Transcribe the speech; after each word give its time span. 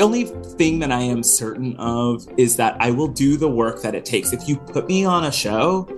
The 0.00 0.06
only 0.06 0.24
thing 0.24 0.78
that 0.78 0.90
I 0.90 1.02
am 1.02 1.22
certain 1.22 1.76
of 1.76 2.26
is 2.38 2.56
that 2.56 2.74
I 2.80 2.90
will 2.90 3.06
do 3.06 3.36
the 3.36 3.50
work 3.50 3.82
that 3.82 3.94
it 3.94 4.06
takes. 4.06 4.32
If 4.32 4.48
you 4.48 4.56
put 4.56 4.88
me 4.88 5.04
on 5.04 5.24
a 5.24 5.30
show, 5.30 5.94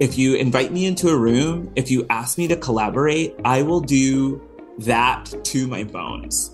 if 0.00 0.16
you 0.16 0.36
invite 0.36 0.72
me 0.72 0.86
into 0.86 1.10
a 1.10 1.18
room, 1.18 1.70
if 1.76 1.90
you 1.90 2.06
ask 2.08 2.38
me 2.38 2.48
to 2.48 2.56
collaborate, 2.56 3.34
I 3.44 3.60
will 3.60 3.82
do 3.82 4.40
that 4.78 5.30
to 5.44 5.66
my 5.66 5.84
bones. 5.84 6.52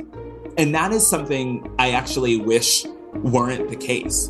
And 0.59 0.75
that 0.75 0.91
is 0.91 1.09
something 1.09 1.73
I 1.79 1.93
actually 1.93 2.39
wish 2.39 2.85
weren't 3.15 3.71
the 3.71 3.77
case. 3.77 4.29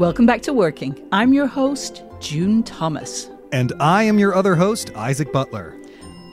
Welcome 0.00 0.26
back 0.26 0.42
to 0.42 0.52
Working. 0.52 1.00
I'm 1.12 1.32
your 1.32 1.46
host, 1.46 2.02
June 2.18 2.64
Thomas. 2.64 3.30
And 3.52 3.72
I 3.78 4.02
am 4.02 4.18
your 4.18 4.34
other 4.34 4.56
host, 4.56 4.90
Isaac 4.96 5.32
Butler. 5.32 5.77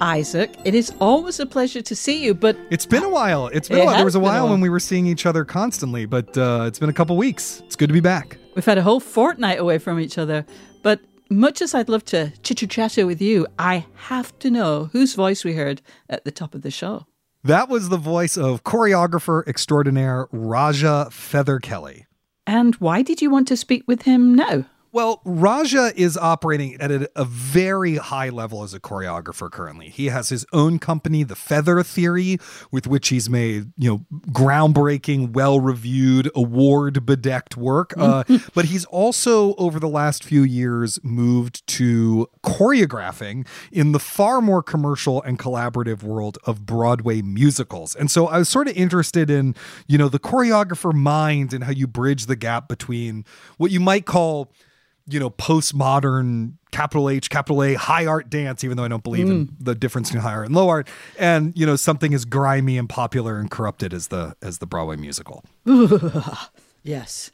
Isaac, 0.02 0.54
it 0.66 0.76
is 0.76 0.92
always 1.00 1.40
a 1.40 1.46
pleasure 1.46 1.82
to 1.82 1.96
see 1.96 2.24
you, 2.24 2.34
but 2.34 2.58
It's 2.70 2.86
been 2.86 3.04
a 3.04 3.10
while. 3.10 3.48
It's 3.48 3.70
been 3.70 3.80
It 3.80 3.82
a 3.82 3.86
while. 3.86 3.96
There 3.96 4.06
was 4.06 4.16
a 4.16 4.20
a 4.20 4.22
while 4.22 4.44
while. 4.44 4.52
when 4.52 4.62
we 4.62 4.70
were 4.70 4.80
seeing 4.80 5.08
each 5.08 5.26
other 5.26 5.46
constantly, 5.46 6.06
but 6.06 6.38
uh, 6.38 6.66
it's 6.68 6.80
been 6.80 6.90
a 6.90 6.94
couple 6.94 7.16
weeks. 7.18 7.62
It's 7.66 7.76
good 7.76 7.88
to 7.88 7.94
be 7.94 8.02
back. 8.02 8.38
we've 8.56 8.66
had 8.66 8.78
a 8.78 8.84
whole 8.84 9.00
fortnight 9.00 9.60
away 9.60 9.78
from 9.78 10.00
each 10.00 10.18
other. 10.18 10.46
But 10.84 11.00
much 11.30 11.62
as 11.62 11.74
I'd 11.74 11.90
love 11.90 12.06
to 12.06 12.32
chit 12.44 12.70
chat 12.70 12.98
with 12.98 13.22
you, 13.22 13.48
I 13.58 13.86
have 13.96 14.38
to 14.40 14.52
know 14.52 14.90
whose 14.92 15.16
voice 15.16 15.44
we 15.44 15.54
heard 15.54 15.82
at 16.10 16.26
the 16.26 16.32
top 16.32 16.54
of 16.56 16.62
the 16.62 16.72
show. 16.72 17.08
That 17.44 17.70
was 17.70 17.90
the 17.90 17.98
voice 17.98 18.38
of 18.38 18.64
choreographer 18.64 19.48
extraordinaire 19.48 20.28
Raja 20.32 21.08
Feather 21.12 21.60
Kelly. 21.60 22.06
And 22.48 22.76
why 22.76 23.02
did 23.02 23.22
you 23.22 23.30
want 23.30 23.48
to 23.48 23.58
speak 23.58 23.84
with 23.88 24.04
him 24.04 24.36
now? 24.36 24.66
Well, 24.96 25.20
Raja 25.26 25.92
is 25.94 26.16
operating 26.16 26.80
at 26.80 26.90
a, 26.90 27.12
a 27.18 27.26
very 27.26 27.98
high 27.98 28.30
level 28.30 28.64
as 28.64 28.74
a 28.74 28.80
choreographer 28.80 29.52
currently. 29.52 29.90
He 29.90 30.06
has 30.06 30.30
his 30.30 30.46
own 30.54 30.80
company, 30.80 31.24
The 31.24 31.36
Feather 31.36 31.84
Theory, 31.84 32.38
with 32.72 32.88
which 32.88 33.10
he's 33.10 33.30
made, 33.30 33.74
you 33.78 33.90
know, 33.90 34.20
groundbreaking, 34.32 35.34
well-reviewed, 35.34 36.32
award-bedecked 36.34 37.58
work. 37.58 37.94
Uh, 37.98 38.24
but 38.54 38.64
he's 38.64 38.86
also, 38.86 39.54
over 39.56 39.82
the 39.82 39.90
last 39.90 40.24
few 40.24 40.44
years, 40.44 40.98
moved 41.04 41.68
to 41.68 42.30
choreographing 42.42 43.46
in 43.74 43.92
the 43.92 44.00
far 44.00 44.40
more 44.40 44.64
commercial 44.64 45.22
and 45.24 45.38
collaborative 45.38 46.04
world 46.04 46.38
of 46.46 46.66
Broadway 46.66 47.22
musicals. 47.22 47.96
And 47.96 48.10
so 48.10 48.28
I 48.28 48.38
was 48.38 48.48
sort 48.48 48.70
of 48.70 48.78
interested 48.78 49.30
in, 49.30 49.56
you 49.88 49.98
know, 49.98 50.08
the 50.08 50.20
choreographer 50.20 50.94
mind 50.94 51.54
and 51.54 51.66
how 51.66 51.72
you 51.72 51.86
bridge 51.86 52.28
the 52.28 52.38
gap 52.38 52.70
between 52.70 53.26
what 53.58 53.72
you 53.72 53.82
might 53.82 54.06
call 54.06 54.54
you 55.08 55.20
know, 55.20 55.30
postmodern 55.30 56.54
capital 56.72 57.10
H, 57.10 57.30
capital 57.30 57.64
A, 57.64 57.76
high 57.76 58.06
art 58.06 58.30
dance, 58.30 58.64
even 58.64 58.78
though 58.78 58.84
I 58.84 58.88
don't 58.88 59.04
believe 59.04 59.30
in 59.30 59.48
mm. 59.48 59.52
the 59.60 59.76
difference 59.76 60.10
between 60.10 60.24
high 60.24 60.34
art 60.34 60.48
and 60.48 60.56
low 60.56 60.70
art, 60.70 60.88
and 61.20 61.54
you 61.56 61.66
know, 61.66 61.76
something 61.76 62.14
as 62.14 62.26
grimy 62.26 62.78
and 62.78 62.90
popular 62.90 63.38
and 63.38 63.50
corrupted 63.50 63.94
as 63.94 64.08
the 64.08 64.36
as 64.42 64.58
the 64.58 64.66
Broadway 64.66 64.96
musical. 64.96 65.44
Yes. 66.86 67.32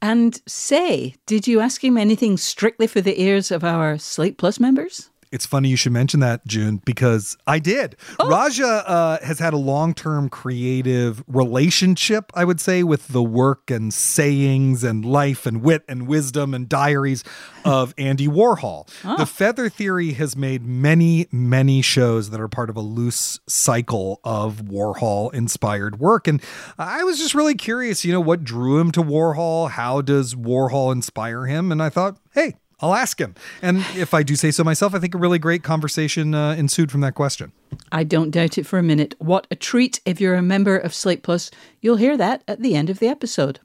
And 0.00 0.40
say, 0.46 1.14
did 1.26 1.46
you 1.46 1.60
ask 1.60 1.84
him 1.84 1.96
anything 1.96 2.36
strictly 2.36 2.86
for 2.86 3.00
the 3.00 3.20
ears 3.20 3.50
of 3.50 3.62
our 3.62 3.98
Slate 3.98 4.38
Plus 4.38 4.58
members? 4.58 5.10
It's 5.34 5.46
funny 5.46 5.68
you 5.68 5.74
should 5.74 5.90
mention 5.90 6.20
that, 6.20 6.46
June, 6.46 6.80
because 6.84 7.36
I 7.44 7.58
did. 7.58 7.96
Raja 8.24 8.88
uh, 8.88 9.18
has 9.24 9.40
had 9.40 9.52
a 9.52 9.56
long 9.56 9.92
term 9.92 10.28
creative 10.28 11.24
relationship, 11.26 12.30
I 12.34 12.44
would 12.44 12.60
say, 12.60 12.84
with 12.84 13.08
the 13.08 13.20
work 13.20 13.68
and 13.68 13.92
sayings 13.92 14.84
and 14.84 15.04
life 15.04 15.44
and 15.44 15.60
wit 15.60 15.82
and 15.88 16.06
wisdom 16.06 16.54
and 16.54 16.68
diaries 16.68 17.24
of 17.64 17.94
Andy 17.98 18.28
Warhol. 18.28 18.86
The 19.02 19.26
Feather 19.26 19.68
Theory 19.68 20.12
has 20.12 20.36
made 20.36 20.64
many, 20.64 21.26
many 21.32 21.82
shows 21.82 22.30
that 22.30 22.40
are 22.40 22.46
part 22.46 22.70
of 22.70 22.76
a 22.76 22.80
loose 22.80 23.40
cycle 23.48 24.20
of 24.22 24.62
Warhol 24.66 25.34
inspired 25.34 25.98
work. 25.98 26.28
And 26.28 26.40
I 26.78 27.02
was 27.02 27.18
just 27.18 27.34
really 27.34 27.56
curious, 27.56 28.04
you 28.04 28.12
know, 28.12 28.20
what 28.20 28.44
drew 28.44 28.78
him 28.78 28.92
to 28.92 29.02
Warhol? 29.02 29.70
How 29.70 30.00
does 30.00 30.36
Warhol 30.36 30.92
inspire 30.92 31.46
him? 31.46 31.72
And 31.72 31.82
I 31.82 31.88
thought, 31.88 32.18
hey, 32.34 32.54
I'll 32.80 32.94
ask 32.94 33.20
him. 33.20 33.34
And 33.62 33.78
if 33.96 34.14
I 34.14 34.22
do 34.22 34.36
say 34.36 34.50
so 34.50 34.64
myself, 34.64 34.94
I 34.94 34.98
think 34.98 35.14
a 35.14 35.18
really 35.18 35.38
great 35.38 35.62
conversation 35.62 36.34
uh, 36.34 36.54
ensued 36.54 36.90
from 36.90 37.00
that 37.02 37.14
question. 37.14 37.52
I 37.92 38.04
don't 38.04 38.30
doubt 38.30 38.58
it 38.58 38.66
for 38.66 38.78
a 38.78 38.82
minute. 38.82 39.14
What 39.18 39.46
a 39.50 39.56
treat. 39.56 40.00
If 40.04 40.20
you're 40.20 40.34
a 40.34 40.42
member 40.42 40.76
of 40.76 40.94
Slate 40.94 41.22
Plus, 41.22 41.50
you'll 41.80 41.96
hear 41.96 42.16
that 42.16 42.42
at 42.46 42.60
the 42.60 42.74
end 42.74 42.90
of 42.90 42.98
the 42.98 43.08
episode. 43.08 43.60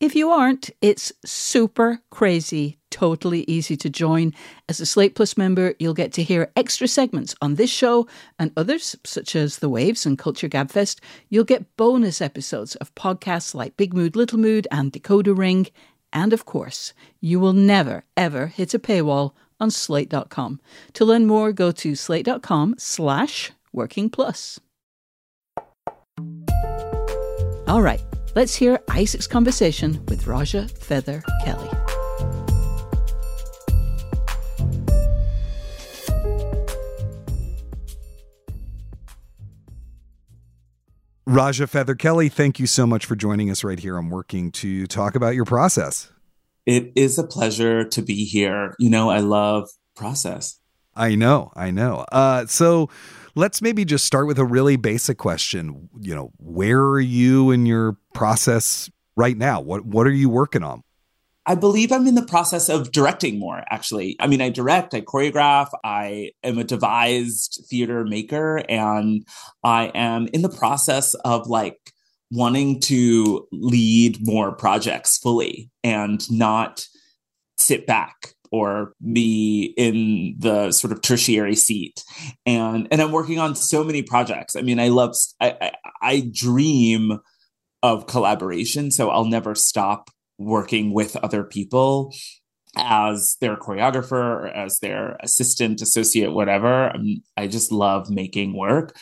If 0.00 0.14
you 0.14 0.30
aren't, 0.30 0.70
it's 0.80 1.12
super 1.26 2.00
crazy, 2.10 2.78
totally 2.90 3.44
easy 3.46 3.76
to 3.76 3.90
join. 3.90 4.32
As 4.66 4.80
a 4.80 4.86
Slate 4.86 5.14
Plus 5.14 5.36
member, 5.36 5.74
you'll 5.78 5.92
get 5.92 6.10
to 6.14 6.22
hear 6.22 6.50
extra 6.56 6.88
segments 6.88 7.34
on 7.42 7.56
this 7.56 7.68
show 7.68 8.08
and 8.38 8.50
others, 8.56 8.96
such 9.04 9.36
as 9.36 9.58
The 9.58 9.68
Waves 9.68 10.06
and 10.06 10.18
Culture 10.18 10.48
Gabfest. 10.48 11.00
You'll 11.28 11.44
get 11.44 11.76
bonus 11.76 12.22
episodes 12.22 12.76
of 12.76 12.94
podcasts 12.94 13.54
like 13.54 13.76
Big 13.76 13.92
Mood, 13.92 14.16
Little 14.16 14.38
Mood, 14.38 14.66
and 14.70 14.90
Decoder 14.90 15.36
Ring. 15.36 15.66
And 16.12 16.32
of 16.32 16.44
course, 16.44 16.92
you 17.20 17.38
will 17.40 17.52
never, 17.52 18.04
ever 18.16 18.46
hit 18.46 18.74
a 18.74 18.78
paywall 18.78 19.32
on 19.60 19.70
slate.com. 19.70 20.60
To 20.94 21.04
learn 21.04 21.26
more, 21.26 21.52
go 21.52 21.70
to 21.72 21.94
slate.com 21.94 22.74
slash 22.78 23.52
working 23.72 24.10
plus. 24.10 24.58
All 27.68 27.82
right, 27.82 28.02
let's 28.34 28.56
hear 28.56 28.80
Isaac's 28.88 29.28
conversation 29.28 30.04
with 30.08 30.26
Raja 30.26 30.66
Feather 30.68 31.22
Kelly. 31.44 31.70
Raja 41.26 41.66
Feather 41.66 41.94
Kelly, 41.94 42.28
thank 42.28 42.58
you 42.58 42.66
so 42.66 42.86
much 42.86 43.06
for 43.06 43.14
joining 43.14 43.50
us 43.50 43.62
right 43.62 43.78
here. 43.78 43.96
I'm 43.96 44.10
working 44.10 44.50
to 44.52 44.86
talk 44.86 45.14
about 45.14 45.34
your 45.34 45.44
process. 45.44 46.10
It 46.66 46.92
is 46.96 47.18
a 47.18 47.26
pleasure 47.26 47.84
to 47.84 48.02
be 48.02 48.24
here. 48.24 48.74
You 48.78 48.90
know, 48.90 49.10
I 49.10 49.18
love 49.18 49.68
process. 49.96 50.58
I 50.94 51.14
know, 51.14 51.52
I 51.54 51.70
know. 51.70 52.04
Uh, 52.10 52.46
so 52.46 52.90
let's 53.34 53.62
maybe 53.62 53.84
just 53.84 54.04
start 54.04 54.26
with 54.26 54.38
a 54.38 54.44
really 54.44 54.76
basic 54.76 55.18
question. 55.18 55.88
You 56.00 56.14
know, 56.14 56.32
where 56.38 56.80
are 56.80 57.00
you 57.00 57.50
in 57.50 57.66
your 57.66 57.96
process 58.14 58.90
right 59.16 59.36
now? 59.36 59.60
What 59.60 59.84
what 59.84 60.06
are 60.06 60.12
you 60.12 60.28
working 60.28 60.62
on? 60.62 60.82
I 61.46 61.54
believe 61.54 61.90
I'm 61.90 62.06
in 62.06 62.14
the 62.14 62.26
process 62.26 62.68
of 62.68 62.92
directing 62.92 63.38
more, 63.38 63.62
actually. 63.70 64.16
I 64.20 64.26
mean, 64.26 64.40
I 64.42 64.50
direct, 64.50 64.94
I 64.94 65.00
choreograph, 65.00 65.68
I 65.82 66.32
am 66.44 66.58
a 66.58 66.64
devised 66.64 67.64
theater 67.68 68.04
maker, 68.04 68.62
and 68.68 69.26
I 69.64 69.90
am 69.94 70.28
in 70.32 70.42
the 70.42 70.50
process 70.50 71.14
of 71.14 71.46
like 71.46 71.78
wanting 72.30 72.80
to 72.80 73.46
lead 73.52 74.18
more 74.20 74.52
projects 74.52 75.18
fully 75.18 75.70
and 75.82 76.30
not 76.30 76.86
sit 77.58 77.86
back 77.86 78.34
or 78.52 78.94
be 79.12 79.74
in 79.76 80.34
the 80.38 80.72
sort 80.72 80.92
of 80.92 81.02
tertiary 81.02 81.54
seat 81.54 82.02
and 82.46 82.88
and 82.90 83.00
i'm 83.00 83.12
working 83.12 83.38
on 83.38 83.54
so 83.54 83.84
many 83.84 84.02
projects 84.02 84.56
i 84.56 84.62
mean 84.62 84.80
i 84.80 84.88
love 84.88 85.14
i 85.40 85.56
i, 85.60 85.72
I 86.02 86.30
dream 86.32 87.20
of 87.82 88.06
collaboration 88.06 88.90
so 88.90 89.10
i'll 89.10 89.24
never 89.24 89.54
stop 89.54 90.10
working 90.40 90.92
with 90.92 91.16
other 91.16 91.44
people 91.44 92.12
as 92.76 93.36
their 93.40 93.56
choreographer 93.56 94.12
or 94.12 94.46
as 94.48 94.78
their 94.78 95.16
assistant 95.20 95.82
associate 95.82 96.32
whatever. 96.32 96.88
I'm, 96.88 97.22
i 97.36 97.46
just 97.46 97.70
love 97.70 98.10
making 98.10 98.56
work 98.56 98.96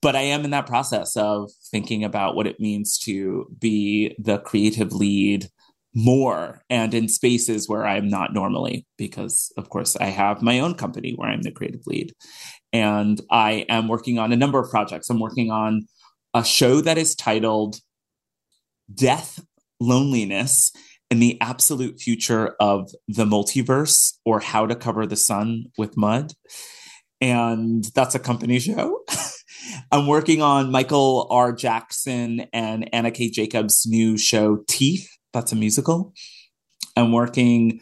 but 0.00 0.14
i 0.14 0.20
am 0.20 0.44
in 0.44 0.50
that 0.50 0.66
process 0.66 1.16
of 1.16 1.50
thinking 1.70 2.04
about 2.04 2.36
what 2.36 2.46
it 2.46 2.60
means 2.60 2.98
to 2.98 3.46
be 3.58 4.14
the 4.18 4.38
creative 4.38 4.92
lead 4.92 5.48
more 5.94 6.62
and 6.68 6.92
in 6.94 7.08
spaces 7.08 7.68
where 7.68 7.86
i'm 7.86 8.06
not 8.06 8.34
normally 8.34 8.86
because 8.98 9.52
of 9.56 9.70
course 9.70 9.96
i 9.96 10.06
have 10.06 10.42
my 10.42 10.60
own 10.60 10.74
company 10.74 11.14
where 11.16 11.30
i'm 11.30 11.42
the 11.42 11.50
creative 11.50 11.86
lead. 11.86 12.12
And 12.72 13.20
i 13.30 13.64
am 13.68 13.88
working 13.88 14.18
on 14.18 14.32
a 14.32 14.36
number 14.36 14.60
of 14.60 14.70
projects. 14.70 15.08
I'm 15.10 15.20
working 15.20 15.50
on 15.50 15.86
a 16.34 16.44
show 16.44 16.82
that 16.82 16.98
is 16.98 17.14
titled 17.14 17.80
death 18.94 19.40
loneliness 19.80 20.72
and 21.10 21.22
the 21.22 21.40
absolute 21.40 22.00
future 22.00 22.56
of 22.60 22.90
the 23.08 23.24
multiverse 23.24 24.14
or 24.24 24.40
how 24.40 24.66
to 24.66 24.74
cover 24.74 25.06
the 25.06 25.16
sun 25.16 25.66
with 25.78 25.96
mud. 25.96 26.32
And 27.20 27.84
that's 27.94 28.14
a 28.14 28.18
company 28.18 28.58
show. 28.58 29.00
I'm 29.92 30.06
working 30.06 30.42
on 30.42 30.70
Michael 30.70 31.28
R. 31.30 31.52
Jackson 31.52 32.46
and 32.52 32.92
Anna 32.92 33.10
K. 33.10 33.30
Jacobs' 33.30 33.86
new 33.86 34.18
show, 34.18 34.58
Teeth. 34.68 35.08
That's 35.32 35.52
a 35.52 35.56
musical. 35.56 36.12
I'm 36.96 37.12
working 37.12 37.80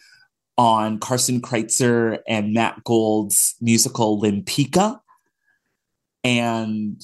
on 0.57 0.99
Carson 0.99 1.41
Kreitzer 1.41 2.19
and 2.29 2.53
Matt 2.53 2.85
Gould's 2.85 3.55
musical 3.61 4.21
Lempicka. 4.21 4.99
And 6.23 7.01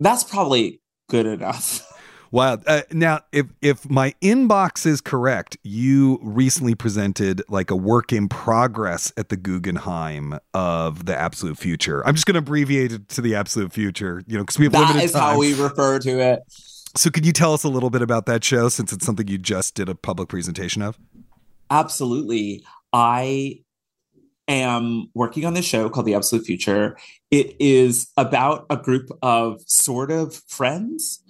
that's 0.00 0.24
probably 0.24 0.80
good 1.08 1.26
enough. 1.26 1.86
Wow. 2.30 2.58
Uh, 2.66 2.82
now, 2.92 3.20
if 3.32 3.46
if 3.62 3.88
my 3.88 4.14
inbox 4.22 4.86
is 4.86 5.00
correct, 5.00 5.56
you 5.62 6.18
recently 6.22 6.74
presented 6.74 7.42
like 7.48 7.70
a 7.70 7.76
work 7.76 8.12
in 8.12 8.28
progress 8.28 9.12
at 9.16 9.28
the 9.28 9.36
Guggenheim 9.36 10.38
of 10.54 11.06
the 11.06 11.16
Absolute 11.16 11.58
Future. 11.58 12.06
I'm 12.06 12.14
just 12.14 12.26
going 12.26 12.34
to 12.34 12.38
abbreviate 12.38 12.92
it 12.92 13.08
to 13.10 13.20
the 13.20 13.34
Absolute 13.34 13.72
Future, 13.72 14.22
you 14.26 14.36
know, 14.36 14.42
because 14.42 14.58
we 14.58 14.66
have 14.66 14.72
that 14.72 14.88
limited 14.88 15.04
is 15.04 15.12
time. 15.12 15.22
how 15.22 15.38
we 15.38 15.54
refer 15.54 15.98
to 16.00 16.20
it. 16.20 16.40
So, 16.96 17.10
could 17.10 17.26
you 17.26 17.32
tell 17.32 17.52
us 17.52 17.62
a 17.64 17.68
little 17.68 17.90
bit 17.90 18.02
about 18.02 18.26
that 18.26 18.42
show 18.42 18.68
since 18.68 18.92
it's 18.92 19.04
something 19.04 19.28
you 19.28 19.38
just 19.38 19.74
did 19.74 19.88
a 19.88 19.94
public 19.94 20.28
presentation 20.28 20.82
of? 20.82 20.98
Absolutely. 21.70 22.64
I 22.92 23.60
am 24.48 25.10
working 25.14 25.44
on 25.44 25.54
this 25.54 25.64
show 25.64 25.88
called 25.88 26.06
The 26.06 26.14
Absolute 26.14 26.46
Future. 26.46 26.96
It 27.30 27.56
is 27.60 28.10
about 28.16 28.66
a 28.70 28.76
group 28.76 29.10
of 29.22 29.60
sort 29.66 30.10
of 30.10 30.34
friends 30.46 31.22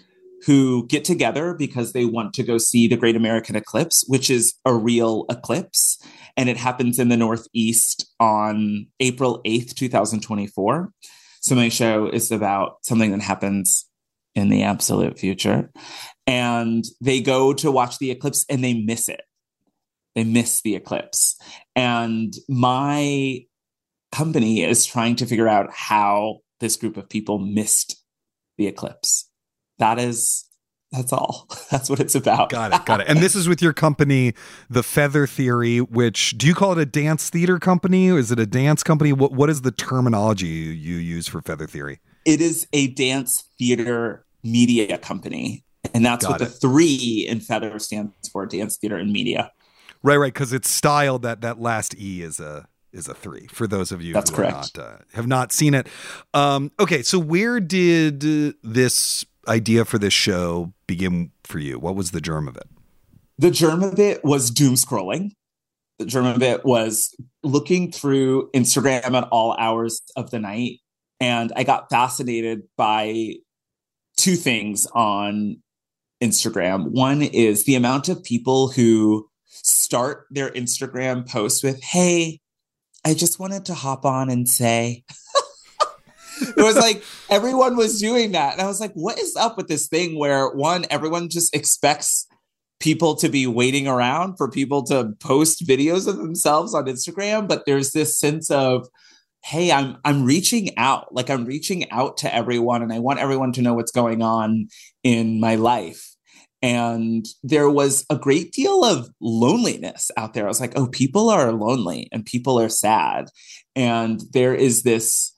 who 0.44 0.86
get 0.86 1.04
together 1.04 1.54
because 1.54 1.92
they 1.92 2.04
want 2.04 2.34
to 2.34 2.42
go 2.42 2.58
see 2.58 2.86
the 2.86 2.96
Great 2.96 3.16
American 3.16 3.56
Eclipse, 3.56 4.04
which 4.06 4.30
is 4.30 4.54
a 4.64 4.74
real 4.74 5.24
eclipse. 5.30 5.98
And 6.36 6.48
it 6.48 6.56
happens 6.56 6.98
in 6.98 7.08
the 7.08 7.16
Northeast 7.16 8.12
on 8.20 8.86
April 9.00 9.40
8th, 9.46 9.74
2024. 9.74 10.90
So 11.40 11.54
my 11.54 11.68
show 11.68 12.08
is 12.08 12.30
about 12.30 12.78
something 12.82 13.12
that 13.12 13.22
happens 13.22 13.86
in 14.34 14.50
the 14.50 14.64
absolute 14.64 15.18
future. 15.18 15.70
And 16.26 16.84
they 17.00 17.20
go 17.20 17.52
to 17.54 17.70
watch 17.70 17.98
the 17.98 18.10
eclipse 18.10 18.44
and 18.50 18.62
they 18.62 18.74
miss 18.74 19.08
it. 19.08 19.22
They 20.14 20.24
miss 20.24 20.62
the 20.62 20.76
eclipse. 20.76 21.38
And 21.74 22.34
my 22.48 23.40
company 24.12 24.62
is 24.62 24.84
trying 24.84 25.16
to 25.16 25.26
figure 25.26 25.48
out 25.48 25.72
how 25.72 26.38
this 26.60 26.76
group 26.76 26.96
of 26.96 27.08
people 27.08 27.38
missed 27.38 28.02
the 28.58 28.66
eclipse. 28.66 29.30
That 29.78 29.98
is 29.98 30.46
that's 30.92 31.12
all. 31.12 31.48
That's 31.70 31.90
what 31.90 31.98
it's 31.98 32.14
about. 32.14 32.50
Got 32.50 32.72
it. 32.72 32.86
Got 32.86 33.00
it. 33.00 33.08
And 33.08 33.18
this 33.18 33.34
is 33.34 33.48
with 33.48 33.60
your 33.60 33.72
company, 33.72 34.34
The 34.70 34.84
Feather 34.84 35.26
Theory, 35.26 35.80
which 35.80 36.38
do 36.38 36.46
you 36.46 36.54
call 36.54 36.72
it 36.72 36.78
a 36.78 36.86
dance 36.86 37.28
theater 37.28 37.58
company? 37.58 38.06
Is 38.06 38.30
it 38.30 38.38
a 38.38 38.46
dance 38.46 38.82
company? 38.82 39.12
What 39.12 39.32
what 39.32 39.50
is 39.50 39.62
the 39.62 39.72
terminology 39.72 40.46
you 40.46 40.96
use 40.96 41.26
for 41.26 41.42
Feather 41.42 41.66
Theory? 41.66 42.00
It 42.24 42.40
is 42.40 42.66
a 42.72 42.88
dance 42.88 43.48
theater 43.58 44.24
media 44.42 44.98
company. 44.98 45.64
And 45.94 46.04
that's 46.04 46.24
Got 46.24 46.32
what 46.32 46.40
it. 46.40 46.44
the 46.44 46.50
three 46.50 47.26
in 47.28 47.40
Feather 47.40 47.78
stands 47.78 48.28
for, 48.32 48.46
dance 48.46 48.76
theater 48.76 48.96
and 48.96 49.12
media. 49.12 49.52
Right, 50.02 50.16
right, 50.16 50.32
because 50.32 50.52
it's 50.52 50.70
styled 50.70 51.22
that 51.22 51.40
that 51.40 51.60
last 51.60 51.94
E 51.98 52.22
is 52.22 52.38
a 52.40 52.68
is 52.92 53.08
a 53.08 53.14
three. 53.14 53.46
For 53.48 53.66
those 53.66 53.92
of 53.92 54.02
you 54.02 54.14
That's 54.14 54.30
who 54.30 54.36
correct. 54.36 54.76
Not, 54.76 54.78
uh, 54.78 54.96
have 55.12 55.26
not 55.26 55.52
seen 55.52 55.74
it, 55.74 55.88
um, 56.32 56.72
okay. 56.78 57.02
So 57.02 57.18
where 57.18 57.60
did 57.60 58.20
this 58.62 59.24
idea 59.48 59.84
for 59.84 59.98
this 59.98 60.12
show 60.12 60.72
begin 60.86 61.30
for 61.44 61.58
you? 61.58 61.78
What 61.78 61.96
was 61.96 62.10
the 62.10 62.20
germ 62.20 62.48
of 62.48 62.56
it? 62.56 62.68
The 63.38 63.50
germ 63.50 63.82
of 63.82 63.98
it 63.98 64.24
was 64.24 64.50
doom 64.50 64.74
scrolling. 64.74 65.32
The 65.98 66.06
germ 66.06 66.26
of 66.26 66.42
it 66.42 66.64
was 66.64 67.14
looking 67.42 67.90
through 67.90 68.50
Instagram 68.52 69.12
at 69.12 69.28
all 69.30 69.56
hours 69.58 70.02
of 70.14 70.30
the 70.30 70.38
night. 70.38 70.80
And 71.20 71.52
I 71.56 71.64
got 71.64 71.88
fascinated 71.88 72.62
by 72.76 73.34
two 74.16 74.36
things 74.36 74.86
on 74.94 75.62
Instagram. 76.22 76.90
One 76.90 77.22
is 77.22 77.64
the 77.64 77.74
amount 77.74 78.08
of 78.08 78.22
people 78.22 78.68
who 78.68 79.28
start 79.46 80.26
their 80.30 80.50
Instagram 80.50 81.28
post 81.28 81.64
with, 81.64 81.82
Hey, 81.82 82.40
I 83.04 83.14
just 83.14 83.38
wanted 83.38 83.64
to 83.66 83.74
hop 83.74 84.04
on 84.04 84.28
and 84.30 84.48
say, 84.48 85.04
it 86.40 86.62
was 86.62 86.76
like 86.76 87.02
everyone 87.28 87.76
was 87.76 88.00
doing 88.00 88.32
that. 88.32 88.52
And 88.52 88.62
I 88.62 88.66
was 88.66 88.80
like, 88.80 88.92
what 88.94 89.18
is 89.18 89.36
up 89.36 89.56
with 89.56 89.68
this 89.68 89.88
thing 89.88 90.18
where 90.18 90.48
one, 90.50 90.84
everyone 90.90 91.28
just 91.28 91.54
expects 91.54 92.26
people 92.80 93.14
to 93.16 93.28
be 93.28 93.46
waiting 93.46 93.88
around 93.88 94.36
for 94.36 94.50
people 94.50 94.82
to 94.84 95.12
post 95.20 95.66
videos 95.66 96.06
of 96.06 96.18
themselves 96.18 96.74
on 96.74 96.86
Instagram, 96.86 97.48
but 97.48 97.64
there's 97.66 97.92
this 97.92 98.18
sense 98.18 98.50
of, 98.50 98.86
hey, 99.44 99.70
I'm 99.72 99.96
I'm 100.04 100.24
reaching 100.24 100.76
out. 100.76 101.14
Like 101.14 101.30
I'm 101.30 101.44
reaching 101.44 101.90
out 101.90 102.18
to 102.18 102.34
everyone 102.34 102.82
and 102.82 102.92
I 102.92 102.98
want 102.98 103.20
everyone 103.20 103.52
to 103.52 103.62
know 103.62 103.74
what's 103.74 103.92
going 103.92 104.22
on 104.22 104.68
in 105.02 105.40
my 105.40 105.54
life. 105.54 106.16
And 106.62 107.26
there 107.42 107.70
was 107.70 108.04
a 108.10 108.16
great 108.16 108.52
deal 108.52 108.82
of 108.84 109.08
loneliness 109.20 110.10
out 110.16 110.34
there. 110.34 110.46
I 110.46 110.48
was 110.48 110.60
like, 110.60 110.72
oh, 110.76 110.88
people 110.88 111.30
are 111.30 111.52
lonely 111.52 112.08
and 112.10 112.24
people 112.24 112.58
are 112.58 112.68
sad. 112.68 113.28
And 113.76 114.22
there 114.32 114.54
is 114.54 114.82
this 114.82 115.35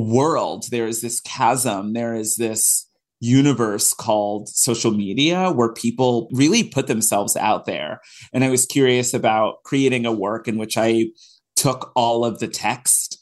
world, 0.00 0.64
there 0.70 0.86
is 0.86 1.00
this 1.00 1.20
chasm, 1.20 1.92
there 1.92 2.14
is 2.14 2.36
this 2.36 2.86
universe 3.20 3.92
called 3.92 4.48
social 4.48 4.90
media 4.90 5.50
where 5.50 5.72
people 5.72 6.28
really 6.32 6.64
put 6.64 6.86
themselves 6.86 7.36
out 7.36 7.66
there. 7.66 8.00
And 8.32 8.44
I 8.44 8.48
was 8.48 8.64
curious 8.64 9.12
about 9.12 9.62
creating 9.64 10.06
a 10.06 10.12
work 10.12 10.48
in 10.48 10.56
which 10.56 10.78
I 10.78 11.06
took 11.54 11.92
all 11.94 12.24
of 12.24 12.38
the 12.38 12.48
text 12.48 13.18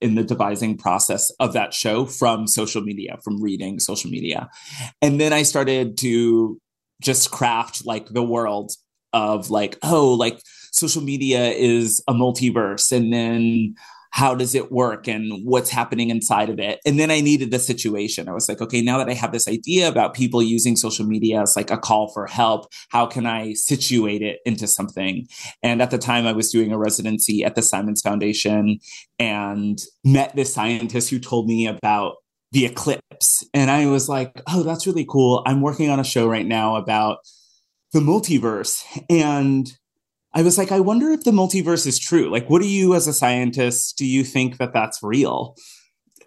in 0.00 0.14
the 0.14 0.24
devising 0.24 0.76
process 0.76 1.30
of 1.40 1.52
that 1.52 1.74
show 1.74 2.06
from 2.06 2.46
social 2.46 2.82
media, 2.82 3.18
from 3.22 3.42
reading 3.42 3.78
social 3.78 4.10
media. 4.10 4.48
And 5.02 5.20
then 5.20 5.32
I 5.32 5.42
started 5.42 5.98
to 5.98 6.58
just 7.02 7.30
craft 7.30 7.86
like 7.86 8.08
the 8.08 8.22
world 8.22 8.72
of 9.12 9.50
like, 9.50 9.78
oh, 9.82 10.12
like 10.12 10.40
social 10.72 11.02
media 11.02 11.50
is 11.50 12.02
a 12.08 12.12
multiverse. 12.12 12.92
And 12.92 13.12
then 13.12 13.74
how 14.14 14.32
does 14.32 14.54
it 14.54 14.70
work 14.70 15.08
and 15.08 15.44
what's 15.44 15.70
happening 15.70 16.08
inside 16.08 16.48
of 16.48 16.60
it? 16.60 16.78
And 16.86 17.00
then 17.00 17.10
i 17.10 17.20
needed 17.20 17.50
the 17.50 17.58
situation. 17.58 18.28
I 18.28 18.32
was 18.32 18.48
like 18.48 18.60
okay 18.60 18.80
now 18.80 18.96
that 18.98 19.08
i 19.08 19.12
have 19.12 19.32
this 19.32 19.48
idea 19.48 19.88
about 19.88 20.14
people 20.14 20.40
using 20.40 20.76
social 20.76 21.04
media 21.04 21.42
as 21.42 21.56
like 21.56 21.72
a 21.72 21.76
call 21.76 22.12
for 22.12 22.26
help 22.26 22.72
how 22.90 23.06
can 23.06 23.26
i 23.26 23.54
situate 23.54 24.22
it 24.22 24.38
into 24.46 24.68
something? 24.68 25.26
And 25.64 25.82
at 25.82 25.90
the 25.90 25.98
time 25.98 26.26
i 26.26 26.32
was 26.32 26.52
doing 26.52 26.70
a 26.72 26.78
residency 26.78 27.44
at 27.44 27.56
the 27.56 27.62
simons 27.62 28.02
foundation 28.02 28.78
and 29.18 29.82
met 30.04 30.36
this 30.36 30.54
scientist 30.54 31.10
who 31.10 31.18
told 31.18 31.48
me 31.48 31.66
about 31.66 32.14
the 32.52 32.66
eclipse. 32.66 33.44
And 33.52 33.68
i 33.68 33.86
was 33.86 34.08
like 34.08 34.40
oh 34.46 34.62
that's 34.62 34.86
really 34.86 35.06
cool. 35.10 35.42
I'm 35.44 35.60
working 35.60 35.90
on 35.90 35.98
a 35.98 36.04
show 36.04 36.28
right 36.28 36.46
now 36.46 36.76
about 36.76 37.18
the 37.92 37.98
multiverse. 38.00 38.84
And 39.10 39.72
I 40.34 40.42
was 40.42 40.58
like, 40.58 40.72
I 40.72 40.80
wonder 40.80 41.10
if 41.10 41.22
the 41.22 41.30
multiverse 41.30 41.86
is 41.86 41.98
true. 41.98 42.28
Like, 42.30 42.50
what 42.50 42.60
do 42.60 42.68
you, 42.68 42.94
as 42.94 43.06
a 43.06 43.12
scientist, 43.12 43.96
do 43.96 44.04
you 44.04 44.24
think 44.24 44.58
that 44.58 44.72
that's 44.72 44.98
real? 45.02 45.54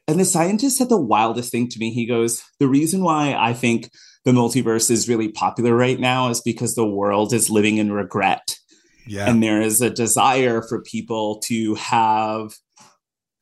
And 0.07 0.19
the 0.19 0.25
scientist 0.25 0.77
said 0.77 0.87
the 0.87 1.01
wildest 1.01 1.51
thing 1.51 1.67
to 1.67 1.79
me. 1.79 1.91
He 1.91 2.05
goes, 2.05 2.41
The 2.59 2.69
reason 2.69 3.03
why 3.03 3.35
I 3.37 3.53
think 3.53 3.91
the 4.23 4.31
multiverse 4.31 4.89
is 4.89 5.09
really 5.09 5.29
popular 5.29 5.75
right 5.75 5.99
now 5.99 6.29
is 6.29 6.41
because 6.41 6.75
the 6.75 6.87
world 6.87 7.33
is 7.33 7.49
living 7.49 7.77
in 7.77 7.91
regret. 7.91 8.55
Yeah. 9.05 9.29
And 9.29 9.43
there 9.43 9.61
is 9.61 9.81
a 9.81 9.89
desire 9.89 10.61
for 10.61 10.81
people 10.81 11.39
to 11.45 11.75
have 11.75 12.53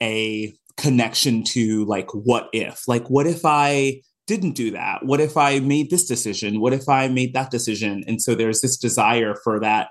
a 0.01 0.55
connection 0.77 1.43
to, 1.43 1.85
like, 1.85 2.09
what 2.11 2.49
if? 2.53 2.87
Like, 2.87 3.07
what 3.07 3.27
if 3.27 3.41
I 3.45 4.01
didn't 4.25 4.53
do 4.53 4.71
that? 4.71 5.05
What 5.05 5.21
if 5.21 5.37
I 5.37 5.59
made 5.59 5.91
this 5.91 6.07
decision? 6.07 6.59
What 6.59 6.73
if 6.73 6.89
I 6.89 7.07
made 7.07 7.33
that 7.35 7.51
decision? 7.51 8.03
And 8.07 8.19
so 8.19 8.33
there's 8.33 8.61
this 8.61 8.77
desire 8.77 9.35
for 9.43 9.59
that 9.59 9.89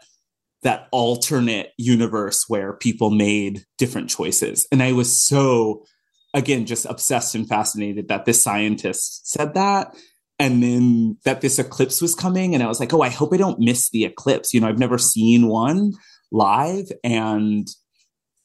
that 0.65 0.89
alternate 0.91 1.73
universe 1.79 2.47
where 2.49 2.73
people 2.73 3.11
made 3.11 3.65
different 3.79 4.11
choices. 4.11 4.67
And 4.73 4.83
I 4.83 4.93
was 4.93 5.23
so, 5.23 5.85
again, 6.33 6.67
just 6.67 6.87
obsessed 6.87 7.35
and 7.35 7.49
fascinated 7.49 8.09
that 8.09 8.25
this 8.25 8.43
scientist 8.43 9.31
said 9.31 9.55
that. 9.55 9.95
And 10.39 10.63
then 10.63 11.19
that 11.25 11.43
this 11.43 11.61
eclipse 11.61 12.03
was 12.03 12.15
coming. 12.15 12.55
And 12.55 12.63
I 12.63 12.67
was 12.67 12.81
like, 12.81 12.93
oh, 12.93 13.03
I 13.03 13.11
hope 13.11 13.33
I 13.33 13.37
don't 13.37 13.61
miss 13.61 13.91
the 13.91 14.05
eclipse. 14.05 14.53
You 14.53 14.61
know, 14.61 14.67
I've 14.67 14.79
never 14.79 14.99
seen 14.99 15.47
one 15.47 15.93
live. 16.33 16.91
And 17.05 17.69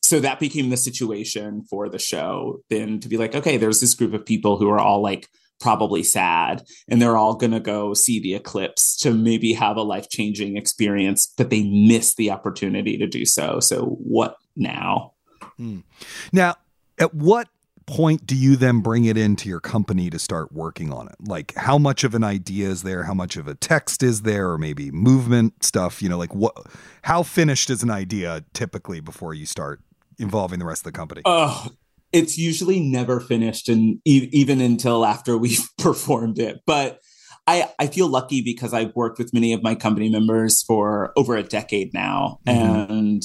so 0.04 0.20
that 0.20 0.40
became 0.40 0.70
the 0.70 0.78
situation 0.78 1.64
for 1.70 1.90
the 1.90 1.98
show. 1.98 2.62
Then 2.70 3.00
to 3.00 3.08
be 3.08 3.18
like, 3.18 3.34
okay, 3.34 3.58
there's 3.58 3.80
this 3.80 3.96
group 3.96 4.14
of 4.14 4.26
people 4.26 4.58
who 4.58 4.70
are 4.70 4.80
all 4.80 5.02
like 5.02 5.28
probably 5.60 6.04
sad 6.04 6.64
and 6.88 7.02
they're 7.02 7.18
all 7.18 7.36
going 7.36 7.52
to 7.52 7.60
go 7.60 7.94
see 7.94 8.20
the 8.20 8.34
eclipse 8.34 8.96
to 8.98 9.14
maybe 9.14 9.54
have 9.54 9.78
a 9.78 9.82
life-changing 9.82 10.58
experience 10.58 11.34
but 11.38 11.50
they 11.50 11.64
miss 11.64 12.16
the 12.16 12.32
opportunity 12.32 12.98
to 12.98 13.08
do 13.08 13.26
so 13.26 13.60
so 13.60 13.98
what 14.02 14.38
now 14.56 15.14
Hmm. 15.60 15.80
Now, 16.32 16.56
at 16.98 17.14
what 17.14 17.50
point 17.86 18.26
do 18.26 18.36
you 18.36 18.56
then 18.56 18.80
bring 18.80 19.06
it 19.06 19.18
into 19.18 19.50
your 19.50 19.60
company 19.60 20.10
to 20.10 20.18
start 20.18 20.54
working 20.54 20.94
on 20.94 21.08
it? 21.10 21.16
Like 21.20 21.54
how 21.56 21.78
much 21.78 22.04
of 22.04 22.16
an 22.16 22.24
idea 22.24 22.70
is 22.70 22.84
there? 22.84 23.04
How 23.04 23.14
much 23.14 23.36
of 23.36 23.48
a 23.48 23.56
text 23.56 24.02
is 24.02 24.22
there 24.22 24.52
or 24.52 24.58
maybe 24.58 24.90
movement 24.90 25.64
stuff, 25.64 26.02
you 26.02 26.08
know, 26.08 26.18
like 26.18 26.34
what 26.34 26.56
how 27.02 27.24
finished 27.24 27.70
is 27.70 27.84
an 27.84 27.92
idea 27.92 28.46
typically 28.54 29.02
before 29.02 29.34
you 29.34 29.46
start 29.46 29.82
involving 30.18 30.60
the 30.60 30.66
rest 30.66 30.82
of 30.82 30.94
the 30.94 30.98
company? 30.98 31.24
Oh, 31.26 31.68
it's 32.12 32.38
usually 32.38 32.80
never 32.80 33.20
finished 33.20 33.70
and 33.70 34.00
e- 34.06 34.30
even 34.32 34.62
until 34.62 35.06
after 35.06 35.38
we've 35.38 35.68
performed 35.78 36.40
it. 36.40 36.62
But 36.66 37.00
I, 37.48 37.70
I 37.80 37.88
feel 37.88 38.08
lucky 38.08 38.42
because 38.42 38.74
I've 38.74 38.96
worked 38.96 39.18
with 39.18 39.34
many 39.34 39.54
of 39.54 39.64
my 39.64 39.74
company 39.74 40.10
members 40.10 40.62
for 40.62 41.12
over 41.16 41.36
a 41.36 41.44
decade 41.44 41.94
now. 41.94 42.40
Mm-hmm. 42.48 42.92
And 42.92 43.24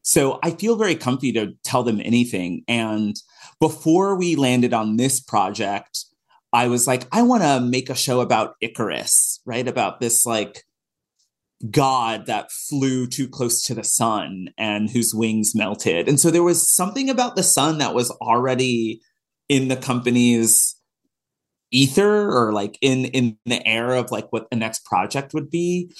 so 0.00 0.38
I 0.42 0.52
feel 0.52 0.76
very 0.76 0.94
comfy 0.94 1.32
to 1.32 1.52
tell 1.64 1.82
them 1.82 2.00
anything. 2.02 2.62
And 2.66 3.14
before 3.60 4.16
we 4.16 4.36
landed 4.36 4.72
on 4.72 4.96
this 4.96 5.20
project, 5.20 6.06
I 6.50 6.68
was 6.68 6.86
like, 6.86 7.06
I 7.12 7.20
want 7.22 7.42
to 7.42 7.60
make 7.60 7.90
a 7.90 7.94
show 7.94 8.20
about 8.20 8.54
Icarus, 8.62 9.40
right? 9.44 9.68
About 9.68 10.00
this 10.00 10.24
like 10.24 10.64
god 11.70 12.26
that 12.26 12.52
flew 12.52 13.06
too 13.06 13.28
close 13.28 13.62
to 13.62 13.74
the 13.74 13.84
sun 13.84 14.48
and 14.56 14.90
whose 14.90 15.14
wings 15.14 15.54
melted. 15.54 16.08
And 16.08 16.20
so 16.20 16.30
there 16.30 16.42
was 16.42 16.68
something 16.68 17.10
about 17.10 17.34
the 17.34 17.42
sun 17.42 17.78
that 17.78 17.94
was 17.94 18.10
already 18.12 19.00
in 19.48 19.68
the 19.68 19.76
company's 19.76 20.76
ether 21.70 22.30
or 22.30 22.52
like 22.52 22.78
in 22.80 23.06
in 23.06 23.36
the 23.44 23.66
air 23.66 23.94
of 23.94 24.10
like 24.10 24.26
what 24.30 24.48
the 24.50 24.56
next 24.56 24.84
project 24.84 25.34
would 25.34 25.50
be 25.50 25.90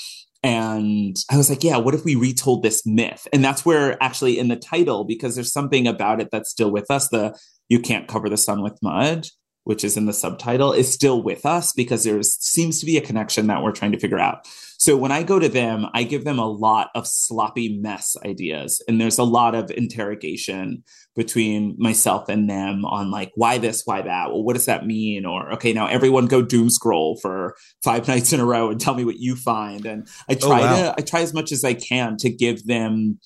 and 0.43 1.17
I 1.31 1.37
was 1.37 1.50
like, 1.50 1.65
yeah, 1.65 1.79
what 1.79 1.95
if 1.95 2.05
we 2.05 2.15
retold 2.15 2.62
this 2.62 2.87
myth? 2.87 3.27
And 3.33 3.45
that's 3.45 3.67
where 3.67 4.00
actually 4.03 4.38
in 4.38 4.49
the 4.49 4.57
title, 4.57 5.05
because 5.05 5.35
there's 5.35 5.53
something 5.53 5.87
about 5.87 6.21
it 6.21 6.29
that's 6.31 6.50
still 6.50 6.71
with 6.71 6.91
us, 6.91 7.09
the 7.09 7.37
you 7.69 7.81
can't 7.81 8.09
cover 8.09 8.29
the 8.29 8.37
sun 8.37 8.62
with 8.62 8.79
mud, 8.83 9.27
which 9.65 9.83
is 9.83 9.97
in 9.97 10.07
the 10.07 10.12
subtitle, 10.12 10.73
is 10.73 10.93
still 10.93 11.23
with 11.23 11.45
us 11.45 11.73
because 11.73 12.05
there 12.05 12.23
seems 12.23 12.79
to 12.81 12.87
be 12.87 12.97
a 12.97 13.03
connection 13.03 13.49
that 13.49 13.62
we're 13.62 13.73
trying 13.73 13.93
to 13.93 13.99
figure 13.99 14.19
out. 14.19 14.47
So 14.79 14.97
when 14.97 15.11
I 15.11 15.25
go 15.25 15.41
to 15.41 15.49
them, 15.49 15.87
I 15.93 16.05
give 16.05 16.25
them 16.25 16.39
a 16.39 16.49
lot 16.49 16.91
of 16.95 17.07
sloppy 17.07 17.81
mess 17.81 18.17
ideas. 18.25 18.81
And 18.87 19.01
there's 19.01 19.19
a 19.19 19.25
lot 19.25 19.57
of 19.57 19.73
interrogation 19.73 20.85
between 21.17 21.75
myself 21.79 22.29
and 22.29 22.49
them 22.49 22.85
on 22.85 23.11
like, 23.11 23.33
why 23.35 23.59
this, 23.59 23.83
why 23.85 24.03
that? 24.03 24.31
Well, 24.31 24.45
what 24.45 24.55
does 24.55 24.67
that 24.67 24.87
mean? 24.87 25.27
Or, 25.27 25.53
okay, 25.55 25.73
now 25.73 25.89
everyone 25.89 26.27
go 26.27 26.43
doom 26.43 26.71
scroll 26.71 27.19
for 27.21 27.57
five 27.83 28.07
nights 28.09 28.33
in 28.33 28.39
a 28.39 28.47
row 28.47 28.71
and 28.71 28.81
tell 28.81 28.95
me 28.95 29.05
what 29.05 29.19
you 29.19 29.35
find. 29.35 29.85
And 29.85 30.07
I 30.31 30.35
oh, 30.35 30.47
try 30.47 30.61
oh, 30.61 30.65
wow. 30.65 30.77
to, 30.77 30.95
I 30.97 31.01
try 31.03 31.23
as 31.23 31.35
much 31.35 31.51
as 31.51 31.65
I 31.65 31.75
can 31.75 32.17
to 32.19 32.31
give 32.31 32.65
them 32.67 33.19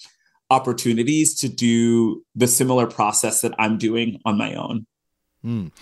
opportunities 0.49 1.35
to 1.41 1.51
do 1.51 2.23
the 2.35 2.47
similar 2.47 2.87
process 2.87 3.43
that 3.43 3.53
I'm 3.59 3.77
doing 3.77 4.21
on 4.25 4.39
my 4.39 4.55
own. 4.55 4.87
Mm. 5.45 5.73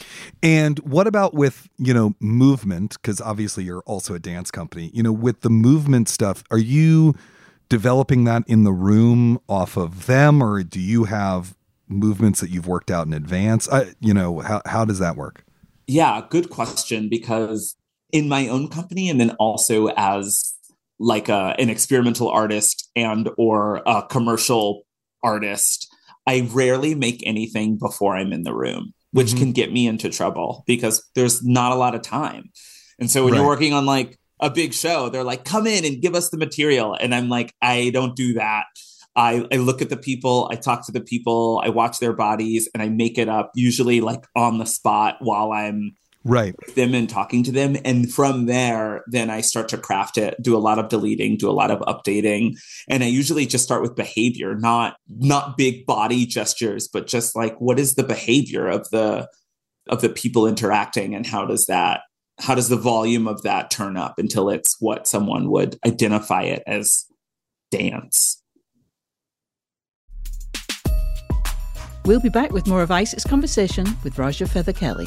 And 0.43 0.79
what 0.81 1.07
about 1.07 1.35
with, 1.35 1.69
you 1.79 1.93
know, 1.93 2.15
movement? 2.19 2.95
Because 2.95 3.21
obviously 3.21 3.65
you're 3.65 3.83
also 3.83 4.15
a 4.15 4.19
dance 4.19 4.51
company. 4.51 4.91
You 4.95 5.03
know, 5.03 5.13
with 5.13 5.43
the 5.43 5.51
movement 5.51 6.09
stuff, 6.09 6.43
are 6.51 6.59
you 6.59 7.15
developing 7.69 8.25
that 8.25 8.43
in 8.47 8.65
the 8.65 8.73
room 8.73 9.39
off 9.49 9.77
of 9.77 10.07
them, 10.07 10.43
or 10.43 10.63
do 10.63 10.81
you 10.81 11.05
have 11.05 11.57
movements 11.89 12.41
that 12.41 12.51
you've 12.51 12.67
worked 12.67 12.91
out 12.91 13.07
in 13.07 13.13
advance? 13.13 13.69
I, 13.69 13.93
you 14.01 14.15
know, 14.15 14.41
how, 14.41 14.63
how 14.65 14.85
does 14.85 14.99
that 14.99 15.17
work? 15.17 15.45
Yeah, 15.87 16.23
good 16.29 16.51
question. 16.51 17.09
Because 17.09 17.77
in 18.13 18.29
my 18.29 18.49
own 18.49 18.69
company, 18.69 19.11
and 19.11 19.21
then 19.21 19.31
also 19.33 19.89
as 19.97 20.55
like 20.99 21.29
a, 21.29 21.55
an 21.59 21.71
experimental 21.71 22.29
artist 22.29 22.91
and 22.97 23.31
or 23.37 23.83
a 23.87 24.03
commercial 24.09 24.83
artist, 25.23 25.87
I 26.27 26.49
rarely 26.53 26.95
make 26.95 27.23
anything 27.27 27.77
before 27.77 28.17
I'm 28.17 28.33
in 28.33 28.43
the 28.43 28.55
room 28.55 28.95
which 29.13 29.29
mm-hmm. 29.29 29.39
can 29.39 29.53
get 29.53 29.73
me 29.73 29.87
into 29.87 30.09
trouble 30.09 30.65
because 30.67 31.09
there's 31.15 31.43
not 31.45 31.73
a 31.73 31.77
lot 31.77 31.95
of 31.95 32.03
time. 32.03 32.51
And 32.99 33.11
so 33.11 33.25
when 33.25 33.33
right. 33.33 33.39
you're 33.39 33.47
working 33.47 33.73
on 33.73 33.87
like 33.87 34.19
a 34.41 34.51
big 34.51 34.73
show, 34.73 35.09
they're 35.09 35.25
like, 35.25 35.45
come 35.45 35.67
in 35.67 35.85
and 35.85 36.01
give 36.01 36.15
us 36.15 36.31
the 36.31 36.37
material. 36.37 36.97
And 36.99 37.15
I'm 37.15 37.29
like, 37.29 37.55
I 37.61 37.91
don't 37.91 38.15
do 38.15 38.35
that. 38.35 38.65
I, 39.17 39.47
I 39.53 39.57
look 39.57 39.83
at 39.83 39.89
the 39.91 39.97
people, 39.97 40.49
I 40.53 40.57
talk 40.57 40.87
to 40.87 40.93
the 40.93 41.01
people, 41.01 41.61
I 41.65 41.69
watch 41.69 41.99
their 41.99 42.13
bodies, 42.13 42.69
and 42.73 42.83
I 42.83 42.89
make 42.89 43.19
it 43.19 43.29
up, 43.29 43.51
usually 43.55 44.01
like 44.01 44.25
on 44.37 44.59
the 44.59 44.67
spot 44.67 45.17
while 45.19 45.53
I'm 45.53 45.97
right. 46.25 46.55
Them 46.75 46.95
and 46.95 47.09
talking 47.09 47.43
to 47.45 47.53
them. 47.53 47.77
And 47.85 48.13
from 48.13 48.47
there 48.47 49.03
then 49.07 49.31
i 49.31 49.41
start 49.41 49.69
to 49.71 49.79
craft 49.79 50.19
it 50.19 50.35
do 50.43 50.57
a 50.57 50.59
lot 50.59 50.79
of 50.79 50.89
deleting 50.89 51.37
do 51.37 51.51
a 51.51 51.53
lot 51.53 51.71
of 51.71 51.81
updating. 51.81 52.59
And 52.89 53.03
i 53.03 53.07
usually 53.07 53.47
just 53.47 53.65
start 53.65 53.83
with 53.83 53.97
behavior 53.97 54.55
not 54.55 54.97
not 55.09 55.57
big 55.57 55.87
body 55.87 56.27
gestures 56.27 56.89
but 56.89 57.07
just 57.07 57.37
like 57.37 57.57
what 57.61 57.79
is 57.79 57.95
the 57.95 58.05
behavior 58.05 58.67
of 58.67 58.89
the 58.91 59.29
of 59.91 60.01
the 60.01 60.09
people 60.09 60.47
interacting? 60.47 61.15
And 61.15 61.27
how 61.27 61.45
does 61.45 61.67
that 61.67 62.03
how 62.39 62.55
does 62.55 62.71
the 62.71 62.77
volume 62.77 63.29
of 63.29 63.43
that 63.43 63.71
turn 63.71 63.99
up 63.99 64.19
until 64.19 64.49
it's 64.49 64.77
what 64.81 65.07
someone 65.07 65.51
would 65.51 65.79
identify 65.87 66.43
it 66.45 66.63
as 66.67 67.05
dance? 67.71 68.43
We'll 72.07 72.21
be 72.21 72.31
back 72.31 72.51
with 72.51 72.67
more 72.67 72.83
of 72.83 72.91
Isaac's 72.91 73.25
conversation 73.25 73.87
with 74.03 74.19
Raja 74.19 74.47
Feather 74.47 74.73
Kelly. 74.73 75.07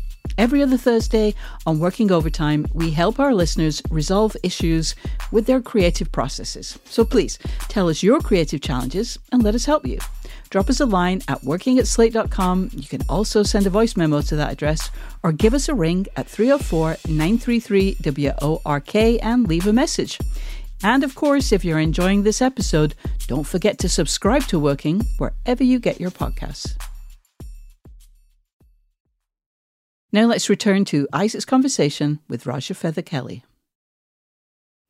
Every 0.37 0.63
other 0.63 0.77
Thursday 0.77 1.35
on 1.65 1.79
Working 1.79 2.11
Overtime, 2.11 2.65
we 2.73 2.91
help 2.91 3.19
our 3.19 3.33
listeners 3.33 3.81
resolve 3.89 4.35
issues 4.43 4.95
with 5.31 5.45
their 5.45 5.61
creative 5.61 6.11
processes. 6.11 6.77
So 6.85 7.05
please 7.05 7.37
tell 7.67 7.89
us 7.89 8.03
your 8.03 8.19
creative 8.19 8.61
challenges 8.61 9.17
and 9.31 9.43
let 9.43 9.55
us 9.55 9.65
help 9.65 9.85
you. 9.85 9.99
Drop 10.49 10.69
us 10.69 10.81
a 10.81 10.85
line 10.85 11.21
at 11.27 11.43
working 11.43 11.79
at 11.79 11.87
slate.com. 11.87 12.71
You 12.73 12.87
can 12.87 13.01
also 13.07 13.41
send 13.43 13.65
a 13.67 13.69
voice 13.69 13.95
memo 13.95 14.21
to 14.21 14.35
that 14.35 14.51
address 14.51 14.89
or 15.23 15.31
give 15.31 15.53
us 15.53 15.69
a 15.69 15.73
ring 15.73 16.07
at 16.15 16.27
304 16.27 16.97
933 17.07 17.97
WORK 18.03 18.95
and 18.95 19.47
leave 19.47 19.67
a 19.67 19.73
message. 19.73 20.19
And 20.83 21.03
of 21.03 21.15
course, 21.15 21.51
if 21.51 21.63
you're 21.63 21.79
enjoying 21.79 22.23
this 22.23 22.41
episode, 22.41 22.95
don't 23.27 23.47
forget 23.47 23.77
to 23.79 23.89
subscribe 23.89 24.43
to 24.43 24.59
Working 24.59 25.01
wherever 25.17 25.63
you 25.63 25.79
get 25.79 26.01
your 26.01 26.11
podcasts. 26.11 26.75
Now 30.13 30.25
let's 30.25 30.49
return 30.49 30.83
to 30.85 31.07
Isaac's 31.13 31.45
conversation 31.45 32.19
with 32.27 32.45
Raja 32.45 32.73
Feather 32.73 33.01
Kelly. 33.01 33.45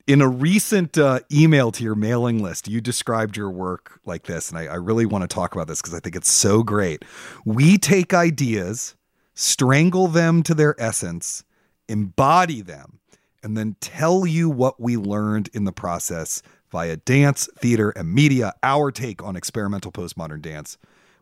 In 0.08 0.20
a 0.20 0.28
recent 0.28 0.98
uh, 0.98 1.20
email 1.32 1.72
to 1.74 1.84
your 1.84 1.94
mailing 1.94 2.42
list, 2.42 2.68
you 2.68 2.82
described 2.82 3.38
your 3.38 3.52
work 3.52 4.00
like 4.04 4.24
this, 4.24 4.50
and 4.50 4.58
I, 4.58 4.66
I 4.66 4.76
really 4.76 5.06
want 5.06 5.22
to 5.22 5.28
talk 5.28 5.54
about 5.54 5.68
this 5.68 5.80
because 5.80 5.94
I 5.94 6.00
think 6.00 6.16
it's 6.16 6.32
so 6.32 6.64
great. 6.64 7.06
We 7.46 7.78
take 7.78 8.16
ideas, 8.16 8.96
strangle 9.36 10.08
them 10.08 10.42
to 10.44 10.56
their 10.56 10.76
essence, 10.82 11.44
embody 11.88 12.62
them, 12.62 13.00
and 13.44 13.56
then 13.56 13.76
tell 13.80 14.26
you 14.26 14.50
what 14.50 14.82
we 14.82 14.98
learned 14.98 15.50
in 15.54 15.66
the 15.66 15.72
process 15.72 16.42
via 16.72 16.98
dance, 16.98 17.48
theater, 17.60 17.92
and 17.92 18.12
media, 18.12 18.54
our 18.64 18.92
take 18.92 19.22
on 19.22 19.36
experimental 19.36 19.92
postmodern 19.92 20.42
dance 20.42 20.80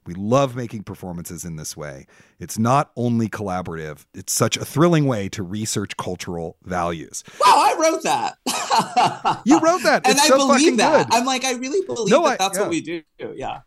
We 0.09 0.15
love 0.15 0.55
making 0.55 0.85
performances 0.85 1.45
in 1.45 1.55
this 1.55 1.77
way. 1.77 2.07
It's 2.39 2.57
not 2.57 2.89
only 2.95 3.29
collaborative, 3.29 4.07
it's 4.15 4.33
such 4.33 4.57
a 4.57 4.65
thrilling 4.65 5.05
way 5.05 5.29
to 5.29 5.43
research 5.43 5.97
cultural 5.97 6.57
values. 6.63 7.23
Wow, 7.39 7.45
I 7.45 7.75
wrote 7.79 8.01
that. 8.01 9.41
you 9.45 9.59
wrote 9.59 9.83
that. 9.83 10.01
and 10.07 10.19
I 10.19 10.25
so 10.25 10.37
believe 10.37 10.77
that. 10.77 11.09
Good. 11.11 11.15
I'm 11.15 11.27
like, 11.27 11.45
I 11.45 11.53
really 11.53 11.85
believe 11.85 12.09
no, 12.09 12.23
that 12.23 12.41
I, 12.41 12.43
that's 12.43 12.57
yeah. 12.57 12.61
what 12.63 12.71
we 12.71 12.81
do. 12.81 13.03
Yeah. 13.19 13.59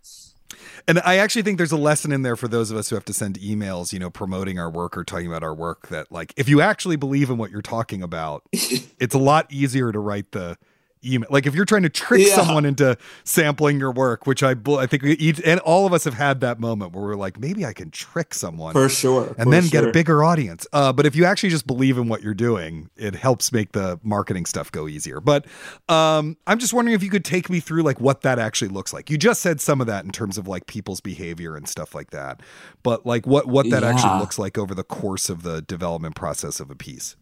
And 0.89 0.99
I 1.05 1.19
actually 1.19 1.43
think 1.43 1.59
there's 1.59 1.71
a 1.71 1.77
lesson 1.77 2.11
in 2.11 2.23
there 2.23 2.35
for 2.35 2.49
those 2.49 2.73
of 2.73 2.77
us 2.77 2.91
who 2.91 2.97
have 2.97 3.05
to 3.05 3.15
send 3.15 3.39
emails, 3.39 3.93
you 3.93 4.01
know, 4.01 4.11
promoting 4.11 4.59
our 4.59 4.69
work 4.69 4.97
or 4.97 5.05
talking 5.05 5.29
about 5.29 5.45
our 5.45 5.55
work 5.55 5.91
that 5.91 6.11
like 6.11 6.35
if 6.37 6.49
you 6.49 6.61
actually 6.61 6.97
believe 6.97 7.31
in 7.31 7.39
what 7.39 7.53
you're 7.53 7.63
talking 7.63 8.03
about, 8.03 8.43
it's 8.53 9.15
a 9.15 9.19
lot 9.19 9.47
easier 9.49 9.93
to 9.93 10.01
write 10.01 10.33
the 10.33 10.59
email. 11.05 11.29
Like 11.31 11.47
if 11.47 11.55
you're 11.55 11.65
trying 11.65 11.83
to 11.83 11.89
trick 11.89 12.27
Yeah. 12.27 12.37
someone 12.37 12.65
into 12.65 12.97
sampling 13.25 13.79
your 13.79 13.93
work, 13.93 14.27
which 14.27 14.43
I 14.43 14.55
I 14.79 14.87
think 14.87 15.03
we 15.03 15.13
each 15.13 15.41
and 15.45 15.61
all 15.61 15.87
of 15.87 15.93
us 15.93 16.05
have 16.05 16.15
had 16.15 16.41
that 16.41 16.61
moment 16.61 16.93
where 16.93 17.05
we're 17.05 17.15
like 17.17 17.39
maybe 17.39 17.65
I 17.67 17.73
can 17.73 17.91
trick 17.91 18.35
someone 18.35 18.73
For 18.73 18.89
sure. 18.89 19.29
and 19.39 19.45
for 19.45 19.51
then 19.51 19.67
get 19.69 19.85
a 19.85 19.93
bigger 19.93 20.23
audience. 20.25 20.67
Uh, 20.73 20.93
but 20.93 21.07
if 21.07 21.15
you 21.17 21.25
actually 21.25 21.51
just 21.51 21.67
believe 21.67 21.99
in 21.99 22.09
what 22.09 22.23
you're 22.23 22.35
doing, 22.35 22.91
it 22.97 23.15
helps 23.15 23.53
make 23.53 23.73
the 23.73 23.99
marketing 24.03 24.47
stuff 24.47 24.71
go 24.73 24.89
easier. 24.89 25.21
But 25.21 25.47
um, 25.89 26.37
I'm 26.47 26.59
just 26.59 26.73
wondering 26.73 26.95
if 26.95 27.03
you 27.03 27.11
could 27.11 27.25
take 27.25 27.51
me 27.51 27.61
through 27.61 27.83
like 27.83 28.01
what 28.01 28.23
that 28.23 28.39
actually 28.39 28.69
looks 28.69 28.93
like. 28.93 29.11
You 29.11 29.19
just 29.19 29.43
said 29.43 29.61
some 29.61 29.81
of 29.81 29.87
that 29.87 30.05
in 30.05 30.11
terms 30.13 30.39
of 30.39 30.47
like 30.49 30.67
people's 30.67 31.01
behavior 31.01 31.57
and 31.57 31.69
stuff 31.69 31.95
like 31.95 32.11
that, 32.11 32.41
but 32.83 33.05
like 33.07 33.27
what 33.27 33.47
what 33.47 33.69
that 33.71 33.83
actually 33.85 34.19
looks 34.19 34.39
like 34.39 34.57
over 34.59 34.75
the 34.75 34.85
course 34.85 35.29
of 35.29 35.43
the 35.43 35.63
development 35.63 36.15
process 36.15 36.61
of 36.61 36.71
a 36.71 36.75
piece. 36.75 37.17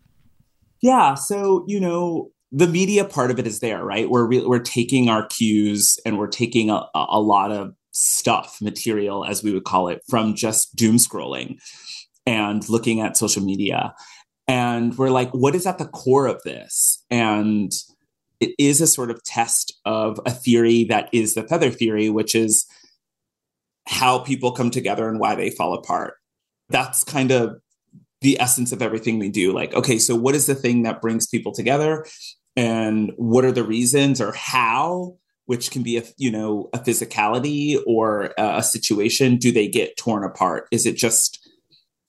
Yeah. 0.81 1.15
So, 1.15 1.65
you 1.67 1.79
know, 1.81 2.31
the 2.53 2.67
media 2.67 3.05
part 3.05 3.31
of 3.31 3.39
it 3.39 3.47
is 3.47 3.61
there, 3.61 3.85
right? 3.85 4.11
We're 4.11 4.27
re- 4.27 4.45
we're 4.45 4.59
taking 4.59 5.09
our 5.09 5.27
cues 5.27 5.99
and 6.05 6.19
we're 6.19 6.27
taking 6.27 6.71
a, 6.71 6.85
a 6.95 7.21
lot 7.21 7.53
of 7.53 7.75
stuff, 7.93 8.59
material, 8.61 9.25
as 9.25 9.43
we 9.43 9.53
would 9.53 9.65
call 9.65 9.89
it, 9.89 10.03
from 10.09 10.35
just 10.35 10.75
doom 10.75 10.97
scrolling 10.97 11.59
and 12.27 12.69
looking 12.69 13.01
at 13.01 13.17
social 13.17 13.43
media. 13.43 13.95
And 14.49 14.97
we're 14.99 15.11
like, 15.11 15.31
what 15.31 15.55
is 15.55 15.67
at 15.67 15.79
the 15.79 15.87
core 15.87 16.27
of 16.27 16.43
this? 16.45 17.05
And 17.11 17.73
it 18.41 18.53
is 18.59 18.81
a 18.81 18.87
sort 18.87 19.11
of 19.11 19.23
test 19.23 19.79
of 19.85 20.19
a 20.27 20.31
theory 20.31 20.85
that 20.85 21.09
is 21.13 21.35
the 21.35 21.45
feather 21.45 21.71
theory, 21.71 22.11
which 22.11 22.35
is 22.35 22.67
how 23.87 24.19
people 24.19 24.53
come 24.53 24.71
together 24.71 25.09
and 25.09 25.21
why 25.21 25.35
they 25.35 25.51
fall 25.51 25.75
apart. 25.75 26.15
That's 26.69 27.05
kind 27.05 27.31
of 27.31 27.57
the 28.23 28.41
essence 28.41 28.73
of 28.73 28.83
everything 28.83 29.19
we 29.19 29.29
do. 29.29 29.53
Like, 29.53 29.75
okay, 29.75 29.99
so 29.99 30.15
what 30.15 30.35
is 30.35 30.47
the 30.47 30.55
thing 30.55 30.83
that 30.83 31.01
brings 31.01 31.27
people 31.27 31.53
together? 31.53 32.07
And 32.61 33.13
what 33.17 33.47
are 33.47 33.53
the 33.53 33.65
reasons 33.65 34.21
or 34.21 34.33
how, 34.33 35.17
which 35.47 35.71
can 35.71 35.83
be 35.83 35.97
a 35.97 36.03
you 36.19 36.31
know 36.31 36.69
a 36.75 36.79
physicality 36.79 37.79
or 37.87 38.35
a, 38.37 38.63
situation, 38.63 39.39
do 39.39 39.51
they 39.51 39.67
get 39.67 39.97
torn 39.97 40.25
apart? 40.25 40.69
Is 40.71 40.85
it 40.85 40.99
just 40.99 41.39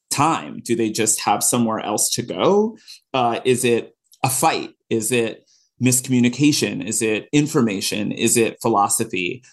time? 0.10 0.60
Do 0.62 0.75
they 0.75 0.89
just 0.89 1.22
have 1.22 1.41
somewhere 1.41 1.79
else 1.79 2.10
to 2.15 2.22
go? 2.22 2.77
Uh, 3.13 3.39
is 3.46 3.63
it 3.63 3.96
a 4.25 4.29
fight? 4.29 4.72
Is 4.89 5.13
it 5.13 5.46
miscommunication? 5.81 6.86
Is 6.86 7.01
it 7.01 7.29
information? 7.31 8.12
Is 8.12 8.36
it 8.36 8.58
philosophy? 8.62 9.43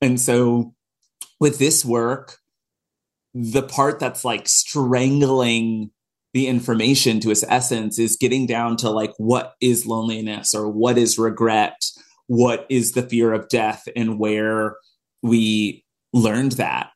And 0.00 0.18
so 0.18 0.74
with 1.38 1.58
this 1.58 1.84
work, 1.84 2.38
the 3.34 3.62
part 3.62 4.00
that's 4.00 4.24
like 4.24 4.48
strangling 4.48 5.90
the 6.36 6.48
information 6.48 7.18
to 7.18 7.30
its 7.30 7.42
essence 7.48 7.98
is 7.98 8.14
getting 8.14 8.46
down 8.46 8.76
to 8.76 8.90
like 8.90 9.14
what 9.16 9.54
is 9.62 9.86
loneliness 9.86 10.54
or 10.54 10.68
what 10.68 10.98
is 10.98 11.18
regret 11.18 11.82
what 12.26 12.66
is 12.68 12.92
the 12.92 13.00
fear 13.00 13.32
of 13.32 13.48
death 13.48 13.88
and 13.96 14.18
where 14.18 14.76
we 15.22 15.82
learned 16.12 16.52
that 16.52 16.90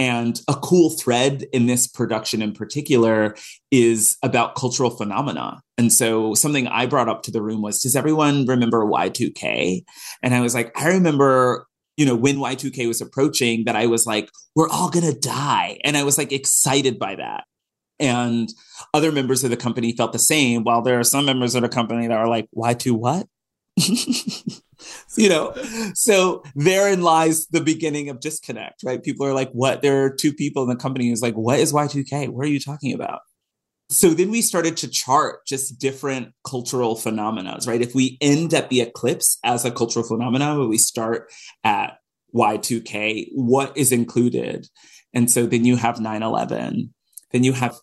and 0.00 0.40
a 0.48 0.54
cool 0.54 0.90
thread 0.90 1.44
in 1.52 1.66
this 1.66 1.86
production 1.86 2.42
in 2.42 2.54
particular 2.54 3.36
is 3.70 4.16
about 4.24 4.56
cultural 4.56 4.90
phenomena. 4.90 5.60
And 5.78 5.92
so 5.92 6.34
something 6.34 6.66
I 6.66 6.86
brought 6.86 7.08
up 7.08 7.22
to 7.24 7.30
the 7.30 7.42
room 7.42 7.62
was, 7.62 7.82
does 7.82 7.94
everyone 7.94 8.46
remember 8.46 8.84
Y2K? 8.84 9.84
And 10.24 10.34
I 10.34 10.40
was 10.40 10.56
like, 10.56 10.72
I 10.76 10.88
remember, 10.88 11.68
you 11.96 12.04
know, 12.04 12.16
when 12.16 12.38
Y2K 12.38 12.88
was 12.88 13.00
approaching 13.00 13.64
that 13.66 13.76
I 13.76 13.86
was 13.86 14.04
like, 14.04 14.28
we're 14.56 14.70
all 14.70 14.90
to 14.90 15.12
die. 15.20 15.78
And 15.84 15.96
I 15.96 16.02
was 16.02 16.18
like 16.18 16.32
excited 16.32 16.98
by 16.98 17.14
that. 17.14 17.44
And 18.02 18.52
other 18.92 19.12
members 19.12 19.44
of 19.44 19.50
the 19.50 19.56
company 19.56 19.94
felt 19.96 20.12
the 20.12 20.18
same, 20.18 20.64
while 20.64 20.82
there 20.82 20.98
are 20.98 21.04
some 21.04 21.24
members 21.24 21.54
of 21.54 21.62
the 21.62 21.68
company 21.68 22.08
that 22.08 22.18
are 22.18 22.28
like, 22.28 22.48
why 22.50 22.74
to 22.74 22.94
what? 22.94 23.28
you 25.16 25.28
know, 25.28 25.54
so 25.94 26.42
therein 26.56 27.02
lies 27.02 27.46
the 27.46 27.60
beginning 27.60 28.08
of 28.08 28.18
disconnect, 28.18 28.82
right? 28.82 29.04
People 29.04 29.24
are 29.24 29.32
like, 29.32 29.52
what? 29.52 29.82
There 29.82 30.04
are 30.04 30.10
two 30.10 30.32
people 30.32 30.64
in 30.64 30.68
the 30.68 30.74
company 30.76 31.08
who's 31.08 31.22
like, 31.22 31.34
what 31.34 31.60
is 31.60 31.72
Y2K? 31.72 32.28
What 32.28 32.44
are 32.44 32.50
you 32.50 32.58
talking 32.58 32.92
about? 32.92 33.20
So 33.88 34.08
then 34.08 34.32
we 34.32 34.42
started 34.42 34.76
to 34.78 34.88
chart 34.88 35.46
just 35.46 35.78
different 35.78 36.32
cultural 36.44 36.96
phenomena, 36.96 37.58
right? 37.66 37.80
If 37.80 37.94
we 37.94 38.18
end 38.20 38.52
at 38.52 38.68
the 38.68 38.80
eclipse 38.80 39.38
as 39.44 39.64
a 39.64 39.70
cultural 39.70 40.04
phenomenon, 40.04 40.58
but 40.58 40.68
we 40.68 40.78
start 40.78 41.30
at 41.62 41.98
Y2K, 42.34 43.28
what 43.32 43.76
is 43.76 43.92
included? 43.92 44.66
And 45.14 45.30
so 45.30 45.46
then 45.46 45.64
you 45.64 45.76
have 45.76 46.00
9 46.00 46.22
11, 46.22 46.92
then 47.32 47.44
you 47.44 47.52
have 47.52 47.76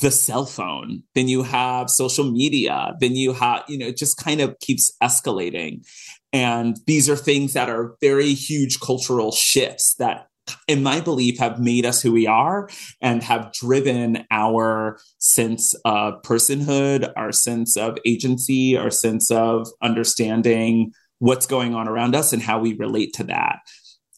the 0.00 0.10
cell 0.10 0.46
phone, 0.46 1.02
then 1.14 1.28
you 1.28 1.42
have 1.42 1.90
social 1.90 2.30
media, 2.30 2.94
then 3.00 3.14
you 3.14 3.32
have, 3.32 3.62
you 3.68 3.78
know, 3.78 3.86
it 3.86 3.96
just 3.96 4.16
kind 4.16 4.40
of 4.40 4.58
keeps 4.60 4.92
escalating. 5.02 5.86
And 6.32 6.78
these 6.86 7.10
are 7.10 7.16
things 7.16 7.52
that 7.52 7.68
are 7.68 7.96
very 8.00 8.32
huge 8.34 8.80
cultural 8.80 9.32
shifts 9.32 9.94
that, 9.96 10.28
in 10.66 10.82
my 10.82 11.00
belief, 11.00 11.38
have 11.38 11.60
made 11.60 11.86
us 11.86 12.02
who 12.02 12.10
we 12.10 12.26
are 12.26 12.68
and 13.00 13.22
have 13.22 13.52
driven 13.52 14.26
our 14.30 14.98
sense 15.18 15.74
of 15.84 16.20
personhood, 16.22 17.12
our 17.16 17.30
sense 17.30 17.76
of 17.76 17.98
agency, 18.04 18.76
our 18.76 18.90
sense 18.90 19.30
of 19.30 19.68
understanding 19.82 20.92
what's 21.18 21.46
going 21.46 21.74
on 21.74 21.86
around 21.86 22.16
us 22.16 22.32
and 22.32 22.42
how 22.42 22.58
we 22.58 22.74
relate 22.74 23.12
to 23.14 23.24
that. 23.24 23.60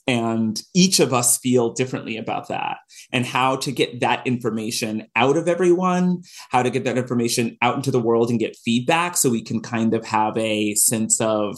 And 0.06 0.60
each 0.74 1.00
of 1.00 1.14
us 1.14 1.38
feel 1.38 1.72
differently 1.72 2.18
about 2.18 2.48
that 2.48 2.76
and 3.10 3.24
how 3.24 3.56
to 3.56 3.72
get 3.72 4.00
that 4.00 4.26
information 4.26 5.06
out 5.16 5.38
of 5.38 5.48
everyone, 5.48 6.22
how 6.50 6.62
to 6.62 6.68
get 6.68 6.84
that 6.84 6.98
information 6.98 7.56
out 7.62 7.76
into 7.76 7.90
the 7.90 8.00
world 8.00 8.28
and 8.28 8.38
get 8.38 8.56
feedback 8.64 9.16
so 9.16 9.30
we 9.30 9.42
can 9.42 9.60
kind 9.60 9.94
of 9.94 10.04
have 10.04 10.36
a 10.36 10.74
sense 10.74 11.20
of 11.22 11.56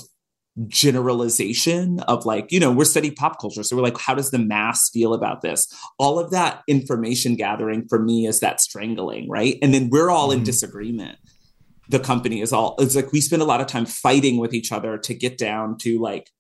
generalization 0.69 2.01
of 2.01 2.25
like, 2.25 2.51
you 2.53 2.61
know, 2.61 2.71
we're 2.71 2.85
studying 2.85 3.15
pop 3.15 3.41
culture. 3.41 3.63
So 3.63 3.77
we're 3.77 3.83
like, 3.83 3.99
how 3.99 4.15
does 4.15 4.31
the 4.31 4.39
mass 4.39 4.91
feel 4.91 5.13
about 5.13 5.43
this? 5.43 5.67
All 5.99 6.19
of 6.19 6.31
that 6.31 6.63
information 6.69 7.35
gathering 7.35 7.87
for 7.89 7.99
me 7.99 8.27
is 8.27 8.41
that 8.41 8.61
strangling, 8.61 9.29
right? 9.29 9.59
And 9.61 9.75
then 9.75 9.91
we're 9.91 10.09
all 10.09 10.31
in 10.31 10.39
mm-hmm. 10.39 10.45
disagreement. 10.45 11.19
The 11.89 11.99
company 12.01 12.41
is 12.41 12.53
all, 12.53 12.75
it's 12.79 12.97
like 12.97 13.13
we 13.13 13.21
spend 13.21 13.43
a 13.43 13.47
lot 13.47 13.61
of 13.61 13.67
time 13.67 13.87
fighting 13.87 14.39
with 14.39 14.55
each 14.55 14.73
other 14.73 14.99
to 14.99 15.15
get 15.15 15.37
down 15.37 15.79
to 15.79 16.01
like, 16.01 16.31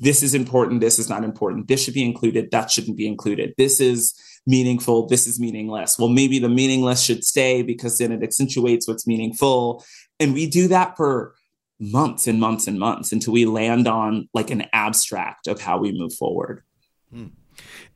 this 0.00 0.22
is 0.22 0.34
important, 0.34 0.80
this 0.80 0.98
is 0.98 1.08
not 1.08 1.24
important, 1.24 1.68
this 1.68 1.82
should 1.82 1.94
be 1.94 2.04
included, 2.04 2.50
that 2.50 2.70
shouldn't 2.70 2.96
be 2.96 3.06
included, 3.06 3.54
this 3.58 3.80
is 3.80 4.14
meaningful, 4.46 5.06
this 5.06 5.26
is 5.26 5.38
meaningless. 5.38 5.98
Well, 5.98 6.08
maybe 6.08 6.38
the 6.38 6.48
meaningless 6.48 7.02
should 7.02 7.24
stay 7.24 7.62
because 7.62 7.98
then 7.98 8.12
it 8.12 8.22
accentuates 8.22 8.88
what's 8.88 9.06
meaningful. 9.06 9.84
And 10.20 10.34
we 10.34 10.48
do 10.48 10.68
that 10.68 10.96
for 10.96 11.34
months 11.80 12.26
and 12.26 12.40
months 12.40 12.66
and 12.66 12.78
months 12.78 13.12
until 13.12 13.32
we 13.32 13.44
land 13.44 13.86
on 13.86 14.28
like 14.34 14.50
an 14.50 14.64
abstract 14.72 15.46
of 15.46 15.60
how 15.60 15.78
we 15.78 15.92
move 15.92 16.12
forward. 16.14 16.62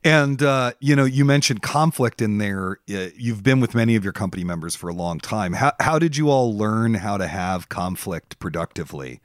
And 0.03 0.43
uh, 0.43 0.73
you 0.79 0.95
know, 0.95 1.05
you 1.05 1.25
mentioned 1.25 1.61
conflict 1.61 2.21
in 2.21 2.37
there. 2.37 2.79
You've 2.85 3.43
been 3.43 3.59
with 3.61 3.73
many 3.73 3.95
of 3.95 4.03
your 4.03 4.13
company 4.13 4.43
members 4.43 4.75
for 4.75 4.89
a 4.89 4.93
long 4.93 5.19
time. 5.19 5.53
How 5.53 5.71
how 5.79 5.97
did 5.99 6.17
you 6.17 6.29
all 6.29 6.55
learn 6.55 6.95
how 6.95 7.17
to 7.17 7.27
have 7.27 7.69
conflict 7.69 8.39
productively? 8.39 9.21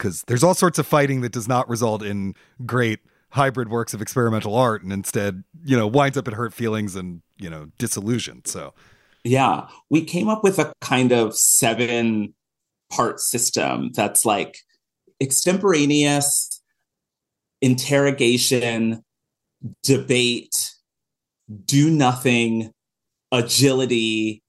Because 0.00 0.22
there's 0.22 0.42
all 0.42 0.54
sorts 0.54 0.78
of 0.78 0.86
fighting 0.86 1.20
that 1.20 1.30
does 1.30 1.46
not 1.46 1.68
result 1.68 2.02
in 2.02 2.34
great 2.64 3.00
hybrid 3.32 3.68
works 3.68 3.92
of 3.92 4.00
experimental 4.00 4.54
art, 4.54 4.82
and 4.82 4.94
instead, 4.94 5.44
you 5.62 5.76
know, 5.76 5.86
winds 5.86 6.16
up 6.16 6.26
in 6.26 6.32
hurt 6.32 6.54
feelings 6.54 6.96
and 6.96 7.20
you 7.36 7.50
know 7.50 7.66
disillusion. 7.76 8.42
So 8.46 8.72
Yeah, 9.24 9.68
we 9.90 10.02
came 10.02 10.28
up 10.28 10.42
with 10.42 10.58
a 10.58 10.72
kind 10.80 11.12
of 11.12 11.36
seven 11.36 12.32
part 12.90 13.20
system 13.20 13.90
that's 13.92 14.24
like 14.24 14.60
extemporaneous, 15.20 16.62
interrogation, 17.60 19.04
debate, 19.82 20.72
do 21.66 21.90
nothing, 21.90 22.72
agility, 23.30 24.42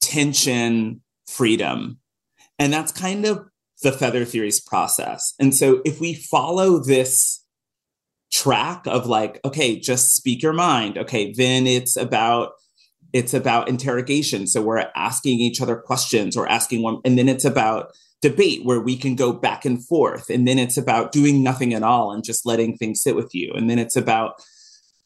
tension, 0.00 1.02
freedom. 1.26 1.98
And 2.60 2.72
that's 2.72 2.92
kind 2.92 3.26
of 3.26 3.48
the 3.82 3.92
feather 3.92 4.24
theories 4.24 4.60
process. 4.60 5.34
And 5.38 5.54
so 5.54 5.82
if 5.84 6.00
we 6.00 6.14
follow 6.14 6.78
this 6.78 7.44
track 8.32 8.86
of 8.86 9.06
like, 9.06 9.40
okay, 9.44 9.78
just 9.78 10.14
speak 10.14 10.42
your 10.42 10.52
mind. 10.52 10.98
Okay, 10.98 11.32
then 11.32 11.66
it's 11.66 11.96
about 11.96 12.52
it's 13.12 13.32
about 13.32 13.68
interrogation. 13.68 14.46
So 14.46 14.60
we're 14.60 14.90
asking 14.94 15.40
each 15.40 15.62
other 15.62 15.76
questions 15.76 16.36
or 16.36 16.48
asking 16.48 16.82
one, 16.82 17.00
and 17.04 17.16
then 17.16 17.28
it's 17.28 17.44
about 17.44 17.92
debate 18.20 18.64
where 18.64 18.80
we 18.80 18.96
can 18.96 19.14
go 19.14 19.32
back 19.32 19.64
and 19.64 19.84
forth. 19.86 20.28
And 20.28 20.46
then 20.46 20.58
it's 20.58 20.76
about 20.76 21.12
doing 21.12 21.42
nothing 21.42 21.72
at 21.72 21.82
all 21.82 22.12
and 22.12 22.24
just 22.24 22.44
letting 22.44 22.76
things 22.76 23.02
sit 23.02 23.14
with 23.14 23.34
you. 23.34 23.52
And 23.54 23.70
then 23.70 23.78
it's 23.78 23.96
about 23.96 24.42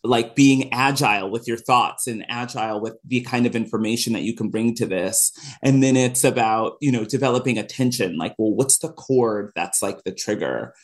like 0.03 0.35
being 0.35 0.73
agile 0.73 1.31
with 1.31 1.47
your 1.47 1.57
thoughts 1.57 2.07
and 2.07 2.25
agile 2.29 2.81
with 2.81 2.97
the 3.05 3.21
kind 3.23 3.47
of 3.47 3.55
information 3.55 4.13
that 4.15 4.23
you 4.23 4.35
can 4.35 4.49
bring 4.49 4.75
to 4.77 4.87
this. 4.87 5.33
And 5.63 5.83
then 5.83 5.97
it's 5.97 6.25
about 6.25 6.77
you 6.81 6.91
know 6.91 7.05
developing 7.05 7.59
attention 7.59 8.17
like 8.17 8.35
well 8.39 8.55
what's 8.55 8.79
the 8.79 8.93
chord 8.93 9.53
that's 9.55 9.83
like 9.83 10.03
the 10.05 10.13
trigger? 10.13 10.75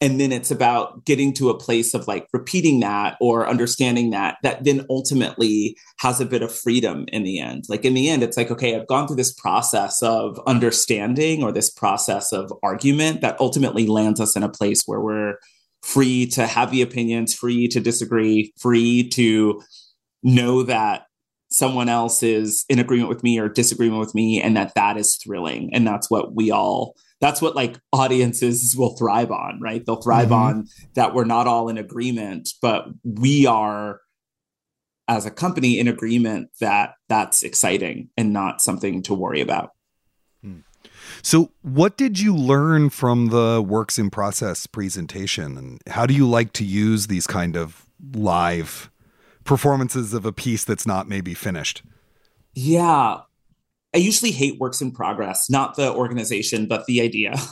And 0.00 0.20
then 0.20 0.32
it's 0.32 0.50
about 0.50 1.06
getting 1.06 1.32
to 1.34 1.50
a 1.50 1.58
place 1.58 1.94
of 1.94 2.08
like 2.08 2.26
repeating 2.32 2.80
that 2.80 3.16
or 3.20 3.48
understanding 3.48 4.10
that 4.10 4.38
that 4.42 4.64
then 4.64 4.84
ultimately 4.90 5.76
has 5.98 6.20
a 6.20 6.26
bit 6.26 6.42
of 6.42 6.54
freedom 6.54 7.04
in 7.08 7.22
the 7.22 7.40
end. 7.40 7.64
Like 7.68 7.84
in 7.84 7.94
the 7.94 8.08
end 8.08 8.22
it's 8.22 8.36
like 8.36 8.50
okay 8.50 8.74
i've 8.76 8.86
gone 8.86 9.06
through 9.06 9.16
this 9.16 9.34
process 9.34 10.02
of 10.02 10.40
understanding 10.46 11.42
or 11.42 11.52
this 11.52 11.70
process 11.70 12.32
of 12.32 12.52
argument 12.62 13.20
that 13.20 13.38
ultimately 13.40 13.86
lands 13.86 14.20
us 14.20 14.36
in 14.36 14.42
a 14.42 14.48
place 14.48 14.82
where 14.86 15.00
we're 15.00 15.34
free 15.84 16.26
to 16.26 16.46
have 16.46 16.70
the 16.70 16.80
opinions, 16.80 17.34
free 17.34 17.68
to 17.68 17.78
disagree, 17.78 18.52
free 18.58 19.06
to 19.10 19.62
know 20.22 20.62
that 20.62 21.06
someone 21.50 21.90
else 21.90 22.22
is 22.22 22.64
in 22.70 22.78
agreement 22.78 23.10
with 23.10 23.22
me 23.22 23.38
or 23.38 23.48
disagreement 23.48 24.00
with 24.00 24.14
me 24.14 24.40
and 24.40 24.56
that 24.56 24.74
that 24.74 24.96
is 24.96 25.16
thrilling. 25.16 25.70
And 25.74 25.86
that's 25.86 26.10
what 26.10 26.34
we 26.34 26.50
all 26.50 26.94
that's 27.20 27.40
what 27.40 27.54
like 27.54 27.78
audiences 27.92 28.74
will 28.76 28.96
thrive 28.96 29.30
on 29.30 29.60
right? 29.60 29.84
They'll 29.84 30.02
thrive 30.02 30.28
mm-hmm. 30.28 30.58
on 30.58 30.66
that 30.94 31.14
we're 31.14 31.24
not 31.24 31.46
all 31.46 31.68
in 31.68 31.78
agreement 31.78 32.48
but 32.62 32.86
we 33.04 33.46
are 33.46 34.00
as 35.06 35.26
a 35.26 35.30
company 35.30 35.78
in 35.78 35.86
agreement 35.86 36.48
that 36.60 36.94
that's 37.10 37.42
exciting 37.42 38.08
and 38.16 38.32
not 38.32 38.62
something 38.62 39.02
to 39.02 39.14
worry 39.14 39.42
about 39.42 39.70
so, 41.22 41.50
what 41.62 41.96
did 41.96 42.20
you 42.20 42.34
learn 42.34 42.90
from 42.90 43.28
the 43.28 43.62
works 43.66 43.98
in 43.98 44.10
process 44.10 44.66
presentation, 44.66 45.56
and 45.58 45.80
how 45.88 46.06
do 46.06 46.14
you 46.14 46.28
like 46.28 46.52
to 46.54 46.64
use 46.64 47.06
these 47.06 47.26
kind 47.26 47.56
of 47.56 47.86
live 48.12 48.90
performances 49.44 50.14
of 50.14 50.24
a 50.24 50.32
piece 50.32 50.64
that's 50.64 50.86
not 50.86 51.08
maybe 51.08 51.34
finished? 51.34 51.82
Yeah, 52.54 53.20
I 53.94 53.98
usually 53.98 54.32
hate 54.32 54.58
works 54.58 54.80
in 54.80 54.90
progress, 54.90 55.48
not 55.48 55.76
the 55.76 55.92
organization, 55.92 56.66
but 56.66 56.86
the 56.86 57.00
idea. 57.00 57.34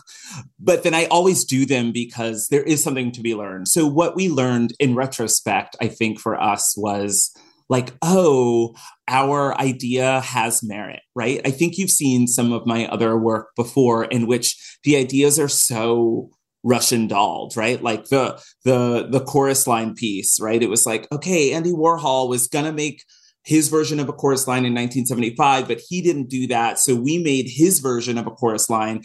But 0.58 0.82
then 0.82 0.94
I 0.94 1.04
always 1.06 1.44
do 1.44 1.66
them 1.66 1.92
because 1.92 2.48
there 2.48 2.62
is 2.62 2.82
something 2.82 3.12
to 3.12 3.20
be 3.20 3.34
learned. 3.34 3.68
So, 3.68 3.86
what 3.86 4.16
we 4.16 4.30
learned 4.30 4.72
in 4.78 4.94
retrospect, 4.94 5.76
I 5.78 5.88
think 5.88 6.18
for 6.18 6.40
us 6.40 6.74
was 6.74 7.36
like, 7.68 7.92
oh, 8.00 8.74
our 9.12 9.55
idea 9.61 10.20
has 10.20 10.62
merit, 10.62 11.01
right? 11.14 11.40
I 11.44 11.51
think 11.51 11.77
you've 11.77 11.90
seen 11.90 12.27
some 12.27 12.51
of 12.51 12.66
my 12.66 12.87
other 12.87 13.16
work 13.18 13.48
before 13.55 14.05
in 14.05 14.27
which 14.27 14.57
the 14.85 14.96
ideas 14.96 15.38
are 15.38 15.48
so 15.48 16.31
Russian 16.64 17.09
dolled, 17.09 17.55
right? 17.57 17.83
Like 17.83 18.07
the 18.07 18.42
the 18.64 19.07
the 19.11 19.20
chorus 19.20 19.66
line 19.66 19.94
piece, 19.94 20.40
right? 20.40 20.62
It 20.62 20.70
was 20.70 20.87
like, 20.87 21.07
okay, 21.12 21.53
Andy 21.53 21.72
Warhol 21.72 22.29
was 22.29 22.48
gonna 22.48 22.72
make 22.72 23.03
his 23.44 23.68
version 23.68 24.01
of 24.01 24.09
a 24.09 24.12
chorus 24.12 24.46
line 24.46 24.64
in 24.64 24.72
1975, 24.72 25.68
but 25.68 25.81
he 25.88 26.01
didn't 26.01 26.31
do 26.31 26.46
that. 26.46 26.79
So 26.79 26.94
we 26.94 27.18
made 27.18 27.46
his 27.48 27.81
version 27.81 28.16
of 28.16 28.27
a 28.27 28.31
chorus 28.31 28.70
line 28.70 29.03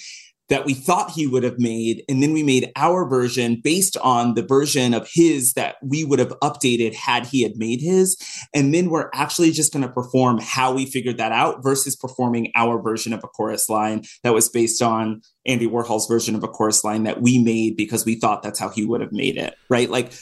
that 0.49 0.65
we 0.65 0.73
thought 0.73 1.11
he 1.11 1.27
would 1.27 1.43
have 1.43 1.59
made. 1.59 2.03
And 2.07 2.23
then 2.23 2.33
we 2.33 2.43
made 2.43 2.71
our 2.75 3.07
version 3.07 3.59
based 3.61 3.97
on 3.97 4.33
the 4.35 4.41
version 4.41 4.93
of 4.93 5.07
his 5.11 5.53
that 5.53 5.75
we 5.81 6.03
would 6.03 6.19
have 6.19 6.33
updated 6.41 6.93
had 6.93 7.25
he 7.25 7.43
had 7.43 7.57
made 7.57 7.81
his. 7.81 8.17
And 8.53 8.73
then 8.73 8.89
we're 8.89 9.09
actually 9.13 9.51
just 9.51 9.73
going 9.73 9.85
to 9.85 9.91
perform 9.91 10.39
how 10.41 10.73
we 10.73 10.85
figured 10.85 11.17
that 11.17 11.31
out 11.31 11.63
versus 11.63 11.95
performing 11.95 12.51
our 12.55 12.81
version 12.81 13.13
of 13.13 13.23
a 13.23 13.27
chorus 13.27 13.69
line 13.69 14.03
that 14.23 14.33
was 14.33 14.49
based 14.49 14.81
on 14.81 15.21
Andy 15.45 15.67
Warhol's 15.67 16.07
version 16.07 16.35
of 16.35 16.43
a 16.43 16.47
chorus 16.47 16.83
line 16.83 17.03
that 17.03 17.21
we 17.21 17.39
made 17.39 17.75
because 17.75 18.05
we 18.05 18.15
thought 18.15 18.43
that's 18.43 18.59
how 18.59 18.69
he 18.69 18.85
would 18.85 19.01
have 19.01 19.11
made 19.11 19.37
it. 19.37 19.55
Right. 19.69 19.89
Like, 19.89 20.13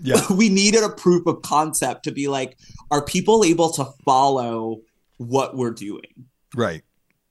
yeah. 0.00 0.20
we 0.30 0.48
needed 0.50 0.82
a 0.84 0.90
proof 0.90 1.26
of 1.26 1.42
concept 1.42 2.04
to 2.04 2.12
be 2.12 2.28
like, 2.28 2.58
are 2.90 3.04
people 3.04 3.44
able 3.44 3.70
to 3.72 3.86
follow 4.04 4.80
what 5.16 5.56
we're 5.56 5.70
doing? 5.70 6.26
Right. 6.54 6.82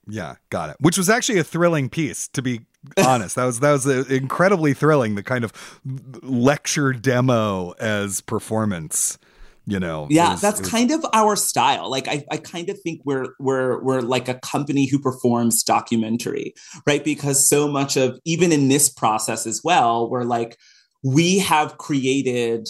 Yeah, 0.07 0.35
got 0.49 0.69
it. 0.69 0.77
Which 0.79 0.97
was 0.97 1.09
actually 1.09 1.39
a 1.39 1.43
thrilling 1.43 1.89
piece, 1.89 2.27
to 2.29 2.41
be 2.41 2.61
honest. 2.97 3.35
That 3.35 3.45
was 3.45 3.59
that 3.61 3.71
was 3.71 3.87
uh, 3.87 4.03
incredibly 4.09 4.73
thrilling. 4.73 5.15
The 5.15 5.23
kind 5.23 5.43
of 5.43 5.81
lecture 6.21 6.93
demo 6.93 7.71
as 7.79 8.21
performance. 8.21 9.17
You 9.65 9.79
know, 9.79 10.07
yeah, 10.09 10.31
was, 10.31 10.41
that's 10.41 10.59
was... 10.59 10.69
kind 10.69 10.91
of 10.91 11.05
our 11.13 11.37
style. 11.37 11.89
Like, 11.89 12.09
I, 12.09 12.25
I 12.29 12.35
kind 12.35 12.69
of 12.69 12.77
think 12.81 12.99
we're 13.05 13.27
we're 13.39 13.81
we're 13.81 14.01
like 14.01 14.27
a 14.27 14.33
company 14.35 14.89
who 14.89 14.99
performs 14.99 15.63
documentary, 15.63 16.53
right? 16.85 17.01
Because 17.01 17.47
so 17.47 17.69
much 17.69 17.95
of 17.95 18.19
even 18.25 18.51
in 18.51 18.67
this 18.67 18.89
process 18.89 19.47
as 19.47 19.61
well, 19.63 20.09
we're 20.09 20.23
like 20.25 20.57
we 21.01 21.39
have 21.39 21.77
created 21.77 22.67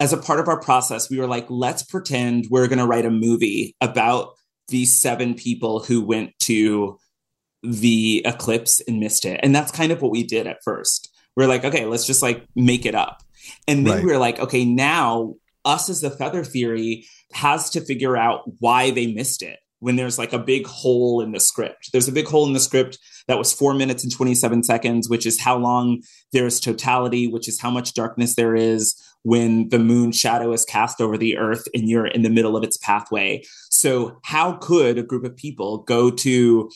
as 0.00 0.12
a 0.12 0.16
part 0.16 0.40
of 0.40 0.48
our 0.48 0.58
process. 0.58 1.10
We 1.10 1.18
were 1.18 1.26
like, 1.26 1.46
let's 1.50 1.82
pretend 1.82 2.46
we're 2.50 2.66
going 2.66 2.78
to 2.78 2.86
write 2.86 3.04
a 3.04 3.10
movie 3.10 3.76
about 3.80 4.34
these 4.68 4.98
seven 4.98 5.34
people 5.34 5.80
who 5.80 6.04
went 6.04 6.38
to 6.40 6.98
the 7.62 8.22
eclipse 8.24 8.80
and 8.80 9.00
missed 9.00 9.24
it. 9.24 9.40
And 9.42 9.54
that's 9.54 9.70
kind 9.70 9.92
of 9.92 10.02
what 10.02 10.10
we 10.10 10.24
did 10.24 10.46
at 10.46 10.62
first. 10.64 11.14
We 11.36 11.44
are 11.44 11.48
like, 11.48 11.64
okay, 11.64 11.86
let's 11.86 12.06
just 12.06 12.22
like 12.22 12.44
make 12.54 12.86
it 12.86 12.94
up. 12.94 13.22
And 13.66 13.86
then 13.86 13.96
right. 13.96 14.04
we 14.04 14.12
are 14.12 14.18
like, 14.18 14.38
okay, 14.38 14.64
now 14.64 15.34
us 15.64 15.88
as 15.88 16.00
the 16.00 16.10
feather 16.10 16.44
theory 16.44 17.06
has 17.32 17.70
to 17.70 17.80
figure 17.80 18.16
out 18.16 18.42
why 18.58 18.90
they 18.90 19.12
missed 19.12 19.42
it 19.42 19.58
when 19.82 19.96
there's 19.96 20.16
like 20.16 20.32
a 20.32 20.38
big 20.38 20.64
hole 20.64 21.20
in 21.20 21.32
the 21.32 21.40
script. 21.40 21.90
There's 21.90 22.06
a 22.06 22.12
big 22.12 22.28
hole 22.28 22.46
in 22.46 22.52
the 22.52 22.60
script 22.60 22.98
that 23.26 23.36
was 23.36 23.52
four 23.52 23.74
minutes 23.74 24.04
and 24.04 24.12
27 24.12 24.62
seconds, 24.62 25.08
which 25.08 25.26
is 25.26 25.40
how 25.40 25.58
long 25.58 26.02
there's 26.32 26.60
totality, 26.60 27.26
which 27.26 27.48
is 27.48 27.60
how 27.60 27.70
much 27.70 27.94
darkness 27.94 28.36
there 28.36 28.54
is 28.54 28.94
when 29.24 29.68
the 29.70 29.80
moon 29.80 30.12
shadow 30.12 30.52
is 30.52 30.64
cast 30.64 31.00
over 31.00 31.18
the 31.18 31.36
earth 31.36 31.66
and 31.74 31.88
you're 31.88 32.06
in 32.06 32.22
the 32.22 32.30
middle 32.30 32.56
of 32.56 32.62
its 32.62 32.76
pathway. 32.76 33.42
So, 33.82 34.18
how 34.22 34.52
could 34.52 34.96
a 34.96 35.02
group 35.02 35.24
of 35.24 35.36
people 35.36 35.78
go 35.78 36.10
to 36.10 36.70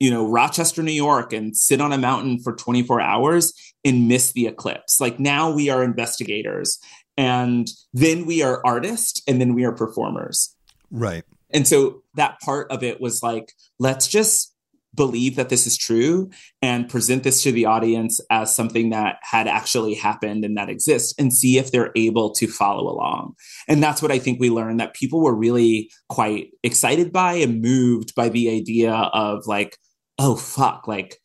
you 0.00 0.10
know, 0.10 0.26
Rochester, 0.26 0.82
New 0.82 0.92
York, 0.92 1.32
and 1.32 1.54
sit 1.54 1.80
on 1.80 1.92
a 1.92 1.98
mountain 1.98 2.40
for 2.40 2.56
24 2.56 3.02
hours 3.02 3.52
and 3.84 4.08
miss 4.08 4.32
the 4.32 4.46
eclipse. 4.46 4.98
Like 4.98 5.20
now 5.20 5.50
we 5.50 5.68
are 5.68 5.84
investigators 5.84 6.78
and 7.18 7.68
then 7.92 8.24
we 8.24 8.42
are 8.42 8.62
artists 8.64 9.22
and 9.28 9.40
then 9.40 9.54
we 9.54 9.64
are 9.64 9.72
performers. 9.72 10.56
Right. 10.90 11.24
And 11.50 11.68
so 11.68 12.02
that 12.14 12.40
part 12.40 12.70
of 12.70 12.82
it 12.82 13.00
was 13.00 13.22
like, 13.22 13.52
let's 13.78 14.08
just 14.08 14.49
believe 14.94 15.36
that 15.36 15.48
this 15.48 15.66
is 15.66 15.76
true 15.76 16.30
and 16.62 16.88
present 16.88 17.22
this 17.22 17.42
to 17.42 17.52
the 17.52 17.66
audience 17.66 18.20
as 18.30 18.54
something 18.54 18.90
that 18.90 19.16
had 19.22 19.46
actually 19.46 19.94
happened 19.94 20.44
and 20.44 20.56
that 20.56 20.68
exists 20.68 21.14
and 21.18 21.32
see 21.32 21.58
if 21.58 21.70
they're 21.70 21.92
able 21.94 22.32
to 22.32 22.46
follow 22.46 22.88
along. 22.88 23.34
And 23.68 23.82
that's 23.82 24.02
what 24.02 24.10
I 24.10 24.18
think 24.18 24.40
we 24.40 24.50
learned 24.50 24.80
that 24.80 24.94
people 24.94 25.22
were 25.22 25.34
really 25.34 25.90
quite 26.08 26.48
excited 26.62 27.12
by 27.12 27.34
and 27.34 27.62
moved 27.62 28.14
by 28.14 28.28
the 28.28 28.50
idea 28.50 28.92
of 28.92 29.46
like, 29.46 29.76
oh, 30.18 30.36
fuck, 30.36 30.88
like, 30.88 31.18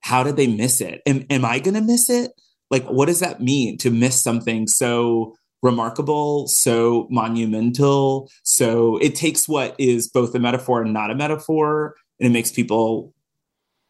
how 0.00 0.24
did 0.24 0.36
they 0.36 0.48
miss 0.48 0.80
it? 0.80 1.00
Am, 1.06 1.24
am 1.30 1.44
I 1.44 1.60
going 1.60 1.74
to 1.74 1.80
miss 1.80 2.10
it? 2.10 2.32
Like, 2.70 2.84
what 2.86 3.06
does 3.06 3.20
that 3.20 3.40
mean 3.40 3.78
to 3.78 3.90
miss 3.90 4.20
something 4.20 4.66
so 4.66 5.34
remarkable, 5.62 6.48
so 6.48 7.06
monumental. 7.10 8.28
So 8.42 8.96
it 8.98 9.14
takes 9.14 9.48
what 9.48 9.74
is 9.78 10.08
both 10.08 10.34
a 10.34 10.38
metaphor 10.38 10.82
and 10.82 10.92
not 10.92 11.10
a 11.10 11.14
metaphor, 11.14 11.94
and 12.20 12.28
it 12.28 12.30
makes 12.30 12.52
people 12.52 13.14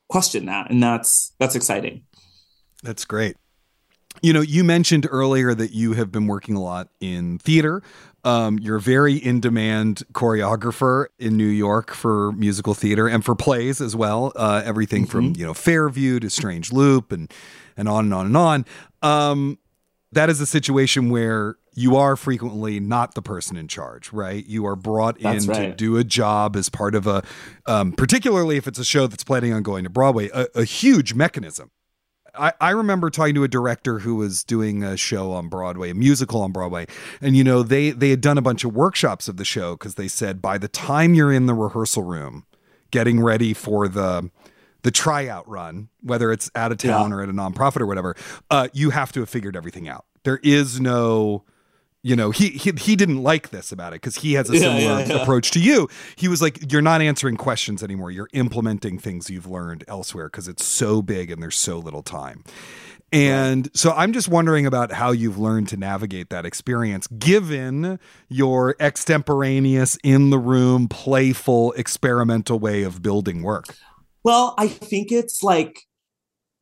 question 0.09 0.47
that, 0.47 0.71
and 0.71 0.83
that's 0.83 1.33
that's 1.39 1.55
exciting. 1.55 2.03
That's 2.83 3.05
great. 3.05 3.37
You 4.21 4.33
know, 4.33 4.41
you 4.41 4.63
mentioned 4.63 5.07
earlier 5.11 5.55
that 5.55 5.73
you 5.73 5.95
have 5.95 6.13
been 6.13 6.27
working 6.27 6.55
a 6.55 6.63
lot 6.63 6.89
in 7.01 7.39
theater. 7.39 7.83
Um, 8.25 8.59
you're 8.59 8.77
a 8.77 8.81
very 8.81 9.15
in 9.15 9.41
demand 9.41 10.05
choreographer 10.13 11.07
in 11.19 11.37
New 11.37 11.45
York 11.45 11.93
for 11.93 12.31
musical 12.33 12.75
theater 12.75 13.09
and 13.09 13.25
for 13.25 13.35
plays 13.35 13.81
as 13.81 13.97
well. 13.97 14.33
Uh, 14.37 14.63
everything 14.65 15.03
mm-hmm. 15.03 15.11
from 15.11 15.37
you 15.37 15.47
know 15.47 15.55
Fairview 15.55 16.21
to 16.21 16.31
Strange 16.31 16.73
Loop 16.73 17.11
and 17.11 17.33
and 17.77 17.89
on 17.89 18.05
and 18.05 18.15
on 18.15 18.27
and 18.27 18.37
on. 18.37 18.67
Um, 19.03 19.59
that 20.13 20.29
is 20.29 20.41
a 20.41 20.47
situation 20.47 21.11
where 21.11 21.57
you 21.75 21.97
are 21.97 22.17
frequently 22.17 22.81
not 22.81 23.15
the 23.15 23.23
person 23.23 23.57
in 23.57 23.69
charge, 23.69 24.13
right? 24.13 24.45
You 24.47 24.67
are 24.67 24.77
brought 24.77 25.19
that's 25.21 25.45
in 25.45 25.51
right. 25.51 25.71
to 25.71 25.73
do 25.73 25.97
a 25.97 26.05
job 26.05 26.57
as 26.57 26.69
part 26.69 26.95
of 26.95 27.07
a, 27.07 27.23
um, 27.67 27.93
particularly 27.93 28.57
if 28.57 28.67
it's 28.67 28.79
a 28.79 28.85
show 28.85 29.07
that's 29.07 29.25
planning 29.25 29.53
on 29.53 29.63
going 29.63 29.85
to 29.85 29.91
Broadway, 29.91 30.29
a, 30.35 30.47
a 30.55 30.65
huge 30.65 31.15
mechanism. 31.15 31.71
I, 32.35 32.53
I 32.61 32.71
remember 32.71 33.11
talking 33.11 33.35
to 33.35 33.45
a 33.45 33.49
director 33.49 33.99
who 33.99 34.15
was 34.15 34.43
doing 34.45 34.83
a 34.83 34.97
show 34.97 35.33
on 35.33 35.49
Broadway, 35.49 35.91
a 35.91 35.95
musical 35.95 36.43
on 36.43 36.53
Broadway, 36.53 36.87
and 37.21 37.37
you 37.37 37.45
know 37.45 37.63
they 37.63 37.91
they 37.91 38.11
had 38.11 38.23
done 38.23 38.39
a 38.39 38.43
bunch 38.43 38.65
of 38.65 38.75
workshops 38.75 39.29
of 39.29 39.37
the 39.37 39.45
show 39.45 39.75
because 39.75 39.97
they 39.97 40.09
said 40.09 40.41
by 40.41 40.57
the 40.57 40.69
time 40.69 41.15
you're 41.15 41.33
in 41.33 41.45
the 41.45 41.53
rehearsal 41.53 42.03
room, 42.03 42.47
getting 42.91 43.21
ready 43.21 43.53
for 43.53 43.87
the 43.87 44.31
the 44.83 44.91
tryout 44.91 45.47
run, 45.49 45.91
whether 46.01 46.33
it's 46.33 46.51
out 46.55 46.73
of 46.73 46.79
town 46.79 47.11
yeah. 47.11 47.17
or 47.17 47.23
at 47.23 47.29
a 47.29 47.33
nonprofit 47.33 47.81
or 47.81 47.87
whatever, 47.87 48.17
uh, 48.51 48.69
you 48.73 48.91
have 48.91 49.13
to 49.13 49.21
have 49.21 49.29
figured 49.29 49.55
everything 49.55 49.87
out. 49.87 50.07
There 50.25 50.41
is 50.43 50.81
no 50.81 51.45
you 52.03 52.17
know 52.17 52.31
he 52.31 52.51
he, 52.51 52.73
he 52.73 52.97
didn't 52.97 53.23
like 53.23 53.51
this 53.51 53.73
about 53.73 53.93
it 53.93 54.01
because 54.01 54.17
he 54.17 54.35
has 54.35 54.51
a 54.51 54.59
similar 54.59 54.81
yeah, 54.81 55.07
yeah, 55.07 55.23
approach 55.23 55.51
to 55.53 55.61
you. 55.61 55.89
He 56.17 56.29
was 56.29 56.43
like 56.43 56.73
you're 56.73 56.83
not 56.83 57.01
answering 57.01 57.37
questions 57.37 57.83
anymore. 57.83 58.11
You're 58.11 58.31
implementing 58.33 58.99
things 58.99 59.31
you've 59.31 59.47
learned 59.47 59.85
elsewhere 59.89 60.29
because 60.29 60.49
it's 60.49 60.65
so 60.65 61.03
big 61.03 61.31
and 61.31 61.43
there's 61.43 61.57
so 61.57 61.79
little 61.79 62.03
time. 62.03 62.45
And 63.13 63.69
so 63.75 63.93
I'm 63.93 64.15
just 64.15 64.29
wondering 64.29 64.65
about 64.65 64.91
how 64.91 65.11
you've 65.11 65.37
learned 65.37 65.69
to 65.69 65.77
navigate 65.77 66.31
that 66.31 66.47
experience 66.47 67.07
given 67.07 67.99
your 68.31 68.75
extemporaneous, 68.81 69.99
in 70.03 70.31
the 70.31 70.39
room, 70.39 70.89
playful, 70.89 71.73
experimental 71.73 72.59
way 72.59 72.85
of 72.85 73.03
building 73.03 73.43
work. 73.43 73.77
Well, 74.25 74.55
I 74.57 74.67
think 74.67 75.13
it's 75.13 75.43
like 75.43 75.81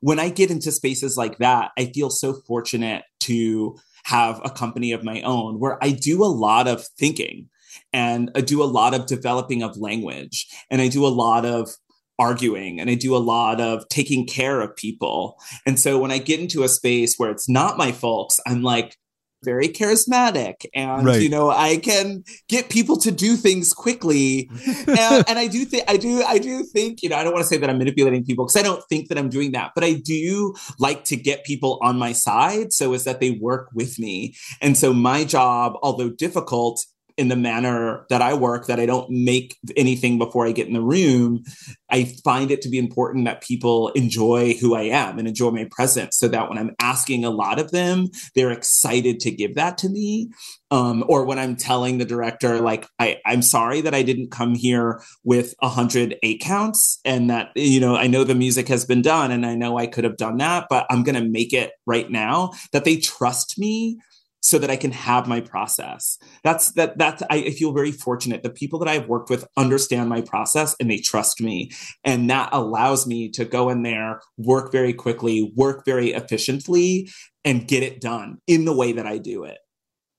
when 0.01 0.19
I 0.19 0.29
get 0.29 0.51
into 0.51 0.73
spaces 0.73 1.17
like 1.17 1.39
that, 1.39 1.71
I 1.79 1.87
feel 1.87 2.11
so 2.11 2.33
fortunate 2.33 3.05
to 3.21 3.79
have 4.11 4.41
a 4.45 4.51
company 4.51 4.93
of 4.93 5.05
my 5.05 5.23
own 5.23 5.61
where 5.61 5.83
I 5.83 5.91
do 5.93 6.25
a 6.25 6.27
lot 6.27 6.67
of 6.67 6.85
thinking 6.99 7.49
and 7.93 8.31
I 8.35 8.41
do 8.41 8.63
a 8.63 8.65
lot 8.65 8.93
of 8.93 9.07
developing 9.07 9.63
of 9.63 9.77
language 9.77 10.49
and 10.69 10.83
I 10.83 10.89
do 10.89 11.07
a 11.07 11.09
lot 11.09 11.47
of 11.47 11.71
arguing 12.19 12.81
and 12.81 12.91
I 12.91 12.95
do 12.95 13.17
a 13.17 13.19
lot 13.19 13.61
of 13.61 13.89
taking 13.89 14.27
care 14.27 14.61
of 14.61 14.75
people. 14.75 15.41
And 15.65 15.79
so 15.79 15.99
when 15.99 16.11
I 16.11 16.19
get 16.19 16.41
into 16.41 16.65
a 16.65 16.69
space 16.69 17.15
where 17.17 17.31
it's 17.31 17.49
not 17.49 17.79
my 17.79 17.93
folks, 17.93 18.41
I'm 18.47 18.63
like, 18.63 18.97
very 19.43 19.69
charismatic 19.69 20.67
and 20.75 21.05
right. 21.05 21.23
you 21.23 21.29
know 21.29 21.51
i 21.51 21.77
can 21.77 22.23
get 22.49 22.69
people 22.69 22.97
to 22.97 23.11
do 23.11 23.37
things 23.37 23.73
quickly 23.73 24.51
and, 24.87 25.25
and, 25.29 25.39
i 25.39 25.47
do 25.47 25.65
think 25.65 25.85
i 25.89 25.97
do 25.97 26.23
i 26.25 26.39
do 26.39 26.63
think 26.63 27.03
you 27.03 27.09
know 27.09 27.17
i 27.17 27.25
don't 27.25 27.33
want 27.33 27.43
to 27.43 27.49
say 27.49 27.57
that 27.57 27.71
i'm 27.71 27.79
manipulating 27.79 28.25
people 28.25 28.45
because 28.45 28.57
i 28.57 28.63
don't 28.63 28.83
think 28.89 29.09
that 29.09 29.17
i'm 29.17 29.29
doing 29.29 29.53
that 29.53 29.73
but 29.75 29.83
i 29.83 29.95
do 29.95 30.55
like 30.79 31.05
to 31.05 31.17
get 31.17 31.45
people 31.45 31.79
on 31.83 31.99
my 31.99 32.13
side 32.13 32.73
so 32.73 32.93
as 32.93 33.05
that 33.05 33.21
they 33.21 33.31
work 33.31 33.71
with 33.75 33.99
me 33.99 34.35
and 34.61 34.77
so 34.77 34.93
my 34.93 35.25
job 35.25 35.75
although 35.83 36.11
difficult 36.11 36.85
in 37.21 37.29
the 37.29 37.37
manner 37.37 38.07
that 38.09 38.23
I 38.23 38.33
work, 38.33 38.67
that 38.67 38.81
I 38.81 38.87
don't 38.87 39.11
make 39.11 39.59
anything 39.77 40.19
before 40.19 40.47
I 40.47 40.53
get 40.53 40.67
in 40.67 40.73
the 40.73 40.81
room, 40.81 41.45
I 41.91 42.05
find 42.25 42.51
it 42.51 42.63
to 42.63 42.71
be 42.71 42.79
important 42.79 43.27
that 43.27 43.43
people 43.43 43.89
enjoy 43.91 44.55
who 44.55 44.75
I 44.75 44.85
am 44.85 45.19
and 45.19 45.29
enjoy 45.29 45.51
my 45.51 45.69
presence 45.71 46.17
so 46.17 46.29
that 46.29 46.49
when 46.49 46.57
I'm 46.57 46.75
asking 46.81 47.27
a 47.27 47.31
lot 47.31 47.59
of 47.61 47.73
them, 47.73 48.09
they're 48.35 48.51
excited 48.51 49.21
to 49.21 49.31
give 49.31 49.55
that 49.57 49.77
to 49.79 49.91
me. 49.91 50.31
Um, 50.71 51.05
or 51.09 51.27
when 51.27 51.39
I'm 51.39 51.57
telling 51.57 51.99
the 51.99 52.05
director, 52.07 52.61
like, 52.61 52.87
I, 52.99 53.19
I'm 53.27 53.43
sorry 53.43 53.83
that 53.83 53.95
I 53.95 54.03
didn't 54.03 54.31
come 54.31 54.55
here 54.55 55.03
with 55.23 55.55
a 55.61 55.69
hundred 55.69 56.17
eight 56.23 56.41
counts 56.41 57.01
and 57.05 57.29
that, 57.29 57.51
you 57.55 57.81
know, 57.81 57.97
I 57.97 58.07
know 58.07 58.25
the 58.25 58.35
music 58.35 58.69
has 58.69 58.87
been 58.87 59.03
done 59.03 59.31
and 59.31 59.45
I 59.45 59.57
know 59.57 59.77
I 59.77 59.87
could 59.87 60.05
have 60.05 60.17
done 60.17 60.39
that, 60.39 60.69
but 60.71 60.87
I'm 60.89 61.03
going 61.03 61.23
to 61.23 61.29
make 61.29 61.53
it 61.53 61.73
right 61.87 62.11
now 62.11 62.53
that 62.73 62.85
they 62.85 62.97
trust 62.97 63.59
me 63.59 63.99
so 64.41 64.59
that 64.59 64.71
I 64.71 64.77
can 64.77 64.91
have 64.91 65.29
my 65.29 65.41
process. 65.41 66.19
That's 66.43 66.73
that 66.73 66.99
that's 66.99 67.23
I 67.31 67.51
feel 67.51 67.73
very 67.73 67.93
fortunate. 67.93 68.43
The 68.43 68.51
people 68.51 68.79
that 68.79 68.89
I've 68.89 69.09
worked 69.09 69.31
with 69.31 69.47
understand 69.57 70.09
my 70.09 70.23
process 70.23 70.75
and 70.81 70.91
they 70.91 70.99
trust 70.99 71.41
me. 71.41 71.71
And 72.05 72.29
that 72.31 72.49
allows 72.53 73.07
me 73.07 73.29
to 73.31 73.45
go 73.45 73.69
in 73.69 73.83
there, 73.83 74.21
work 74.39 74.73
very 74.73 74.95
quickly, 74.95 75.53
work 75.55 75.85
very 75.85 76.13
efficiently, 76.13 77.11
and 77.45 77.69
get 77.69 77.83
it 77.83 78.01
done 78.01 78.39
in 78.47 78.65
the 78.65 78.75
way 78.75 78.93
that 78.93 79.07
I 79.07 79.19
do 79.19 79.45
it. 79.45 79.59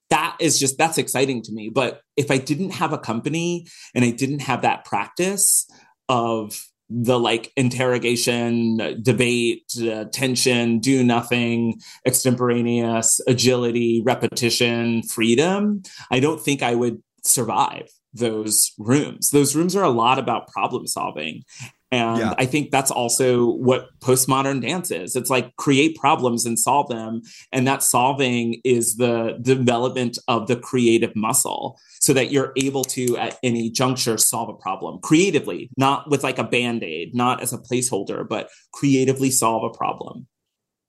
That 0.10 0.38
is 0.40 0.60
just 0.60 0.78
that's 0.78 0.98
exciting 0.98 1.42
to 1.44 1.52
me. 1.52 1.70
But 1.70 2.02
if 2.16 2.30
I 2.30 2.38
didn't 2.38 2.72
have 2.72 2.94
a 2.94 2.98
company 2.98 3.68
and 3.96 4.06
I 4.06 4.12
didn't 4.12 4.42
have 4.42 4.62
that 4.62 4.86
practice 4.86 5.68
of 6.10 6.62
the 6.94 7.18
like 7.18 7.52
interrogation, 7.56 9.02
debate, 9.02 9.72
uh, 9.82 10.06
tension, 10.12 10.80
do 10.80 11.04
nothing, 11.04 11.80
extemporaneous, 12.06 13.22
agility, 13.28 14.02
repetition, 14.06 15.04
freedom, 15.04 15.84
I 16.12 16.20
don't 16.20 16.42
think 16.42 16.62
I 16.62 16.76
would 16.76 17.02
survive 17.24 17.88
those 18.14 18.74
rooms. 18.78 19.30
Those 19.30 19.56
rooms 19.56 19.76
are 19.76 19.84
a 19.84 19.90
lot 19.90 20.20
about 20.20 20.50
problem 20.50 20.86
solving. 20.86 21.44
And 21.92 22.20
yeah. 22.20 22.34
I 22.38 22.46
think 22.46 22.72
that's 22.72 22.90
also 22.90 23.52
what 23.52 23.90
postmodern 24.00 24.62
dance 24.62 24.92
is. 24.92 25.16
It's 25.16 25.30
like 25.30 25.56
create 25.58 25.98
problems 25.98 26.46
and 26.46 26.58
solve 26.58 26.88
them. 26.88 27.22
And 27.52 27.68
that 27.68 27.84
solving 27.84 28.62
is 28.64 28.96
the 28.96 29.38
development 29.42 30.18
of 30.30 30.48
the 30.48 30.56
creative 30.56 31.14
muscle 31.16 31.78
so 32.00 32.14
that 32.14 32.32
you're 32.32 32.54
able 32.56 32.86
to, 32.86 33.18
at 33.18 33.38
any 33.44 33.70
juncture, 33.70 34.18
solve 34.18 34.48
a 34.50 34.54
problem 34.54 35.00
creatively, 35.04 35.70
not 35.78 36.10
with 36.10 36.24
like 36.24 36.40
a 36.40 36.46
band 36.46 36.82
aid, 36.82 37.14
not 37.14 37.42
as 37.42 37.52
a 37.52 37.58
placeholder, 37.58 38.28
but 38.28 38.50
creatively 38.72 39.30
solve 39.30 39.64
a 39.64 39.78
problem. 39.78 40.28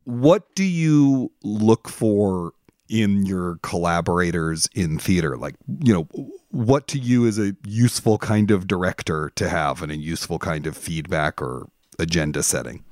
What 0.04 0.54
do 0.54 0.64
you 0.64 1.32
look 1.42 1.88
for 1.88 2.52
in 2.88 3.26
your 3.26 3.58
collaborators 3.62 4.68
in 4.74 4.98
theater? 4.98 5.36
Like, 5.36 5.56
you 5.82 5.92
know, 5.92 6.30
what 6.52 6.86
to 6.88 6.98
you 6.98 7.24
is 7.24 7.38
a 7.38 7.56
useful 7.66 8.18
kind 8.18 8.50
of 8.50 8.66
director 8.66 9.32
to 9.36 9.48
have 9.48 9.82
and 9.82 9.90
a 9.90 9.96
useful 9.96 10.38
kind 10.38 10.66
of 10.66 10.76
feedback 10.76 11.40
or 11.42 11.68
agenda 11.98 12.42
setting? 12.42 12.84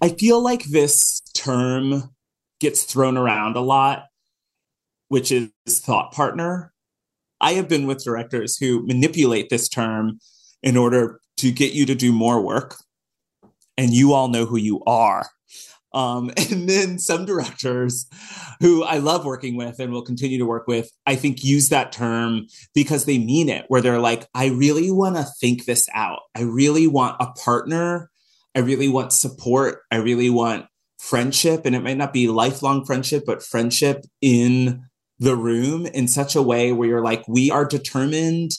I 0.00 0.10
feel 0.10 0.42
like 0.42 0.64
this 0.64 1.20
term 1.34 2.14
gets 2.60 2.84
thrown 2.84 3.16
around 3.16 3.56
a 3.56 3.60
lot, 3.60 4.06
which 5.08 5.30
is 5.32 5.50
thought 5.68 6.12
partner. 6.12 6.72
I 7.40 7.54
have 7.54 7.68
been 7.68 7.86
with 7.88 8.04
directors 8.04 8.56
who 8.56 8.86
manipulate 8.86 9.50
this 9.50 9.68
term 9.68 10.20
in 10.62 10.76
order 10.76 11.20
to 11.38 11.50
get 11.50 11.72
you 11.72 11.84
to 11.86 11.94
do 11.94 12.12
more 12.12 12.40
work. 12.40 12.76
And 13.76 13.90
you 13.92 14.12
all 14.12 14.28
know 14.28 14.46
who 14.46 14.58
you 14.58 14.80
are. 14.84 15.28
Um, 15.94 16.30
and 16.36 16.68
then 16.68 16.98
some 16.98 17.24
directors 17.24 18.06
who 18.60 18.82
I 18.82 18.98
love 18.98 19.24
working 19.24 19.56
with 19.56 19.78
and 19.78 19.92
will 19.92 20.02
continue 20.02 20.38
to 20.38 20.46
work 20.46 20.66
with, 20.66 20.90
I 21.06 21.16
think 21.16 21.44
use 21.44 21.68
that 21.68 21.92
term 21.92 22.46
because 22.74 23.04
they 23.04 23.18
mean 23.18 23.48
it, 23.48 23.64
where 23.68 23.80
they're 23.80 23.98
like, 23.98 24.26
I 24.34 24.48
really 24.48 24.90
want 24.90 25.16
to 25.16 25.26
think 25.40 25.64
this 25.64 25.88
out. 25.94 26.20
I 26.34 26.42
really 26.42 26.86
want 26.86 27.16
a 27.20 27.32
partner. 27.32 28.10
I 28.54 28.60
really 28.60 28.88
want 28.88 29.12
support. 29.12 29.80
I 29.90 29.96
really 29.96 30.30
want 30.30 30.66
friendship. 30.98 31.62
And 31.64 31.74
it 31.74 31.82
might 31.82 31.96
not 31.96 32.12
be 32.12 32.28
lifelong 32.28 32.84
friendship, 32.84 33.24
but 33.26 33.42
friendship 33.42 34.04
in 34.20 34.84
the 35.18 35.36
room 35.36 35.86
in 35.86 36.08
such 36.08 36.36
a 36.36 36.42
way 36.42 36.72
where 36.72 36.88
you're 36.88 37.04
like, 37.04 37.24
we 37.28 37.50
are 37.50 37.64
determined 37.64 38.52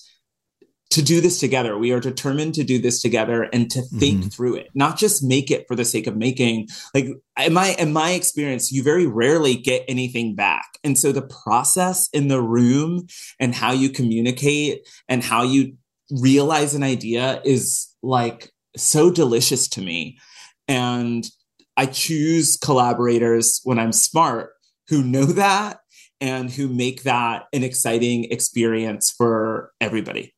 to 0.93 1.01
do 1.01 1.21
this 1.21 1.39
together. 1.39 1.75
We 1.75 1.91
are 1.91 1.99
determined 1.99 2.53
to 2.53 2.63
do 2.63 2.79
this 2.79 3.01
together 3.01 3.43
and 3.51 3.69
to 3.71 3.82
think 3.82 4.19
mm-hmm. 4.19 4.27
through 4.29 4.56
it, 4.58 4.69
not 4.75 4.95
just 4.95 5.23
make 5.23 5.49
it 5.49 5.65
for 5.67 5.75
the 5.75 5.86
sake 5.86 6.06
of 6.06 6.15
making. 6.15 6.67
Like 6.93 7.08
in 7.43 7.53
my 7.53 7.75
in 7.79 7.93
my 7.93 8.12
experience, 8.12 8.71
you 8.71 8.84
very 8.84 9.08
rarely 9.08 9.56
get 9.56 9.84
anything 9.88 10.36
back. 10.36 10.77
And 10.84 10.97
so 10.97 11.12
the 11.12 11.23
process 11.23 12.10
in 12.13 12.27
the 12.27 12.41
room 12.41 13.08
and 13.39 13.56
how 13.56 13.71
you 13.71 13.89
communicate 13.89 14.88
and 15.10 15.23
how 15.23 15.41
you 15.41 15.75
realize 16.12 16.75
an 16.75 16.84
idea 16.84 17.41
is 17.43 17.89
like 18.03 18.51
so 18.77 19.10
delicious 19.10 19.67
to 19.69 19.82
me. 19.82 20.19
And 20.67 21.27
I 21.75 21.88
choose 21.88 22.56
collaborators 22.56 23.62
when 23.63 23.79
I'm 23.79 23.93
smart 23.93 24.51
who 24.89 25.03
know 25.03 25.25
that 25.25 25.79
and 26.21 26.51
who 26.51 26.67
make 26.67 27.01
that 27.03 27.45
an 27.51 27.63
exciting 27.63 28.25
experience 28.25 29.12
for 29.12 29.71
everybody. 29.82 30.36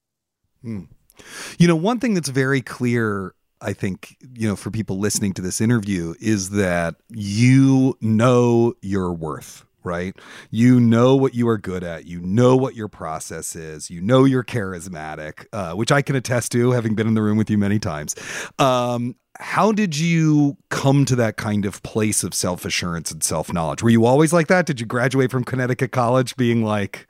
You 1.57 1.67
know, 1.67 1.75
one 1.75 1.99
thing 1.99 2.13
that's 2.13 2.29
very 2.29 2.61
clear 2.61 3.33
I 3.61 3.73
think, 3.73 4.17
you 4.35 4.47
know, 4.47 4.55
for 4.55 4.69
people 4.69 4.99
listening 4.99 5.33
to 5.33 5.41
this 5.41 5.61
interview 5.61 6.13
is 6.19 6.51
that 6.51 6.95
you 7.09 7.97
know 8.01 8.75
your 8.81 9.13
worth, 9.13 9.65
right? 9.83 10.15
You 10.51 10.79
know 10.79 11.15
what 11.15 11.33
you 11.33 11.47
are 11.47 11.57
good 11.57 11.83
at. 11.83 12.05
You 12.05 12.21
know 12.21 12.55
what 12.55 12.75
your 12.75 12.87
process 12.87 13.55
is. 13.55 13.89
You 13.89 14.01
know 14.01 14.25
you're 14.25 14.43
charismatic, 14.43 15.45
uh, 15.53 15.73
which 15.73 15.91
I 15.91 16.01
can 16.01 16.15
attest 16.15 16.51
to, 16.51 16.71
having 16.71 16.95
been 16.95 17.07
in 17.07 17.13
the 17.13 17.21
room 17.21 17.37
with 17.37 17.49
you 17.49 17.57
many 17.57 17.79
times. 17.79 18.15
Um, 18.59 19.15
how 19.39 19.71
did 19.71 19.97
you 19.97 20.57
come 20.69 21.03
to 21.05 21.15
that 21.15 21.35
kind 21.35 21.65
of 21.65 21.81
place 21.81 22.23
of 22.23 22.33
self 22.33 22.65
assurance 22.65 23.11
and 23.11 23.23
self 23.23 23.51
knowledge? 23.51 23.81
Were 23.81 23.89
you 23.89 24.05
always 24.05 24.31
like 24.31 24.47
that? 24.47 24.65
Did 24.65 24.79
you 24.79 24.85
graduate 24.85 25.31
from 25.31 25.43
Connecticut 25.43 25.91
College 25.91 26.35
being 26.35 26.63
like, 26.63 27.07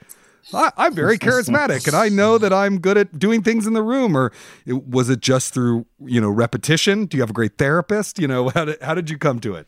I, 0.53 0.71
am 0.77 0.93
very 0.93 1.17
charismatic 1.17 1.87
and 1.87 1.95
I 1.95 2.09
know 2.09 2.37
that 2.37 2.53
I'm 2.53 2.79
good 2.79 2.97
at 2.97 3.17
doing 3.17 3.41
things 3.41 3.65
in 3.65 3.73
the 3.73 3.81
room. 3.81 4.15
Or 4.15 4.31
it, 4.65 4.87
was 4.87 5.09
it 5.09 5.21
just 5.21 5.53
through, 5.53 5.85
you 6.03 6.21
know, 6.21 6.29
repetition? 6.29 7.05
Do 7.05 7.17
you 7.17 7.23
have 7.23 7.29
a 7.29 7.33
great 7.33 7.57
therapist? 7.57 8.19
You 8.19 8.27
know, 8.27 8.49
how 8.49 8.65
did, 8.65 8.81
how 8.81 8.93
did 8.93 9.09
you 9.09 9.17
come 9.17 9.39
to 9.41 9.55
it? 9.55 9.67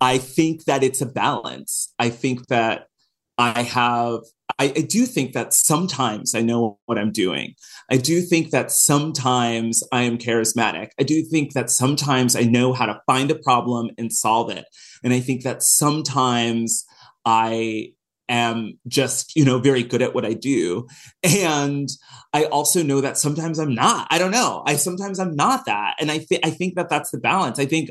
I 0.00 0.18
think 0.18 0.64
that 0.64 0.82
it's 0.82 1.00
a 1.00 1.06
balance. 1.06 1.92
I 1.98 2.10
think 2.10 2.48
that 2.48 2.88
I 3.38 3.62
have, 3.62 4.20
I, 4.58 4.66
I 4.66 4.82
do 4.82 5.06
think 5.06 5.32
that 5.32 5.52
sometimes 5.52 6.34
I 6.34 6.40
know 6.42 6.78
what 6.86 6.98
I'm 6.98 7.10
doing. 7.10 7.54
I 7.90 7.96
do 7.96 8.20
think 8.20 8.50
that 8.50 8.70
sometimes 8.70 9.82
I 9.90 10.02
am 10.02 10.18
charismatic. 10.18 10.90
I 11.00 11.02
do 11.02 11.22
think 11.22 11.54
that 11.54 11.70
sometimes 11.70 12.36
I 12.36 12.42
know 12.42 12.72
how 12.72 12.86
to 12.86 13.00
find 13.06 13.30
a 13.30 13.36
problem 13.36 13.90
and 13.98 14.12
solve 14.12 14.50
it. 14.50 14.66
And 15.02 15.12
I 15.12 15.20
think 15.20 15.42
that 15.42 15.62
sometimes 15.62 16.84
I 17.24 17.93
am 18.28 18.78
just 18.86 19.34
you 19.36 19.44
know 19.44 19.58
very 19.58 19.82
good 19.82 20.02
at 20.02 20.14
what 20.14 20.24
i 20.24 20.32
do. 20.32 20.86
And 21.22 21.88
i 22.32 22.44
also 22.44 22.82
know 22.82 23.00
that 23.00 23.18
sometimes 23.18 23.58
i'm 23.58 23.74
not. 23.74 24.06
I 24.10 24.18
don't 24.18 24.30
know. 24.30 24.62
I 24.66 24.76
sometimes 24.76 25.18
i'm 25.18 25.34
not 25.36 25.66
that. 25.66 25.96
And 25.98 26.10
i 26.10 26.18
think 26.18 26.44
i 26.44 26.50
think 26.50 26.76
that 26.76 26.88
that's 26.88 27.10
the 27.10 27.18
balance. 27.18 27.58
I 27.58 27.66
think 27.66 27.90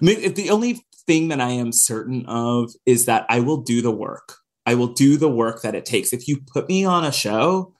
the 0.00 0.48
only 0.50 0.80
thing 1.06 1.28
that 1.28 1.40
i 1.40 1.50
am 1.50 1.72
certain 1.72 2.26
of 2.26 2.70
is 2.84 3.06
that 3.06 3.26
i 3.28 3.40
will 3.40 3.62
do 3.62 3.82
the 3.82 3.92
work. 3.92 4.36
I 4.64 4.74
will 4.74 4.88
do 4.88 5.16
the 5.16 5.30
work 5.30 5.62
that 5.62 5.76
it 5.76 5.86
takes. 5.86 6.12
If 6.12 6.26
you 6.26 6.40
put 6.52 6.68
me 6.68 6.84
on 6.84 7.04
a 7.04 7.12
show 7.12 7.72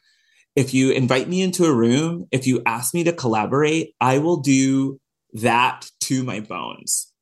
if 0.55 0.72
you 0.72 0.90
invite 0.90 1.29
me 1.29 1.42
into 1.42 1.64
a 1.64 1.74
room 1.74 2.26
if 2.31 2.46
you 2.46 2.62
ask 2.64 2.94
me 2.94 3.05
to 3.05 3.12
collaborate 3.12 3.94
i 4.00 4.18
will 4.18 4.38
do 4.38 4.98
that 5.42 5.90
to 6.00 6.22
my 6.22 6.40
bones. 6.40 7.12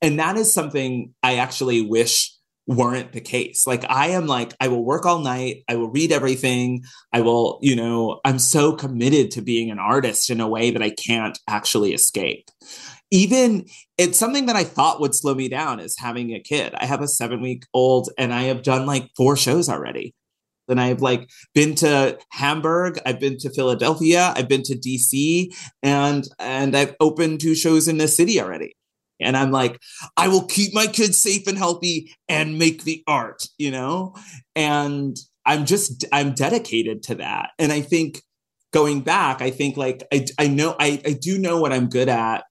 And 0.00 0.18
that 0.18 0.36
is 0.36 0.52
something 0.52 1.14
I 1.22 1.36
actually 1.36 1.80
wish 1.80 2.34
weren't 2.66 3.12
the 3.12 3.20
case. 3.20 3.66
Like 3.66 3.84
I 3.88 4.08
am 4.08 4.26
like, 4.26 4.54
I 4.60 4.68
will 4.68 4.84
work 4.84 5.04
all 5.04 5.18
night. 5.18 5.64
I 5.68 5.76
will 5.76 5.90
read 5.90 6.12
everything. 6.12 6.84
I 7.12 7.20
will, 7.20 7.58
you 7.62 7.74
know, 7.74 8.20
I'm 8.24 8.38
so 8.38 8.72
committed 8.72 9.30
to 9.32 9.42
being 9.42 9.70
an 9.70 9.78
artist 9.78 10.30
in 10.30 10.40
a 10.40 10.48
way 10.48 10.70
that 10.70 10.82
I 10.82 10.90
can't 10.90 11.38
actually 11.48 11.92
escape. 11.92 12.48
Even 13.10 13.66
it's 13.98 14.18
something 14.18 14.46
that 14.46 14.56
I 14.56 14.64
thought 14.64 15.00
would 15.00 15.14
slow 15.14 15.34
me 15.34 15.48
down 15.48 15.80
is 15.80 15.98
having 15.98 16.32
a 16.32 16.40
kid. 16.40 16.74
I 16.74 16.86
have 16.86 17.02
a 17.02 17.08
seven 17.08 17.42
week 17.42 17.64
old 17.74 18.10
and 18.16 18.32
I 18.32 18.44
have 18.44 18.62
done 18.62 18.86
like 18.86 19.10
four 19.16 19.36
shows 19.36 19.68
already. 19.68 20.14
And 20.68 20.80
I've 20.80 21.02
like 21.02 21.28
been 21.54 21.74
to 21.76 22.18
Hamburg, 22.30 22.98
I've 23.04 23.20
been 23.20 23.36
to 23.38 23.50
Philadelphia, 23.50 24.32
I've 24.34 24.48
been 24.48 24.62
to 24.62 24.74
DC, 24.74 25.52
and 25.82 26.26
and 26.38 26.74
I've 26.74 26.94
opened 27.00 27.40
two 27.40 27.54
shows 27.54 27.88
in 27.88 27.98
the 27.98 28.08
city 28.08 28.40
already. 28.40 28.74
And 29.22 29.36
I'm 29.36 29.50
like, 29.50 29.80
I 30.16 30.28
will 30.28 30.46
keep 30.46 30.74
my 30.74 30.86
kids 30.86 31.20
safe 31.20 31.46
and 31.46 31.58
healthy 31.58 32.14
and 32.28 32.58
make 32.58 32.84
the 32.84 33.02
art, 33.06 33.46
you 33.58 33.70
know? 33.70 34.14
And 34.54 35.16
I'm 35.44 35.66
just, 35.66 36.04
I'm 36.12 36.34
dedicated 36.34 37.02
to 37.04 37.16
that. 37.16 37.50
And 37.58 37.72
I 37.72 37.80
think 37.80 38.22
going 38.72 39.00
back, 39.00 39.42
I 39.42 39.50
think 39.50 39.76
like, 39.76 40.02
I, 40.12 40.26
I 40.38 40.48
know, 40.48 40.74
I, 40.78 41.00
I 41.04 41.12
do 41.12 41.38
know 41.38 41.60
what 41.60 41.72
I'm 41.72 41.88
good 41.88 42.08
at 42.08 42.44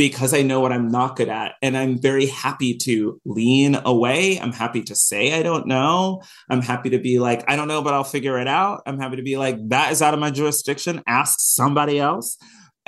because 0.00 0.32
I 0.32 0.40
know 0.40 0.60
what 0.60 0.72
I'm 0.72 0.88
not 0.88 1.16
good 1.16 1.28
at. 1.28 1.56
And 1.60 1.76
I'm 1.76 2.00
very 2.00 2.24
happy 2.24 2.74
to 2.84 3.20
lean 3.26 3.76
away. 3.84 4.40
I'm 4.40 4.52
happy 4.52 4.82
to 4.84 4.94
say 4.94 5.38
I 5.38 5.42
don't 5.42 5.66
know. 5.66 6.22
I'm 6.48 6.62
happy 6.62 6.88
to 6.90 6.98
be 6.98 7.18
like, 7.18 7.44
I 7.50 7.54
don't 7.54 7.68
know, 7.68 7.82
but 7.82 7.92
I'll 7.92 8.02
figure 8.02 8.38
it 8.38 8.48
out. 8.48 8.80
I'm 8.86 8.98
happy 8.98 9.16
to 9.16 9.22
be 9.22 9.36
like, 9.36 9.56
that 9.68 9.92
is 9.92 10.00
out 10.00 10.14
of 10.14 10.20
my 10.20 10.30
jurisdiction. 10.30 11.02
Ask 11.06 11.36
somebody 11.40 11.98
else. 11.98 12.38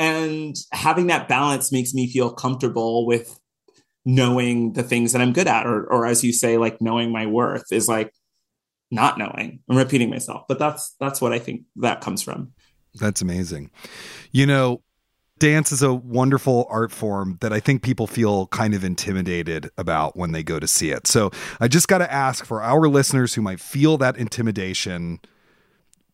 And 0.02 0.56
having 0.72 1.06
that 1.06 1.28
balance 1.28 1.70
makes 1.70 1.94
me 1.94 2.10
feel 2.10 2.32
comfortable 2.32 3.06
with 3.06 3.38
knowing 4.04 4.72
the 4.72 4.82
things 4.82 5.12
that 5.12 5.22
I'm 5.22 5.32
good 5.32 5.46
at, 5.46 5.64
or, 5.64 5.84
or 5.84 6.06
as 6.06 6.24
you 6.24 6.32
say, 6.32 6.58
like 6.58 6.80
knowing 6.80 7.12
my 7.12 7.26
worth 7.26 7.70
is 7.70 7.86
like 7.86 8.12
not 8.90 9.16
knowing. 9.16 9.60
I'm 9.70 9.76
repeating 9.76 10.10
myself, 10.10 10.42
but 10.48 10.58
that's 10.58 10.96
that's 10.98 11.20
what 11.20 11.32
I 11.32 11.38
think 11.38 11.62
that 11.76 12.00
comes 12.00 12.20
from. 12.20 12.52
That's 12.96 13.22
amazing. 13.22 13.70
You 14.32 14.44
know, 14.44 14.82
dance 15.38 15.70
is 15.70 15.82
a 15.82 15.94
wonderful 15.94 16.66
art 16.68 16.90
form 16.90 17.38
that 17.40 17.52
I 17.52 17.60
think 17.60 17.84
people 17.84 18.08
feel 18.08 18.48
kind 18.48 18.74
of 18.74 18.82
intimidated 18.82 19.70
about 19.78 20.16
when 20.16 20.32
they 20.32 20.42
go 20.42 20.58
to 20.58 20.66
see 20.66 20.90
it. 20.90 21.06
So 21.06 21.30
I 21.60 21.68
just 21.68 21.86
got 21.86 21.98
to 21.98 22.12
ask 22.12 22.44
for 22.44 22.60
our 22.60 22.88
listeners 22.88 23.34
who 23.34 23.42
might 23.42 23.60
feel 23.60 23.98
that 23.98 24.16
intimidation 24.16 25.20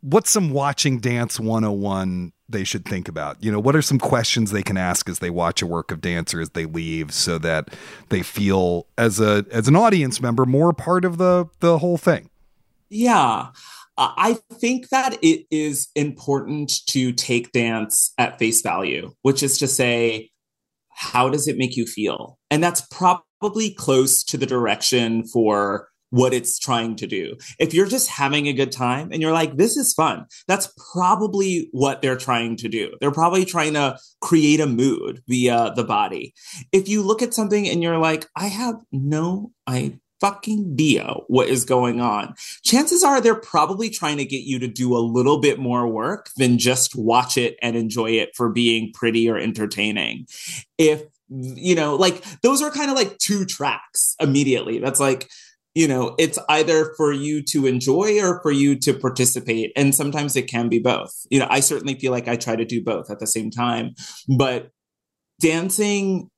what's 0.00 0.30
some 0.30 0.50
watching 0.50 1.00
dance 1.00 1.40
101 1.40 2.32
they 2.48 2.64
should 2.64 2.84
think 2.84 3.08
about? 3.08 3.42
You 3.42 3.52
know, 3.52 3.60
what 3.60 3.76
are 3.76 3.82
some 3.82 3.98
questions 3.98 4.50
they 4.50 4.62
can 4.62 4.76
ask 4.76 5.08
as 5.08 5.18
they 5.18 5.30
watch 5.30 5.62
a 5.62 5.66
work 5.66 5.90
of 5.90 6.00
dance 6.00 6.32
or 6.32 6.40
as 6.40 6.50
they 6.50 6.64
leave 6.64 7.12
so 7.12 7.38
that 7.38 7.74
they 8.08 8.22
feel 8.22 8.86
as 8.96 9.20
a 9.20 9.44
as 9.50 9.68
an 9.68 9.76
audience 9.76 10.20
member 10.20 10.46
more 10.46 10.72
part 10.72 11.04
of 11.04 11.18
the 11.18 11.46
the 11.60 11.78
whole 11.78 11.98
thing? 11.98 12.30
Yeah. 12.88 13.48
I 14.00 14.38
think 14.52 14.90
that 14.90 15.18
it 15.22 15.44
is 15.50 15.88
important 15.96 16.86
to 16.86 17.12
take 17.12 17.50
dance 17.50 18.12
at 18.16 18.38
face 18.38 18.62
value, 18.62 19.12
which 19.22 19.42
is 19.42 19.58
to 19.58 19.66
say, 19.66 20.30
how 20.90 21.28
does 21.28 21.48
it 21.48 21.58
make 21.58 21.76
you 21.76 21.84
feel? 21.84 22.38
And 22.48 22.62
that's 22.62 22.80
probably 22.92 23.74
close 23.74 24.22
to 24.24 24.36
the 24.36 24.46
direction 24.46 25.24
for 25.26 25.87
what 26.10 26.32
it's 26.32 26.58
trying 26.58 26.96
to 26.96 27.06
do. 27.06 27.36
If 27.58 27.74
you're 27.74 27.86
just 27.86 28.08
having 28.08 28.46
a 28.46 28.52
good 28.52 28.72
time 28.72 29.10
and 29.12 29.20
you're 29.20 29.32
like, 29.32 29.56
this 29.56 29.76
is 29.76 29.94
fun, 29.94 30.26
that's 30.46 30.72
probably 30.92 31.68
what 31.72 32.02
they're 32.02 32.16
trying 32.16 32.56
to 32.56 32.68
do. 32.68 32.92
They're 33.00 33.10
probably 33.10 33.44
trying 33.44 33.74
to 33.74 33.98
create 34.20 34.60
a 34.60 34.66
mood 34.66 35.22
via 35.28 35.72
the 35.74 35.84
body. 35.84 36.34
If 36.72 36.88
you 36.88 37.02
look 37.02 37.22
at 37.22 37.34
something 37.34 37.68
and 37.68 37.82
you're 37.82 37.98
like, 37.98 38.26
I 38.36 38.46
have 38.46 38.76
no 38.92 39.52
I 39.66 39.98
fucking 40.20 40.72
idea 40.72 41.14
what 41.28 41.48
is 41.48 41.64
going 41.64 42.00
on. 42.00 42.34
Chances 42.64 43.04
are 43.04 43.20
they're 43.20 43.34
probably 43.34 43.90
trying 43.90 44.16
to 44.16 44.24
get 44.24 44.42
you 44.42 44.58
to 44.58 44.68
do 44.68 44.96
a 44.96 44.98
little 44.98 45.40
bit 45.40 45.58
more 45.58 45.86
work 45.86 46.30
than 46.36 46.58
just 46.58 46.96
watch 46.96 47.36
it 47.36 47.56
and 47.62 47.76
enjoy 47.76 48.10
it 48.10 48.30
for 48.34 48.48
being 48.48 48.92
pretty 48.92 49.28
or 49.30 49.38
entertaining. 49.38 50.26
If 50.76 51.02
you 51.28 51.74
know, 51.74 51.94
like 51.94 52.24
those 52.42 52.62
are 52.62 52.70
kind 52.70 52.90
of 52.90 52.96
like 52.96 53.18
two 53.18 53.44
tracks 53.44 54.16
immediately. 54.18 54.78
That's 54.78 55.00
like 55.00 55.28
you 55.74 55.86
know, 55.86 56.14
it's 56.18 56.38
either 56.48 56.92
for 56.96 57.12
you 57.12 57.42
to 57.42 57.66
enjoy 57.66 58.20
or 58.20 58.40
for 58.42 58.50
you 58.50 58.76
to 58.80 58.92
participate. 58.92 59.72
And 59.76 59.94
sometimes 59.94 60.34
it 60.34 60.48
can 60.48 60.68
be 60.68 60.78
both. 60.78 61.12
You 61.30 61.40
know, 61.40 61.46
I 61.50 61.60
certainly 61.60 61.94
feel 61.94 62.10
like 62.10 62.28
I 62.28 62.36
try 62.36 62.56
to 62.56 62.64
do 62.64 62.82
both 62.82 63.10
at 63.10 63.20
the 63.20 63.26
same 63.26 63.50
time. 63.50 63.94
But 64.36 64.70
dancing 65.40 66.30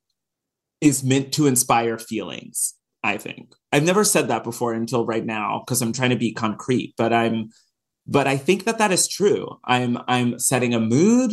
is 0.81 1.05
meant 1.05 1.33
to 1.35 1.47
inspire 1.47 1.99
feelings, 1.99 2.75
I 3.03 3.17
think. 3.17 3.55
I've 3.73 3.85
never 3.85 4.05
said 4.05 4.29
that 4.29 4.45
before 4.45 4.73
until 4.75 5.07
right 5.07 5.25
now 5.25 5.63
because 5.65 5.81
I'm 5.81 5.93
trying 5.93 6.11
to 6.11 6.17
be 6.17 6.33
concrete, 6.33 6.95
but 6.97 7.13
I'm 7.13 7.51
but 8.07 8.27
I 8.27 8.37
think 8.37 8.65
that 8.65 8.79
that 8.79 8.93
is 8.93 9.07
true. 9.07 9.59
I'm 9.65 9.99
I'm 10.09 10.39
setting 10.39 10.75
a 10.75 10.81
mood. 10.81 11.33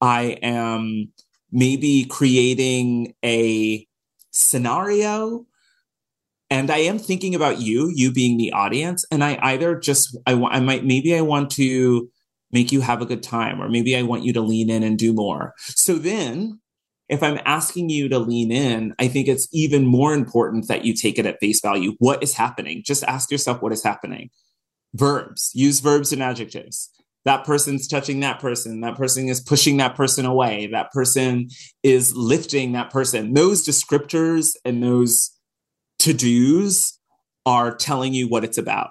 I 0.00 0.38
am 0.42 1.12
maybe 1.52 2.04
creating 2.06 3.14
a 3.24 3.86
scenario 4.30 5.46
and 6.54 6.70
I 6.70 6.78
am 6.78 7.00
thinking 7.00 7.34
about 7.34 7.60
you, 7.60 7.90
you 7.92 8.12
being 8.12 8.36
the 8.36 8.52
audience, 8.52 9.04
and 9.10 9.24
I 9.24 9.36
either 9.42 9.74
just 9.74 10.16
I 10.24 10.34
I 10.34 10.60
might 10.60 10.84
maybe 10.84 11.12
I 11.16 11.20
want 11.20 11.50
to 11.52 12.08
make 12.52 12.70
you 12.70 12.80
have 12.80 13.02
a 13.02 13.06
good 13.06 13.24
time, 13.24 13.60
or 13.60 13.68
maybe 13.68 13.96
I 13.96 14.02
want 14.02 14.22
you 14.22 14.32
to 14.34 14.40
lean 14.40 14.70
in 14.70 14.84
and 14.84 14.96
do 14.96 15.12
more. 15.12 15.54
So 15.58 15.94
then 15.94 16.60
if 17.08 17.24
I'm 17.24 17.40
asking 17.44 17.90
you 17.90 18.08
to 18.08 18.20
lean 18.20 18.52
in, 18.52 18.94
I 19.00 19.08
think 19.08 19.26
it's 19.26 19.48
even 19.52 19.84
more 19.84 20.14
important 20.14 20.68
that 20.68 20.84
you 20.84 20.94
take 20.94 21.18
it 21.18 21.26
at 21.26 21.40
face 21.40 21.60
value. 21.60 21.96
What 21.98 22.22
is 22.22 22.34
happening? 22.34 22.84
Just 22.86 23.02
ask 23.02 23.32
yourself 23.32 23.60
what 23.60 23.72
is 23.72 23.82
happening. 23.82 24.30
Verbs, 24.94 25.50
use 25.54 25.80
verbs 25.80 26.12
and 26.12 26.22
adjectives. 26.22 26.88
That 27.24 27.44
person's 27.44 27.88
touching 27.88 28.20
that 28.20 28.38
person. 28.38 28.80
That 28.82 28.96
person 28.96 29.28
is 29.28 29.40
pushing 29.40 29.78
that 29.78 29.96
person 29.96 30.24
away. 30.24 30.68
That 30.68 30.92
person 30.92 31.48
is 31.82 32.14
lifting 32.14 32.72
that 32.72 32.90
person. 32.90 33.34
Those 33.34 33.66
descriptors 33.66 34.54
and 34.64 34.84
those 34.84 35.33
to 36.00 36.12
dos 36.12 36.98
are 37.46 37.74
telling 37.74 38.14
you 38.14 38.28
what 38.28 38.44
it's 38.44 38.58
about. 38.58 38.90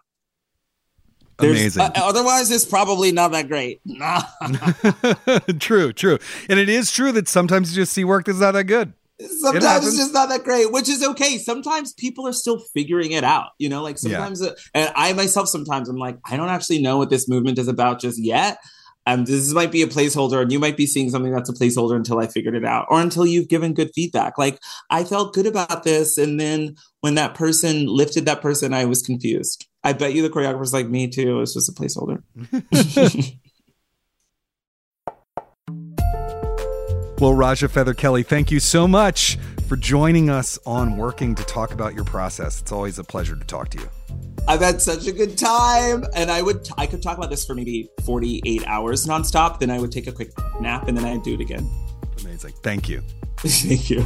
There's, 1.39 1.59
Amazing. 1.59 1.81
Uh, 1.81 1.91
otherwise, 1.95 2.51
it's 2.51 2.65
probably 2.65 3.11
not 3.11 3.31
that 3.31 3.47
great. 3.47 3.81
true, 5.59 5.91
true. 5.91 6.19
And 6.47 6.59
it 6.59 6.69
is 6.69 6.91
true 6.91 7.11
that 7.13 7.27
sometimes 7.27 7.75
you 7.75 7.81
just 7.81 7.93
see 7.93 8.03
work 8.03 8.25
that's 8.25 8.39
not 8.39 8.51
that 8.51 8.65
good. 8.65 8.93
Sometimes 9.19 9.85
it 9.85 9.89
it's 9.89 9.97
just 9.97 10.13
not 10.13 10.29
that 10.29 10.43
great, 10.43 10.71
which 10.71 10.89
is 10.89 11.03
okay. 11.03 11.37
Sometimes 11.37 11.93
people 11.93 12.27
are 12.27 12.33
still 12.33 12.59
figuring 12.73 13.11
it 13.11 13.23
out, 13.23 13.49
you 13.57 13.69
know, 13.69 13.81
like 13.81 13.97
sometimes, 13.97 14.41
yeah. 14.41 14.49
uh, 14.49 14.55
and 14.73 14.91
I 14.95 15.13
myself, 15.13 15.47
sometimes 15.47 15.87
I'm 15.87 15.97
like, 15.97 16.17
I 16.25 16.35
don't 16.35 16.49
actually 16.49 16.81
know 16.81 16.97
what 16.97 17.09
this 17.09 17.27
movement 17.29 17.57
is 17.57 17.67
about 17.67 17.99
just 17.99 18.21
yet 18.21 18.57
um, 19.05 19.25
this 19.25 19.53
might 19.53 19.71
be 19.71 19.81
a 19.81 19.87
placeholder 19.87 20.41
and 20.41 20.51
you 20.51 20.59
might 20.59 20.77
be 20.77 20.85
seeing 20.85 21.09
something 21.09 21.33
that's 21.33 21.49
a 21.49 21.53
placeholder 21.53 21.95
until 21.95 22.19
I 22.19 22.27
figured 22.27 22.55
it 22.55 22.65
out 22.65 22.87
or 22.89 23.01
until 23.01 23.25
you've 23.25 23.49
given 23.49 23.73
good 23.73 23.91
feedback. 23.93 24.37
Like 24.37 24.59
I 24.89 25.03
felt 25.03 25.33
good 25.33 25.45
about 25.45 25.83
this. 25.83 26.17
And 26.17 26.39
then 26.39 26.75
when 27.01 27.15
that 27.15 27.35
person 27.35 27.87
lifted 27.87 28.25
that 28.25 28.41
person, 28.41 28.73
I 28.73 28.85
was 28.85 29.01
confused. 29.01 29.67
I 29.83 29.93
bet 29.93 30.13
you 30.13 30.21
the 30.21 30.29
choreographer's 30.29 30.73
like 30.73 30.87
me 30.87 31.09
too. 31.09 31.41
It's 31.41 31.53
just 31.53 31.69
a 31.69 31.73
placeholder. 31.73 32.23
well, 37.23 37.33
Raja 37.33 37.69
Feather 37.69 37.93
Kelly, 37.93 38.21
thank 38.21 38.51
you 38.51 38.59
so 38.59 38.85
much 38.85 39.37
for 39.69 39.77
joining 39.77 40.29
us 40.29 40.59
on 40.65 40.97
Working 40.97 41.35
to 41.35 41.43
talk 41.45 41.71
about 41.71 41.93
your 41.93 42.03
process. 42.03 42.59
It's 42.59 42.73
always 42.73 42.99
a 42.99 43.03
pleasure 43.05 43.33
to 43.33 43.45
talk 43.45 43.69
to 43.69 43.77
you. 43.77 43.89
I've 44.45 44.59
had 44.59 44.81
such 44.81 45.07
a 45.07 45.13
good 45.13 45.37
time, 45.37 46.03
and 46.13 46.29
I 46.29 46.41
would 46.41 46.67
I 46.77 46.85
could 46.85 47.01
talk 47.01 47.17
about 47.17 47.29
this 47.29 47.45
for 47.45 47.55
maybe 47.55 47.89
48 48.03 48.67
hours 48.67 49.07
nonstop. 49.07 49.59
Then 49.59 49.71
I 49.71 49.79
would 49.79 49.89
take 49.89 50.07
a 50.07 50.11
quick 50.11 50.33
nap, 50.59 50.89
and 50.89 50.97
then 50.97 51.05
I'd 51.05 51.23
do 51.23 51.35
it 51.35 51.39
again. 51.39 51.65
Amazing. 52.19 52.55
Thank 52.61 52.89
you. 52.89 53.01
Thank 53.37 53.89
you. 53.89 54.05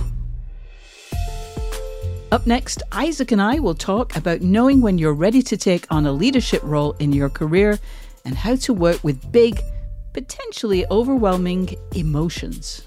Up 2.31 2.45
next, 2.45 2.83
Isaac 2.91 3.31
and 3.31 3.41
I 3.41 3.57
will 3.57 3.73
talk 3.73 4.15
about 4.15 4.41
knowing 4.41 4.79
when 4.79 4.99
you're 4.99 5.15
ready 5.15 5.41
to 5.41 5.57
take 5.57 5.91
on 5.91 6.05
a 6.05 6.11
leadership 6.11 6.61
role 6.61 6.95
in 6.99 7.13
your 7.13 7.29
career 7.31 7.79
and 8.25 8.35
how 8.35 8.57
to 8.57 8.75
work 8.75 9.03
with 9.03 9.31
big, 9.31 9.59
potentially 10.13 10.85
overwhelming 10.91 11.75
emotions. 11.95 12.86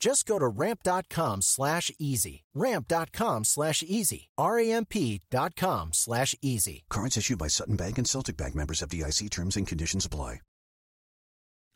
Just 0.00 0.26
go 0.26 0.38
to 0.38 0.46
ramp.com 0.46 1.42
slash 1.42 1.90
easy. 1.98 2.44
Ramp.com 2.54 3.44
slash 3.44 3.82
easy. 3.82 4.28
R-A-M-P 4.36 5.22
dot 5.30 5.56
com 5.56 5.90
slash 5.92 6.34
easy. 6.42 6.84
Cards 6.90 7.16
issued 7.16 7.38
by 7.38 7.48
Sutton 7.48 7.76
Bank 7.76 7.98
and 7.98 8.06
Celtic 8.06 8.36
Bank 8.36 8.54
members 8.54 8.80
FDIC 8.80 9.30
terms 9.30 9.56
and 9.56 9.66
conditions 9.66 10.04
apply. 10.04 10.40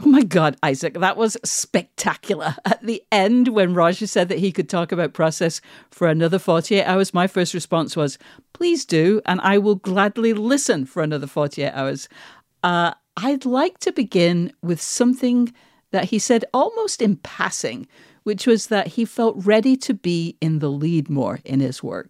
Oh 0.01 0.07
my 0.07 0.23
God, 0.23 0.57
Isaac, 0.63 0.95
that 0.95 1.17
was 1.17 1.37
spectacular. 1.45 2.55
At 2.65 2.81
the 2.85 3.03
end, 3.11 3.49
when 3.49 3.75
Raja 3.75 4.07
said 4.07 4.29
that 4.29 4.39
he 4.39 4.53
could 4.53 4.69
talk 4.69 4.93
about 4.93 5.13
process 5.13 5.61
for 5.91 6.07
another 6.07 6.39
48 6.39 6.85
hours, 6.85 7.13
my 7.13 7.27
first 7.27 7.53
response 7.53 7.97
was, 7.97 8.17
please 8.53 8.85
do, 8.85 9.21
and 9.27 9.41
I 9.41 9.59
will 9.59 9.75
gladly 9.75 10.35
listen 10.35 10.87
for 10.87 11.03
another 11.03 11.27
48 11.27 11.73
hours. 11.73 12.09
Uh, 12.63 12.95
I'd 13.17 13.45
like 13.45 13.79
to 13.79 13.91
begin 13.91 14.53
with 14.63 14.81
something 14.81 15.53
that 15.91 16.07
he 16.07 16.19
said 16.19 16.45
almost 16.53 17.01
in 17.03 17.17
passing, 17.17 17.87
which 18.23 18.47
was 18.47 18.67
that 18.67 18.89
he 18.89 19.05
felt 19.05 19.37
ready 19.45 19.77
to 19.77 19.95
be 19.95 20.37
in 20.41 20.59
the 20.59 20.71
lead 20.71 21.09
more 21.09 21.41
in 21.45 21.61
his 21.61 21.83
work. 21.83 22.09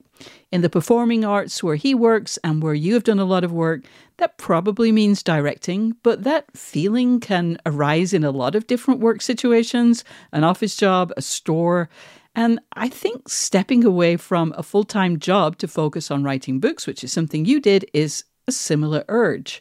In 0.51 0.63
the 0.63 0.71
performing 0.71 1.25
arts 1.25 1.63
where 1.63 1.77
he 1.77 1.95
works 1.95 2.39
and 2.43 2.63
where 2.63 2.75
you 2.75 2.95
have 2.95 3.05
done 3.05 3.21
a 3.21 3.25
lot 3.25 3.45
of 3.45 3.53
work, 3.53 3.85
that 4.17 4.37
probably 4.37 4.91
means 4.91 5.23
directing, 5.23 5.95
but 6.03 6.25
that 6.25 6.47
feeling 6.57 7.21
can 7.21 7.59
arise 7.65 8.13
in 8.13 8.25
a 8.25 8.33
lot 8.33 8.57
of 8.57 8.67
different 8.67 9.01
work 9.01 9.23
situations 9.23 10.03
an 10.33 10.43
office 10.43 10.75
job, 10.75 11.13
a 11.17 11.23
store. 11.23 11.89
And 12.35 12.61
I 12.73 12.89
think 12.89 13.29
stepping 13.29 13.85
away 13.85 14.17
from 14.17 14.53
a 14.57 14.63
full 14.63 14.85
time 14.85 15.19
job 15.19 15.57
to 15.59 15.69
focus 15.69 16.11
on 16.11 16.25
writing 16.25 16.59
books, 16.59 16.87
which 16.87 17.05
is 17.05 17.13
something 17.13 17.45
you 17.45 17.61
did, 17.61 17.89
is 17.93 18.25
a 18.49 18.53
similar 18.53 19.05
urge. 19.09 19.61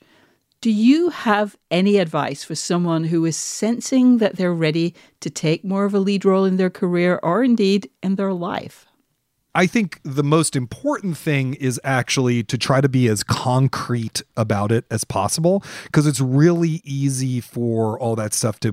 Do 0.60 0.72
you 0.72 1.10
have 1.10 1.56
any 1.70 1.98
advice 1.98 2.44
for 2.44 2.56
someone 2.56 3.06
who 3.06 3.26
is 3.26 3.38
sensing 3.38 4.18
that 4.18 4.38
they're 4.38 4.54
ready 4.54 4.96
to 5.20 5.30
take 5.30 5.64
more 5.64 5.86
of 5.86 5.94
a 5.94 6.00
lead 6.00 6.26
role 6.26 6.46
in 6.46 6.58
their 6.58 6.72
career 6.72 7.20
or 7.22 7.44
indeed 7.44 7.92
in 8.02 8.16
their 8.16 8.34
life? 8.34 8.87
I 9.56 9.66
think 9.66 10.00
the 10.04 10.24
most 10.24 10.56
important 10.56 11.18
thing 11.18 11.56
is 11.56 11.80
actually 11.84 12.44
to 12.44 12.58
try 12.58 12.80
to 12.80 12.90
be 12.90 13.08
as 13.08 13.24
concrete 13.24 14.22
about 14.36 14.72
it 14.72 14.86
as 14.92 15.04
possible 15.04 15.64
because 15.84 16.06
it's 16.06 16.22
really 16.22 16.82
easy 16.84 17.42
for 17.42 18.00
all 18.00 18.16
that 18.18 18.34
stuff 18.34 18.60
to 18.62 18.72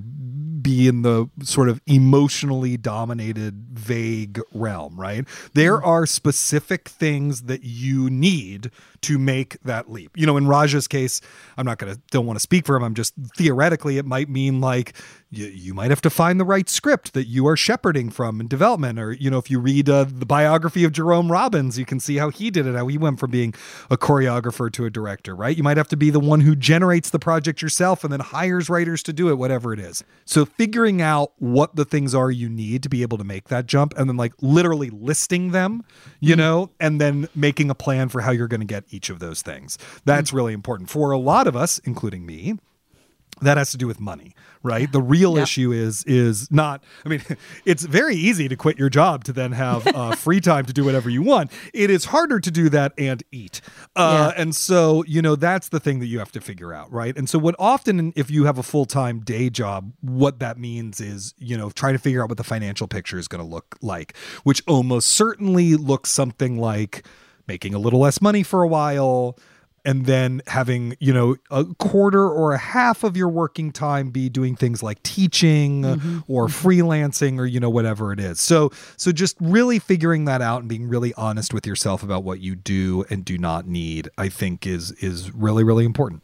be 0.64 0.88
in 0.88 1.02
the 1.02 1.28
sort 1.42 1.68
of 1.68 1.80
emotionally 1.86 2.76
dominated, 2.76 3.66
vague 3.72 4.40
realm, 4.52 4.98
right? 4.98 5.26
There 5.52 5.76
mm-hmm. 5.76 5.88
are 5.88 6.06
specific 6.06 6.88
things 6.88 7.42
that 7.42 7.62
you 7.62 8.10
need 8.10 8.70
to 9.02 9.18
make 9.18 9.60
that 9.62 9.90
leap. 9.90 10.10
You 10.16 10.26
know, 10.26 10.36
in 10.36 10.46
Raja's 10.48 10.88
case, 10.88 11.20
I'm 11.56 11.66
not 11.66 11.78
going 11.78 11.94
to, 11.94 12.00
don't 12.10 12.26
want 12.26 12.36
to 12.36 12.42
speak 12.42 12.66
for 12.66 12.74
him. 12.76 12.82
I'm 12.82 12.94
just 12.94 13.14
theoretically, 13.36 13.98
it 13.98 14.06
might 14.06 14.30
mean 14.30 14.60
like 14.60 14.94
you, 15.36 15.46
you 15.46 15.74
might 15.74 15.90
have 15.90 16.00
to 16.02 16.10
find 16.10 16.38
the 16.38 16.44
right 16.44 16.68
script 16.68 17.14
that 17.14 17.26
you 17.26 17.46
are 17.46 17.56
shepherding 17.56 18.10
from 18.10 18.40
in 18.40 18.48
development. 18.48 18.98
Or, 18.98 19.12
you 19.12 19.30
know, 19.30 19.38
if 19.38 19.50
you 19.50 19.58
read 19.58 19.88
uh, 19.88 20.04
the 20.04 20.26
biography 20.26 20.84
of 20.84 20.92
Jerome 20.92 21.30
Robbins, 21.30 21.78
you 21.78 21.84
can 21.84 22.00
see 22.00 22.16
how 22.16 22.30
he 22.30 22.50
did 22.50 22.66
it, 22.66 22.74
how 22.74 22.86
he 22.86 22.98
went 22.98 23.20
from 23.20 23.30
being 23.30 23.54
a 23.90 23.96
choreographer 23.96 24.70
to 24.72 24.84
a 24.84 24.90
director, 24.90 25.34
right? 25.34 25.56
You 25.56 25.62
might 25.62 25.76
have 25.76 25.88
to 25.88 25.96
be 25.96 26.10
the 26.10 26.20
one 26.20 26.40
who 26.40 26.54
generates 26.54 27.10
the 27.10 27.18
project 27.18 27.62
yourself 27.62 28.04
and 28.04 28.12
then 28.12 28.20
hires 28.20 28.68
writers 28.68 29.02
to 29.04 29.12
do 29.12 29.28
it, 29.28 29.34
whatever 29.34 29.72
it 29.72 29.80
is. 29.80 30.02
So 30.24 30.44
figuring 30.44 31.02
out 31.02 31.32
what 31.38 31.76
the 31.76 31.84
things 31.84 32.14
are 32.14 32.30
you 32.30 32.48
need 32.48 32.82
to 32.82 32.88
be 32.88 33.02
able 33.02 33.18
to 33.18 33.24
make 33.24 33.48
that 33.48 33.66
jump 33.66 33.94
and 33.96 34.08
then 34.08 34.16
like 34.16 34.32
literally 34.40 34.90
listing 34.90 35.50
them, 35.50 35.84
you 36.20 36.32
mm-hmm. 36.32 36.40
know, 36.40 36.70
and 36.80 37.00
then 37.00 37.28
making 37.34 37.70
a 37.70 37.74
plan 37.74 38.08
for 38.08 38.20
how 38.20 38.30
you're 38.30 38.48
going 38.48 38.60
to 38.60 38.66
get 38.66 38.84
each 38.90 39.10
of 39.10 39.18
those 39.18 39.42
things. 39.42 39.78
That's 40.04 40.30
mm-hmm. 40.30 40.36
really 40.36 40.52
important 40.52 40.90
for 40.90 41.10
a 41.10 41.18
lot 41.18 41.46
of 41.46 41.56
us, 41.56 41.78
including 41.80 42.26
me 42.26 42.58
that 43.44 43.56
has 43.56 43.70
to 43.70 43.76
do 43.76 43.86
with 43.86 44.00
money 44.00 44.34
right? 44.64 44.90
The 44.90 45.02
real 45.02 45.36
issue 45.36 45.70
is 45.70 46.02
is 46.04 46.50
not 46.50 46.82
i 47.04 47.08
mean 47.08 47.22
it's 47.64 47.84
very 47.84 48.16
easy 48.16 48.48
to 48.48 48.56
quit 48.56 48.78
your 48.78 48.88
job 48.88 49.22
to 49.24 49.32
then 49.32 49.52
have 49.52 49.86
uh, 49.86 50.14
free 50.16 50.40
time 50.40 50.64
to 50.64 50.72
do 50.72 50.84
whatever 50.84 51.08
you 51.08 51.22
want. 51.22 51.52
It 51.72 51.90
is 51.90 52.06
harder 52.06 52.40
to 52.40 52.50
do 52.50 52.68
that 52.70 52.92
and 52.98 53.22
eat. 53.30 53.60
Uh, 53.94 54.32
yeah. 54.34 54.42
and 54.42 54.56
so 54.56 55.04
you 55.06 55.22
know 55.22 55.36
that's 55.36 55.68
the 55.68 55.78
thing 55.78 56.00
that 56.00 56.06
you 56.06 56.18
have 56.18 56.32
to 56.32 56.40
figure 56.40 56.72
out 56.72 56.90
right? 56.90 57.16
And 57.16 57.28
so 57.28 57.38
what 57.38 57.54
often 57.58 58.12
if 58.16 58.30
you 58.30 58.46
have 58.46 58.58
a 58.58 58.62
full-time 58.62 59.20
day 59.20 59.50
job 59.50 59.92
what 60.00 60.40
that 60.40 60.58
means 60.58 61.00
is 61.00 61.34
you 61.38 61.56
know 61.56 61.70
trying 61.70 61.92
to 61.92 61.98
figure 61.98 62.22
out 62.22 62.30
what 62.30 62.38
the 62.38 62.44
financial 62.44 62.88
picture 62.88 63.18
is 63.18 63.28
going 63.28 63.44
to 63.44 63.48
look 63.48 63.76
like 63.82 64.16
which 64.44 64.62
almost 64.66 65.08
certainly 65.08 65.74
looks 65.74 66.10
something 66.10 66.58
like 66.58 67.06
making 67.46 67.74
a 67.74 67.78
little 67.78 68.00
less 68.00 68.22
money 68.22 68.42
for 68.42 68.62
a 68.62 68.68
while 68.68 69.36
and 69.84 70.06
then 70.06 70.40
having 70.46 70.96
you 70.98 71.12
know 71.12 71.36
a 71.50 71.64
quarter 71.78 72.28
or 72.28 72.52
a 72.52 72.58
half 72.58 73.04
of 73.04 73.16
your 73.16 73.28
working 73.28 73.70
time 73.70 74.10
be 74.10 74.28
doing 74.28 74.56
things 74.56 74.82
like 74.82 75.02
teaching 75.02 75.82
mm-hmm. 75.82 76.18
or 76.26 76.46
mm-hmm. 76.46 76.68
freelancing 76.68 77.38
or 77.38 77.46
you 77.46 77.60
know 77.60 77.70
whatever 77.70 78.12
it 78.12 78.20
is 78.20 78.40
so 78.40 78.70
so 78.96 79.12
just 79.12 79.36
really 79.40 79.78
figuring 79.78 80.24
that 80.24 80.40
out 80.40 80.60
and 80.60 80.68
being 80.68 80.88
really 80.88 81.12
honest 81.14 81.52
with 81.52 81.66
yourself 81.66 82.02
about 82.02 82.24
what 82.24 82.40
you 82.40 82.54
do 82.54 83.04
and 83.10 83.24
do 83.24 83.38
not 83.38 83.66
need 83.66 84.08
i 84.18 84.28
think 84.28 84.66
is 84.66 84.92
is 84.92 85.32
really 85.34 85.64
really 85.64 85.84
important 85.84 86.22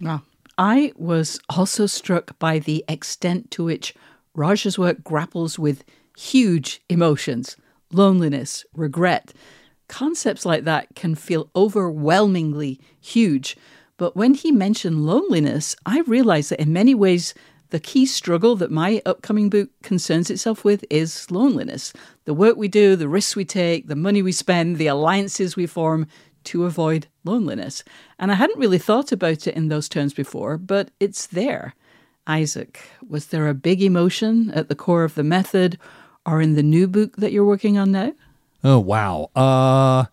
wow 0.00 0.22
i 0.58 0.92
was 0.96 1.40
also 1.48 1.86
struck 1.86 2.38
by 2.38 2.58
the 2.58 2.84
extent 2.88 3.50
to 3.50 3.64
which 3.64 3.94
raja's 4.34 4.78
work 4.78 5.02
grapples 5.02 5.58
with 5.58 5.84
huge 6.16 6.80
emotions 6.88 7.56
loneliness 7.92 8.64
regret 8.74 9.32
concepts 9.90 10.46
like 10.46 10.64
that 10.64 10.94
can 10.94 11.14
feel 11.14 11.50
overwhelmingly 11.54 12.80
huge. 13.00 13.56
But 13.98 14.16
when 14.16 14.32
he 14.32 14.50
mentioned 14.52 15.04
loneliness, 15.04 15.76
I 15.84 16.00
realized 16.00 16.50
that 16.50 16.60
in 16.60 16.72
many 16.72 16.94
ways, 16.94 17.34
the 17.68 17.80
key 17.80 18.06
struggle 18.06 18.56
that 18.56 18.70
my 18.70 19.02
upcoming 19.04 19.50
book 19.50 19.68
concerns 19.82 20.30
itself 20.30 20.64
with 20.64 20.84
is 20.88 21.30
loneliness. 21.30 21.92
The 22.24 22.34
work 22.34 22.56
we 22.56 22.68
do, 22.68 22.96
the 22.96 23.08
risks 23.08 23.36
we 23.36 23.44
take, 23.44 23.88
the 23.88 23.96
money 23.96 24.22
we 24.22 24.32
spend, 24.32 24.76
the 24.76 24.86
alliances 24.86 25.56
we 25.56 25.66
form 25.66 26.06
to 26.44 26.64
avoid 26.64 27.06
loneliness. 27.24 27.84
And 28.18 28.32
I 28.32 28.34
hadn't 28.34 28.58
really 28.58 28.78
thought 28.78 29.12
about 29.12 29.46
it 29.46 29.54
in 29.54 29.68
those 29.68 29.88
terms 29.88 30.14
before, 30.14 30.56
but 30.56 30.90
it's 30.98 31.26
there. 31.26 31.74
Isaac, 32.26 32.80
was 33.06 33.26
there 33.26 33.48
a 33.48 33.54
big 33.54 33.82
emotion 33.82 34.50
at 34.52 34.68
the 34.68 34.74
core 34.74 35.04
of 35.04 35.14
the 35.14 35.24
method 35.24 35.78
or 36.24 36.40
in 36.40 36.54
the 36.54 36.62
new 36.62 36.86
book 36.86 37.16
that 37.16 37.32
you're 37.32 37.44
working 37.44 37.76
on 37.76 37.92
now? 37.92 38.12
Oh 38.62 38.78
wow. 38.78 39.30
Uh 39.34 40.04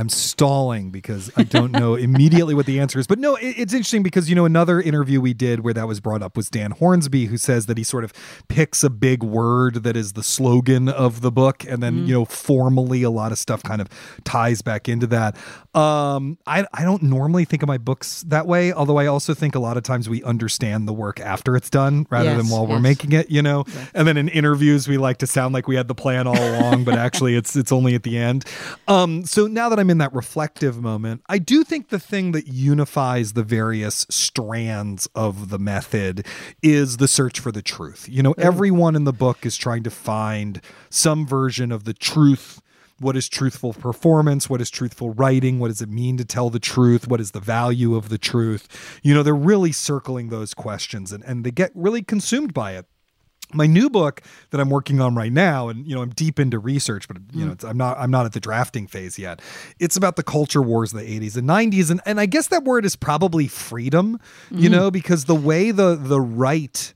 I'm 0.00 0.08
stalling 0.08 0.90
because 0.90 1.30
I 1.36 1.42
don't 1.42 1.72
know 1.72 1.94
immediately 2.10 2.54
what 2.54 2.64
the 2.64 2.80
answer 2.80 2.98
is. 2.98 3.06
But 3.06 3.18
no, 3.18 3.36
it, 3.36 3.54
it's 3.58 3.74
interesting 3.74 4.02
because, 4.02 4.30
you 4.30 4.34
know, 4.34 4.46
another 4.46 4.80
interview 4.80 5.20
we 5.20 5.34
did 5.34 5.60
where 5.60 5.74
that 5.74 5.86
was 5.86 6.00
brought 6.00 6.22
up 6.22 6.38
was 6.38 6.48
Dan 6.48 6.70
Hornsby, 6.70 7.26
who 7.26 7.36
says 7.36 7.66
that 7.66 7.76
he 7.76 7.84
sort 7.84 8.04
of 8.04 8.14
picks 8.48 8.82
a 8.82 8.88
big 8.88 9.22
word 9.22 9.82
that 9.82 9.98
is 9.98 10.14
the 10.14 10.22
slogan 10.22 10.88
of 10.88 11.20
the 11.20 11.30
book. 11.30 11.64
And 11.68 11.82
then, 11.82 11.98
mm. 11.98 12.06
you 12.06 12.14
know, 12.14 12.24
formally 12.24 13.02
a 13.02 13.10
lot 13.10 13.30
of 13.30 13.38
stuff 13.38 13.62
kind 13.62 13.82
of 13.82 13.88
ties 14.24 14.62
back 14.62 14.88
into 14.88 15.06
that. 15.08 15.36
Um, 15.74 16.38
I, 16.46 16.66
I 16.72 16.82
don't 16.84 17.02
normally 17.02 17.44
think 17.44 17.62
of 17.62 17.66
my 17.66 17.78
books 17.78 18.22
that 18.28 18.46
way, 18.46 18.72
although 18.72 18.96
I 18.96 19.06
also 19.06 19.34
think 19.34 19.54
a 19.54 19.60
lot 19.60 19.76
of 19.76 19.82
times 19.82 20.08
we 20.08 20.22
understand 20.22 20.88
the 20.88 20.94
work 20.94 21.20
after 21.20 21.56
it's 21.56 21.68
done 21.68 22.06
rather 22.08 22.30
yes, 22.30 22.38
than 22.38 22.50
while 22.50 22.62
yes. 22.62 22.70
we're 22.70 22.80
making 22.80 23.12
it, 23.12 23.30
you 23.30 23.42
know? 23.42 23.64
Yeah. 23.68 23.86
And 23.94 24.08
then 24.08 24.16
in 24.16 24.28
interviews, 24.30 24.88
we 24.88 24.96
like 24.96 25.18
to 25.18 25.26
sound 25.26 25.52
like 25.52 25.68
we 25.68 25.76
had 25.76 25.88
the 25.88 25.94
plan 25.94 26.26
all 26.26 26.38
along, 26.38 26.84
but 26.84 26.94
actually 26.98 27.36
it's, 27.36 27.54
it's 27.54 27.70
only 27.70 27.94
at 27.94 28.02
the 28.02 28.16
end. 28.16 28.46
Um, 28.88 29.26
so 29.26 29.46
now 29.46 29.68
that 29.68 29.78
I'm 29.78 29.89
in 29.90 29.98
that 29.98 30.14
reflective 30.14 30.80
moment, 30.80 31.22
I 31.28 31.38
do 31.38 31.64
think 31.64 31.88
the 31.88 31.98
thing 31.98 32.32
that 32.32 32.46
unifies 32.46 33.34
the 33.34 33.42
various 33.42 34.06
strands 34.08 35.08
of 35.14 35.50
the 35.50 35.58
method 35.58 36.26
is 36.62 36.96
the 36.96 37.08
search 37.08 37.40
for 37.40 37.52
the 37.52 37.62
truth. 37.62 38.08
You 38.08 38.22
know, 38.22 38.32
mm-hmm. 38.32 38.46
everyone 38.46 38.96
in 38.96 39.04
the 39.04 39.12
book 39.12 39.44
is 39.44 39.56
trying 39.56 39.82
to 39.82 39.90
find 39.90 40.60
some 40.88 41.26
version 41.26 41.72
of 41.72 41.84
the 41.84 41.94
truth. 41.94 42.62
What 42.98 43.16
is 43.16 43.28
truthful 43.28 43.72
performance? 43.72 44.48
What 44.48 44.60
is 44.60 44.70
truthful 44.70 45.10
writing? 45.14 45.58
What 45.58 45.68
does 45.68 45.80
it 45.80 45.88
mean 45.88 46.16
to 46.18 46.24
tell 46.24 46.50
the 46.50 46.60
truth? 46.60 47.08
What 47.08 47.20
is 47.20 47.30
the 47.30 47.40
value 47.40 47.94
of 47.94 48.10
the 48.10 48.18
truth? 48.18 49.00
You 49.02 49.14
know 49.14 49.22
they're 49.22 49.34
really 49.34 49.72
circling 49.72 50.28
those 50.28 50.54
questions 50.54 51.12
and, 51.12 51.24
and 51.24 51.44
they 51.44 51.50
get 51.50 51.72
really 51.74 52.02
consumed 52.02 52.54
by 52.54 52.72
it 52.72 52.86
my 53.52 53.66
new 53.66 53.90
book 53.90 54.22
that 54.50 54.60
I'm 54.60 54.70
working 54.70 55.00
on 55.00 55.14
right 55.14 55.32
now, 55.32 55.68
and 55.68 55.86
you 55.86 55.94
know 55.94 56.02
I'm 56.02 56.10
deep 56.10 56.38
into 56.38 56.58
research, 56.58 57.08
but 57.08 57.18
you 57.32 57.46
know 57.46 57.54
mm. 57.54 57.68
I'm 57.68 57.76
not 57.76 57.98
I'm 57.98 58.10
not 58.10 58.26
at 58.26 58.32
the 58.32 58.40
drafting 58.40 58.86
phase 58.86 59.18
yet. 59.18 59.40
It's 59.78 59.96
about 59.96 60.16
the 60.16 60.22
culture 60.22 60.62
wars 60.62 60.92
of 60.92 61.00
the 61.00 61.20
80s 61.20 61.36
and 61.36 61.48
90s, 61.48 61.90
and 61.90 62.00
and 62.06 62.20
I 62.20 62.26
guess 62.26 62.48
that 62.48 62.64
word 62.64 62.84
is 62.84 62.96
probably 62.96 63.48
freedom, 63.48 64.20
you 64.50 64.68
mm. 64.68 64.72
know, 64.72 64.90
because 64.90 65.24
the 65.24 65.34
way 65.34 65.70
the 65.70 65.96
the 65.96 66.20
right 66.20 66.92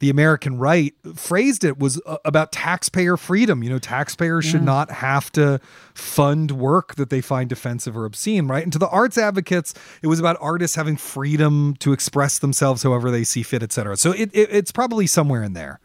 the 0.00 0.10
American 0.10 0.58
right 0.58 0.94
phrased 1.14 1.62
it 1.62 1.78
was 1.78 2.00
uh, 2.06 2.16
about 2.24 2.52
taxpayer 2.52 3.16
freedom. 3.16 3.62
You 3.62 3.70
know, 3.70 3.78
taxpayers 3.78 4.46
yeah. 4.46 4.52
should 4.52 4.62
not 4.62 4.90
have 4.90 5.30
to 5.32 5.60
fund 5.94 6.50
work 6.52 6.96
that 6.96 7.10
they 7.10 7.20
find 7.20 7.52
offensive 7.52 7.96
or 7.96 8.06
obscene, 8.06 8.48
right? 8.48 8.64
And 8.64 8.72
to 8.72 8.78
the 8.78 8.88
arts 8.88 9.18
advocates, 9.18 9.74
it 10.02 10.06
was 10.06 10.18
about 10.18 10.36
artists 10.40 10.74
having 10.74 10.96
freedom 10.96 11.76
to 11.80 11.92
express 11.92 12.38
themselves 12.38 12.82
however 12.82 13.10
they 13.10 13.24
see 13.24 13.42
fit, 13.42 13.62
et 13.62 13.72
cetera. 13.72 13.96
So 13.96 14.12
it, 14.12 14.30
it, 14.32 14.48
it's 14.50 14.72
probably 14.72 15.06
somewhere 15.06 15.42
in 15.42 15.52
there. 15.52 15.80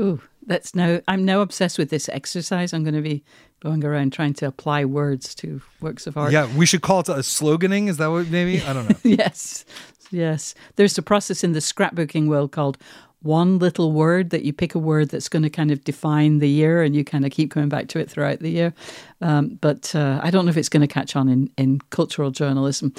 Ooh, 0.00 0.20
that's 0.46 0.74
now, 0.74 1.00
I'm 1.06 1.24
now 1.24 1.42
obsessed 1.42 1.78
with 1.78 1.90
this 1.90 2.08
exercise. 2.08 2.72
I'm 2.72 2.82
going 2.82 2.94
to 2.94 3.02
be 3.02 3.22
going 3.60 3.84
around 3.84 4.12
trying 4.12 4.32
to 4.34 4.46
apply 4.46 4.86
words 4.86 5.34
to 5.36 5.60
works 5.80 6.06
of 6.06 6.16
art. 6.16 6.32
Yeah, 6.32 6.52
we 6.56 6.64
should 6.66 6.82
call 6.82 7.00
it 7.00 7.08
a 7.08 7.16
sloganing. 7.16 7.88
Is 7.88 7.98
that 7.98 8.06
what 8.08 8.28
maybe? 8.28 8.62
I 8.62 8.72
don't 8.72 8.88
know. 8.88 8.96
yes, 9.02 9.64
yes. 10.10 10.54
There's 10.76 10.96
a 10.96 11.02
process 11.02 11.44
in 11.44 11.52
the 11.52 11.58
scrapbooking 11.58 12.28
world 12.28 12.52
called 12.52 12.78
one 13.22 13.58
little 13.58 13.92
word 13.92 14.30
that 14.30 14.44
you 14.44 14.52
pick 14.52 14.74
a 14.74 14.78
word 14.78 15.10
that's 15.10 15.28
going 15.28 15.42
to 15.42 15.50
kind 15.50 15.70
of 15.70 15.84
define 15.84 16.38
the 16.38 16.48
year 16.48 16.82
and 16.82 16.96
you 16.96 17.04
kind 17.04 17.26
of 17.26 17.30
keep 17.30 17.50
coming 17.50 17.68
back 17.68 17.88
to 17.88 17.98
it 17.98 18.10
throughout 18.10 18.38
the 18.38 18.50
year. 18.50 18.72
Um, 19.20 19.58
but 19.60 19.94
uh, 19.94 20.20
I 20.22 20.30
don't 20.30 20.46
know 20.46 20.50
if 20.50 20.56
it's 20.56 20.70
going 20.70 20.80
to 20.80 20.92
catch 20.92 21.14
on 21.16 21.28
in, 21.28 21.50
in 21.58 21.80
cultural 21.90 22.30
journalism. 22.30 22.94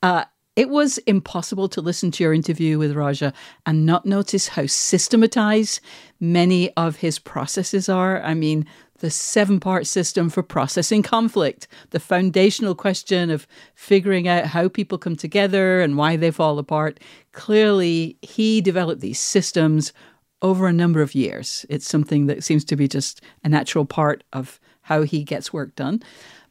Uh, 0.00 0.24
it 0.56 0.70
was 0.70 0.98
impossible 0.98 1.68
to 1.68 1.80
listen 1.80 2.10
to 2.12 2.22
your 2.22 2.32
interview 2.32 2.78
with 2.78 2.94
Raja 2.94 3.32
and 3.66 3.84
not 3.84 4.06
notice 4.06 4.48
how 4.48 4.66
systematized 4.66 5.80
many 6.20 6.70
of 6.76 6.96
his 6.96 7.18
processes 7.18 7.88
are. 7.88 8.22
I 8.22 8.34
mean, 8.34 8.66
the 8.98 9.10
seven 9.10 9.58
part 9.58 9.86
system 9.86 10.30
for 10.30 10.42
processing 10.42 11.02
conflict, 11.02 11.66
the 11.90 12.00
foundational 12.00 12.74
question 12.74 13.30
of 13.30 13.48
figuring 13.74 14.28
out 14.28 14.46
how 14.46 14.68
people 14.68 14.96
come 14.96 15.16
together 15.16 15.80
and 15.80 15.98
why 15.98 16.16
they 16.16 16.30
fall 16.30 16.58
apart. 16.58 17.00
Clearly, 17.32 18.16
he 18.22 18.60
developed 18.60 19.00
these 19.00 19.18
systems 19.18 19.92
over 20.40 20.68
a 20.68 20.72
number 20.72 21.02
of 21.02 21.14
years. 21.14 21.66
It's 21.68 21.88
something 21.88 22.26
that 22.26 22.44
seems 22.44 22.64
to 22.66 22.76
be 22.76 22.86
just 22.86 23.20
a 23.42 23.48
natural 23.48 23.84
part 23.84 24.22
of 24.32 24.60
how 24.82 25.02
he 25.02 25.24
gets 25.24 25.52
work 25.52 25.74
done. 25.74 26.02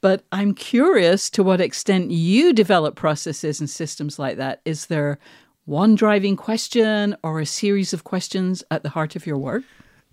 But 0.03 0.25
I'm 0.33 0.53
curious 0.53 1.29
to 1.29 1.43
what 1.43 1.61
extent 1.61 2.11
you 2.11 2.51
develop 2.51 2.97
processes 2.97 3.61
and 3.61 3.69
systems 3.69 4.19
like 4.19 4.35
that. 4.35 4.59
Is 4.65 4.87
there 4.87 5.17
one 5.63 5.95
driving 5.95 6.35
question 6.35 7.15
or 7.23 7.39
a 7.39 7.45
series 7.45 7.93
of 7.93 8.03
questions 8.03 8.65
at 8.69 8.83
the 8.83 8.89
heart 8.89 9.15
of 9.15 9.25
your 9.25 9.37
work? 9.37 9.63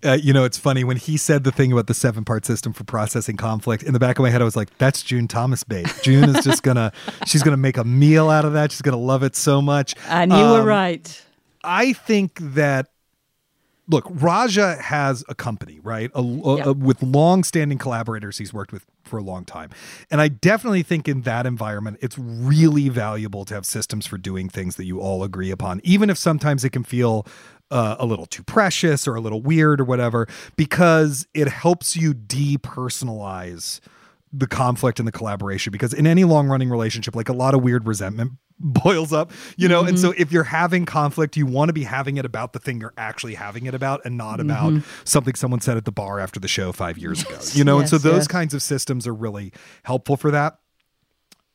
Uh, 0.01 0.13
you 0.13 0.31
know, 0.31 0.45
it's 0.45 0.57
funny 0.57 0.85
when 0.85 0.95
he 0.95 1.17
said 1.17 1.43
the 1.43 1.51
thing 1.51 1.73
about 1.73 1.87
the 1.87 1.93
seven 1.93 2.23
part 2.23 2.45
system 2.45 2.71
for 2.71 2.85
processing 2.85 3.35
conflict. 3.35 3.83
In 3.83 3.91
the 3.91 3.99
back 3.99 4.17
of 4.17 4.23
my 4.23 4.29
head, 4.29 4.41
I 4.41 4.45
was 4.45 4.55
like, 4.55 4.69
"That's 4.77 5.03
June 5.03 5.27
Thomas 5.27 5.65
bait. 5.65 5.93
June 6.03 6.29
is 6.29 6.41
just 6.45 6.63
gonna, 6.63 6.93
she's 7.27 7.43
gonna 7.43 7.57
make 7.57 7.75
a 7.75 7.83
meal 7.83 8.29
out 8.29 8.45
of 8.45 8.53
that. 8.53 8.71
She's 8.71 8.81
gonna 8.81 8.95
love 8.95 9.23
it 9.23 9.35
so 9.35 9.61
much." 9.61 9.93
And 10.07 10.31
you 10.31 10.37
um, 10.37 10.51
were 10.51 10.63
right. 10.63 11.21
I 11.65 11.91
think 11.91 12.39
that 12.39 12.87
look, 13.87 14.05
Raja 14.09 14.77
has 14.81 15.23
a 15.27 15.35
company, 15.35 15.79
right? 15.81 16.11
A, 16.13 16.19
a, 16.19 16.69
a, 16.69 16.73
with 16.73 17.01
long-standing 17.03 17.77
collaborators 17.77 18.37
he's 18.37 18.53
worked 18.53 18.71
with 18.71 18.85
for 19.03 19.17
a 19.17 19.23
long 19.23 19.43
time. 19.43 19.69
And 20.09 20.21
I 20.21 20.27
definitely 20.27 20.83
think 20.83 21.07
in 21.07 21.21
that 21.21 21.45
environment, 21.45 21.97
it's 22.01 22.17
really 22.17 22.89
valuable 22.89 23.43
to 23.45 23.53
have 23.53 23.65
systems 23.65 24.05
for 24.05 24.17
doing 24.17 24.49
things 24.49 24.75
that 24.77 24.85
you 24.85 24.99
all 24.99 25.23
agree 25.23 25.51
upon, 25.51 25.81
even 25.83 26.09
if 26.09 26.17
sometimes 26.17 26.63
it 26.63 26.69
can 26.69 26.83
feel 26.83 27.25
uh, 27.71 27.95
a 27.99 28.05
little 28.05 28.25
too 28.25 28.43
precious 28.43 29.07
or 29.07 29.15
a 29.15 29.21
little 29.21 29.41
weird 29.41 29.81
or 29.81 29.85
whatever, 29.85 30.27
because 30.55 31.27
it 31.33 31.47
helps 31.47 31.95
you 31.95 32.13
depersonalize 32.13 33.79
the 34.33 34.47
conflict 34.47 34.99
and 34.99 35.07
the 35.07 35.11
collaboration 35.11 35.71
because 35.71 35.93
in 35.93 36.07
any 36.07 36.23
long 36.23 36.47
running 36.47 36.69
relationship 36.69 37.15
like 37.15 37.29
a 37.29 37.33
lot 37.33 37.53
of 37.53 37.61
weird 37.61 37.85
resentment 37.85 38.33
boils 38.61 39.11
up, 39.11 39.31
you 39.57 39.67
know? 39.67 39.79
Mm-hmm. 39.79 39.89
And 39.89 39.99
so 39.99 40.13
if 40.17 40.31
you're 40.31 40.43
having 40.43 40.85
conflict, 40.85 41.35
you 41.35 41.45
want 41.45 41.69
to 41.69 41.73
be 41.73 41.83
having 41.83 42.17
it 42.17 42.25
about 42.25 42.53
the 42.53 42.59
thing 42.59 42.79
you're 42.79 42.93
actually 42.95 43.33
having 43.33 43.65
it 43.65 43.73
about 43.73 44.01
and 44.05 44.17
not 44.17 44.39
mm-hmm. 44.39 44.51
about 44.51 44.83
something 45.03 45.33
someone 45.33 45.61
said 45.61 45.77
at 45.77 45.85
the 45.85 45.91
bar 45.91 46.19
after 46.19 46.39
the 46.39 46.47
show 46.47 46.71
five 46.71 46.97
years 46.97 47.23
ago, 47.23 47.39
you 47.53 47.63
know? 47.63 47.79
Yes, 47.79 47.91
and 47.91 48.01
so 48.01 48.09
those 48.09 48.21
yes. 48.21 48.27
kinds 48.27 48.53
of 48.53 48.61
systems 48.61 49.07
are 49.07 49.13
really 49.13 49.51
helpful 49.83 50.15
for 50.15 50.31
that. 50.31 50.59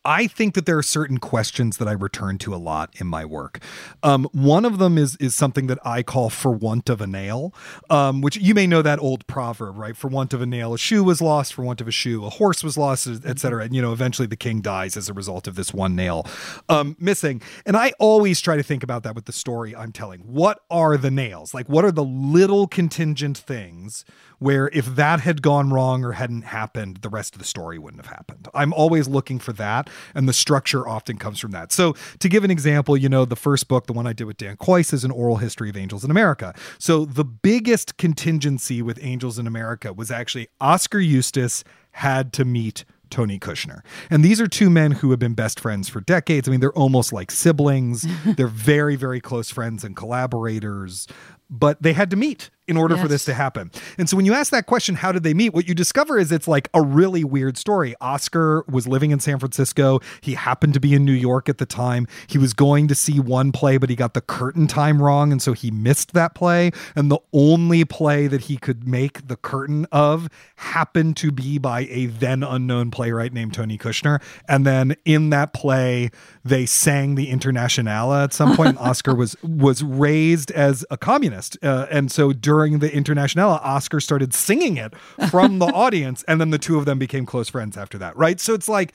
I 0.06 0.28
think 0.28 0.54
that 0.54 0.66
there 0.66 0.78
are 0.78 0.84
certain 0.84 1.18
questions 1.18 1.78
that 1.78 1.88
I 1.88 1.92
return 1.92 2.38
to 2.38 2.54
a 2.54 2.56
lot 2.56 2.94
in 3.00 3.08
my 3.08 3.24
work. 3.24 3.58
Um, 4.04 4.28
one 4.32 4.64
of 4.64 4.78
them 4.78 4.96
is 4.96 5.16
is 5.16 5.34
something 5.34 5.66
that 5.66 5.78
I 5.84 6.04
call 6.04 6.30
"for 6.30 6.52
want 6.52 6.88
of 6.88 7.00
a 7.00 7.06
nail," 7.08 7.52
um, 7.90 8.20
which 8.20 8.36
you 8.36 8.54
may 8.54 8.68
know 8.68 8.82
that 8.82 9.00
old 9.00 9.26
proverb, 9.26 9.76
right? 9.76 9.96
For 9.96 10.06
want 10.06 10.32
of 10.32 10.40
a 10.40 10.46
nail, 10.46 10.72
a 10.72 10.78
shoe 10.78 11.02
was 11.02 11.20
lost. 11.20 11.52
For 11.54 11.62
want 11.62 11.80
of 11.80 11.88
a 11.88 11.90
shoe, 11.90 12.24
a 12.24 12.30
horse 12.30 12.62
was 12.62 12.78
lost, 12.78 13.08
etc. 13.08 13.64
And 13.64 13.74
you 13.74 13.82
know, 13.82 13.92
eventually 13.92 14.28
the 14.28 14.36
king 14.36 14.60
dies 14.60 14.96
as 14.96 15.08
a 15.08 15.12
result 15.12 15.48
of 15.48 15.56
this 15.56 15.74
one 15.74 15.96
nail 15.96 16.24
um, 16.68 16.96
missing. 17.00 17.42
And 17.66 17.76
I 17.76 17.92
always 17.98 18.40
try 18.40 18.56
to 18.56 18.62
think 18.62 18.84
about 18.84 19.02
that 19.02 19.16
with 19.16 19.24
the 19.24 19.32
story 19.32 19.74
I'm 19.74 19.90
telling. 19.90 20.20
What 20.20 20.60
are 20.70 20.96
the 20.96 21.10
nails? 21.10 21.52
Like, 21.52 21.68
what 21.68 21.84
are 21.84 21.92
the 21.92 22.04
little 22.04 22.68
contingent 22.68 23.36
things 23.36 24.04
where 24.38 24.68
if 24.72 24.86
that 24.96 25.20
had 25.20 25.42
gone 25.42 25.70
wrong 25.70 26.04
or 26.04 26.12
hadn't 26.12 26.42
happened, 26.42 26.98
the 26.98 27.08
rest 27.08 27.34
of 27.34 27.38
the 27.38 27.46
story 27.46 27.78
wouldn't 27.78 28.04
have 28.04 28.14
happened. 28.14 28.48
I'm 28.54 28.72
always 28.72 29.08
looking 29.08 29.38
for 29.38 29.52
that, 29.54 29.88
and 30.14 30.28
the 30.28 30.32
structure 30.32 30.86
often 30.86 31.16
comes 31.16 31.40
from 31.40 31.52
that. 31.52 31.72
So, 31.72 31.94
to 32.18 32.28
give 32.28 32.44
an 32.44 32.50
example, 32.50 32.96
you 32.96 33.08
know, 33.08 33.24
the 33.24 33.36
first 33.36 33.68
book, 33.68 33.86
the 33.86 33.92
one 33.92 34.06
I 34.06 34.12
did 34.12 34.24
with 34.24 34.36
Dan 34.36 34.56
Kois, 34.56 34.92
is 34.92 35.04
an 35.04 35.10
oral 35.10 35.36
history 35.36 35.70
of 35.70 35.76
angels 35.76 36.04
in 36.04 36.10
America. 36.10 36.54
So, 36.78 37.04
the 37.04 37.24
biggest 37.24 37.96
contingency 37.96 38.82
with 38.82 38.98
Angels 39.02 39.38
in 39.38 39.46
America 39.46 39.92
was 39.92 40.10
actually 40.10 40.48
Oskar 40.60 40.98
Eustis 40.98 41.64
had 41.92 42.32
to 42.34 42.44
meet 42.44 42.84
Tony 43.08 43.38
Kushner. 43.38 43.80
And 44.10 44.24
these 44.24 44.40
are 44.40 44.48
two 44.48 44.68
men 44.68 44.92
who 44.92 45.10
have 45.10 45.18
been 45.18 45.34
best 45.34 45.60
friends 45.60 45.88
for 45.88 46.00
decades. 46.00 46.48
I 46.48 46.50
mean, 46.50 46.60
they're 46.60 46.72
almost 46.72 47.12
like 47.12 47.30
siblings. 47.30 48.04
they're 48.36 48.48
very, 48.48 48.96
very 48.96 49.20
close 49.20 49.50
friends 49.50 49.84
and 49.84 49.96
collaborators 49.96 51.06
but 51.48 51.82
they 51.82 51.92
had 51.92 52.10
to 52.10 52.16
meet 52.16 52.50
in 52.68 52.76
order 52.76 52.94
yes. 52.94 53.02
for 53.02 53.08
this 53.08 53.24
to 53.26 53.34
happen. 53.34 53.70
And 53.98 54.08
so 54.08 54.16
when 54.16 54.26
you 54.26 54.34
ask 54.34 54.50
that 54.50 54.66
question, 54.66 54.96
how 54.96 55.12
did 55.12 55.22
they 55.22 55.34
meet? 55.34 55.54
What 55.54 55.68
you 55.68 55.74
discover 55.74 56.18
is 56.18 56.32
it's 56.32 56.48
like 56.48 56.68
a 56.74 56.82
really 56.82 57.22
weird 57.22 57.56
story. 57.56 57.94
Oskar 58.00 58.64
was 58.68 58.88
living 58.88 59.12
in 59.12 59.20
San 59.20 59.38
Francisco. 59.38 60.00
He 60.20 60.34
happened 60.34 60.74
to 60.74 60.80
be 60.80 60.94
in 60.94 61.04
New 61.04 61.12
York 61.12 61.48
at 61.48 61.58
the 61.58 61.66
time. 61.66 62.08
He 62.26 62.38
was 62.38 62.52
going 62.54 62.88
to 62.88 62.94
see 62.94 63.20
one 63.20 63.52
play, 63.52 63.76
but 63.76 63.88
he 63.88 63.96
got 63.96 64.14
the 64.14 64.20
curtain 64.20 64.66
time 64.66 65.00
wrong. 65.00 65.30
And 65.30 65.40
so 65.40 65.52
he 65.52 65.70
missed 65.70 66.12
that 66.14 66.34
play. 66.34 66.72
And 66.96 67.10
the 67.10 67.18
only 67.32 67.84
play 67.84 68.26
that 68.26 68.42
he 68.42 68.56
could 68.56 68.86
make 68.86 69.28
the 69.28 69.36
curtain 69.36 69.86
of 69.92 70.28
happened 70.56 71.16
to 71.18 71.30
be 71.30 71.58
by 71.58 71.82
a 71.90 72.06
then 72.06 72.42
unknown 72.42 72.90
playwright 72.90 73.32
named 73.32 73.54
Tony 73.54 73.78
Kushner. 73.78 74.20
And 74.48 74.66
then 74.66 74.96
in 75.04 75.30
that 75.30 75.52
play, 75.52 76.10
they 76.44 76.66
sang 76.66 77.14
the 77.14 77.30
Internationale 77.30 78.12
at 78.12 78.32
some 78.32 78.56
point. 78.56 78.76
Oskar 78.80 79.14
was 79.14 79.36
was 79.42 79.82
raised 79.82 80.50
as 80.50 80.84
a 80.90 80.96
communist. 80.96 81.56
Uh, 81.62 81.86
and 81.90 82.10
so 82.10 82.32
during 82.32 82.55
during 82.56 82.78
the 82.78 82.90
Internationale, 82.94 83.60
Oskar 83.62 84.00
started 84.00 84.32
singing 84.32 84.78
it 84.78 84.94
from 85.30 85.58
the 85.58 85.66
audience, 85.84 86.24
and 86.26 86.40
then 86.40 86.50
the 86.50 86.58
two 86.58 86.78
of 86.78 86.86
them 86.86 86.98
became 86.98 87.26
close 87.26 87.50
friends 87.50 87.76
after 87.76 87.98
that, 87.98 88.16
right? 88.16 88.40
So 88.40 88.54
it's 88.54 88.68
like 88.68 88.94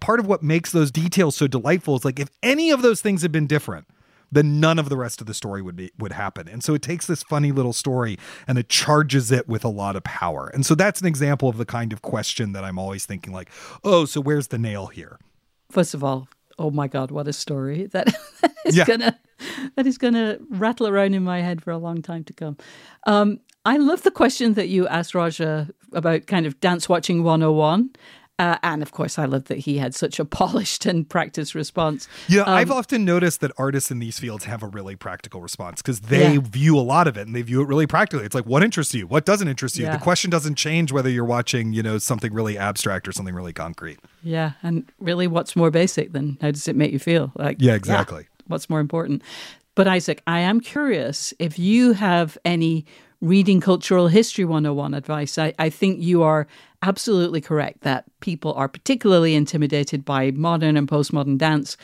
part 0.00 0.18
of 0.18 0.26
what 0.26 0.42
makes 0.42 0.72
those 0.72 0.90
details 0.90 1.36
so 1.36 1.46
delightful 1.46 1.96
is 1.96 2.04
like 2.06 2.18
if 2.18 2.28
any 2.42 2.70
of 2.70 2.80
those 2.82 3.02
things 3.02 3.20
had 3.22 3.32
been 3.32 3.46
different, 3.46 3.86
then 4.32 4.60
none 4.60 4.78
of 4.78 4.88
the 4.88 4.96
rest 4.96 5.20
of 5.20 5.26
the 5.26 5.34
story 5.34 5.60
would 5.62 5.76
be 5.76 5.90
would 5.98 6.12
happen. 6.12 6.48
And 6.48 6.64
so 6.64 6.72
it 6.74 6.82
takes 6.82 7.06
this 7.06 7.22
funny 7.22 7.52
little 7.52 7.72
story 7.74 8.18
and 8.48 8.56
it 8.58 8.68
charges 8.70 9.30
it 9.30 9.46
with 9.46 9.62
a 9.64 9.68
lot 9.68 9.94
of 9.94 10.02
power. 10.04 10.50
And 10.54 10.64
so 10.64 10.74
that's 10.74 11.00
an 11.00 11.06
example 11.06 11.48
of 11.48 11.58
the 11.58 11.66
kind 11.66 11.92
of 11.92 12.00
question 12.02 12.52
that 12.52 12.64
I'm 12.64 12.78
always 12.78 13.04
thinking 13.06 13.32
like, 13.32 13.50
"Oh, 13.84 14.04
so 14.06 14.20
where's 14.22 14.48
the 14.48 14.58
nail 14.58 14.86
here?" 14.86 15.18
First 15.70 15.94
of 15.94 16.02
all, 16.02 16.28
oh 16.58 16.70
my 16.70 16.88
god, 16.88 17.10
what 17.10 17.28
a 17.28 17.32
story. 17.32 17.86
That 17.86 18.08
is 18.64 18.76
Yeah. 18.76 18.84
gonna 18.86 19.18
that 19.76 19.86
is 19.86 19.98
gonna 19.98 20.38
rattle 20.50 20.86
around 20.88 21.14
in 21.14 21.22
my 21.24 21.40
head 21.40 21.62
for 21.62 21.70
a 21.70 21.78
long 21.78 22.02
time 22.02 22.24
to 22.24 22.32
come. 22.32 22.56
Um, 23.06 23.40
I 23.64 23.76
love 23.78 24.02
the 24.02 24.10
question 24.12 24.54
that 24.54 24.68
you 24.68 24.86
asked 24.86 25.14
Raja 25.14 25.68
about 25.92 26.26
kind 26.26 26.46
of 26.46 26.60
dance 26.60 26.88
watching 26.88 27.22
101. 27.24 27.90
Uh, 28.38 28.58
and 28.62 28.82
of 28.82 28.92
course, 28.92 29.18
I 29.18 29.24
love 29.24 29.44
that 29.44 29.56
he 29.60 29.78
had 29.78 29.94
such 29.94 30.20
a 30.20 30.24
polished 30.38 30.84
and 30.84 31.08
practiced 31.08 31.54
response. 31.54 32.06
Yeah, 32.28 32.42
Um, 32.42 32.50
I've 32.50 32.70
often 32.70 33.02
noticed 33.04 33.40
that 33.40 33.50
artists 33.56 33.90
in 33.90 33.98
these 33.98 34.18
fields 34.18 34.44
have 34.44 34.62
a 34.62 34.66
really 34.66 34.94
practical 34.94 35.40
response 35.40 35.80
because 35.80 36.00
they 36.00 36.34
Yeah. 36.34 36.40
view 36.42 36.78
a 36.78 36.84
lot 36.84 37.08
of 37.08 37.16
it 37.16 37.26
and 37.26 37.34
they 37.34 37.40
view 37.40 37.62
it 37.62 37.66
really 37.66 37.86
practically. 37.86 38.26
It's 38.26 38.34
like, 38.34 38.44
what 38.44 38.62
interests 38.62 38.92
you? 38.92 39.06
What 39.06 39.24
doesn't 39.24 39.48
interest 39.48 39.78
you? 39.78 39.86
Yeah. 39.86 39.92
The 39.96 40.02
question 40.02 40.30
doesn't 40.30 40.56
change 40.56 40.92
whether 40.92 41.08
you're 41.08 41.24
watching, 41.24 41.72
you 41.72 41.82
know, 41.82 41.96
something 41.96 42.32
really 42.34 42.58
abstract 42.58 43.08
or 43.08 43.12
something 43.12 43.34
really 43.34 43.54
concrete. 43.54 43.98
Yeah, 44.22 44.52
and 44.62 44.84
really, 45.00 45.26
what's 45.26 45.56
more 45.56 45.70
basic 45.70 46.12
than 46.12 46.36
how 46.42 46.50
does 46.50 46.68
it 46.68 46.76
make 46.76 46.92
you 46.92 46.98
feel? 46.98 47.32
Like, 47.36 47.56
Yeah, 47.58 47.72
exactly. 47.74 48.26
What's 48.46 48.70
more 48.70 48.80
important? 48.80 49.22
But 49.74 49.86
Isaac, 49.88 50.22
I 50.26 50.40
am 50.40 50.60
curious 50.60 51.34
if 51.38 51.58
you 51.58 51.92
have 51.92 52.38
any 52.44 52.86
reading 53.20 53.60
cultural 53.60 54.08
history 54.08 54.44
101 54.44 54.94
advice. 54.94 55.38
I, 55.38 55.54
I 55.58 55.70
think 55.70 56.00
you 56.00 56.22
are 56.22 56.46
absolutely 56.82 57.40
correct 57.40 57.80
that 57.82 58.04
people 58.20 58.52
are 58.54 58.68
particularly 58.68 59.34
intimidated 59.34 60.04
by 60.04 60.30
modern 60.30 60.76
and 60.76 60.88
postmodern 60.88 61.38
dance, 61.38 61.76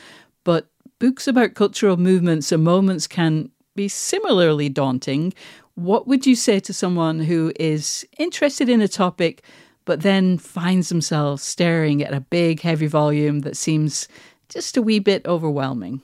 but 0.43 0.67
books 0.99 1.27
about 1.27 1.55
cultural 1.55 1.97
movements 1.97 2.51
and 2.51 2.63
moments 2.63 3.07
can 3.07 3.49
be 3.75 3.87
similarly 3.87 4.69
daunting. 4.69 5.33
What 5.75 6.07
would 6.07 6.25
you 6.25 6.35
say 6.35 6.59
to 6.61 6.73
someone 6.73 7.19
who 7.19 7.51
is 7.59 8.05
interested 8.17 8.69
in 8.69 8.81
a 8.81 8.87
topic 8.87 9.43
but 9.85 10.01
then 10.01 10.37
finds 10.37 10.89
themselves 10.89 11.43
staring 11.43 12.01
at 12.03 12.13
a 12.13 12.21
big, 12.21 12.61
heavy 12.61 12.87
volume 12.87 13.39
that 13.41 13.57
seems 13.57 14.07
just 14.47 14.77
a 14.77 14.81
wee 14.81 14.99
bit 14.99 15.25
overwhelming? 15.25 16.01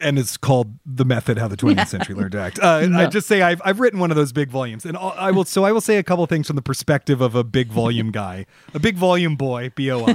And 0.00 0.18
it's 0.18 0.36
called 0.36 0.78
the 0.86 1.04
method 1.04 1.38
how 1.38 1.48
the 1.48 1.56
20th 1.56 1.88
century 1.88 2.14
learned 2.14 2.32
to 2.32 2.40
act. 2.40 2.58
Uh, 2.58 2.88
i 2.94 3.06
just 3.06 3.26
say 3.26 3.42
I've, 3.42 3.60
I've 3.64 3.80
written 3.80 3.98
one 3.98 4.10
of 4.10 4.16
those 4.16 4.32
big 4.32 4.50
volumes. 4.50 4.84
And 4.84 4.96
i 4.96 5.30
will 5.30 5.44
so 5.44 5.64
i 5.64 5.72
will 5.72 5.80
say 5.80 5.96
a 5.96 6.02
couple 6.02 6.24
things 6.26 6.46
from 6.46 6.56
the 6.56 6.62
perspective 6.62 7.20
of 7.20 7.34
a 7.34 7.44
big 7.44 7.68
volume 7.68 8.10
guy. 8.10 8.46
A 8.74 8.78
big 8.78 8.96
volume 8.96 9.36
boy 9.36 9.70
boi 9.70 10.14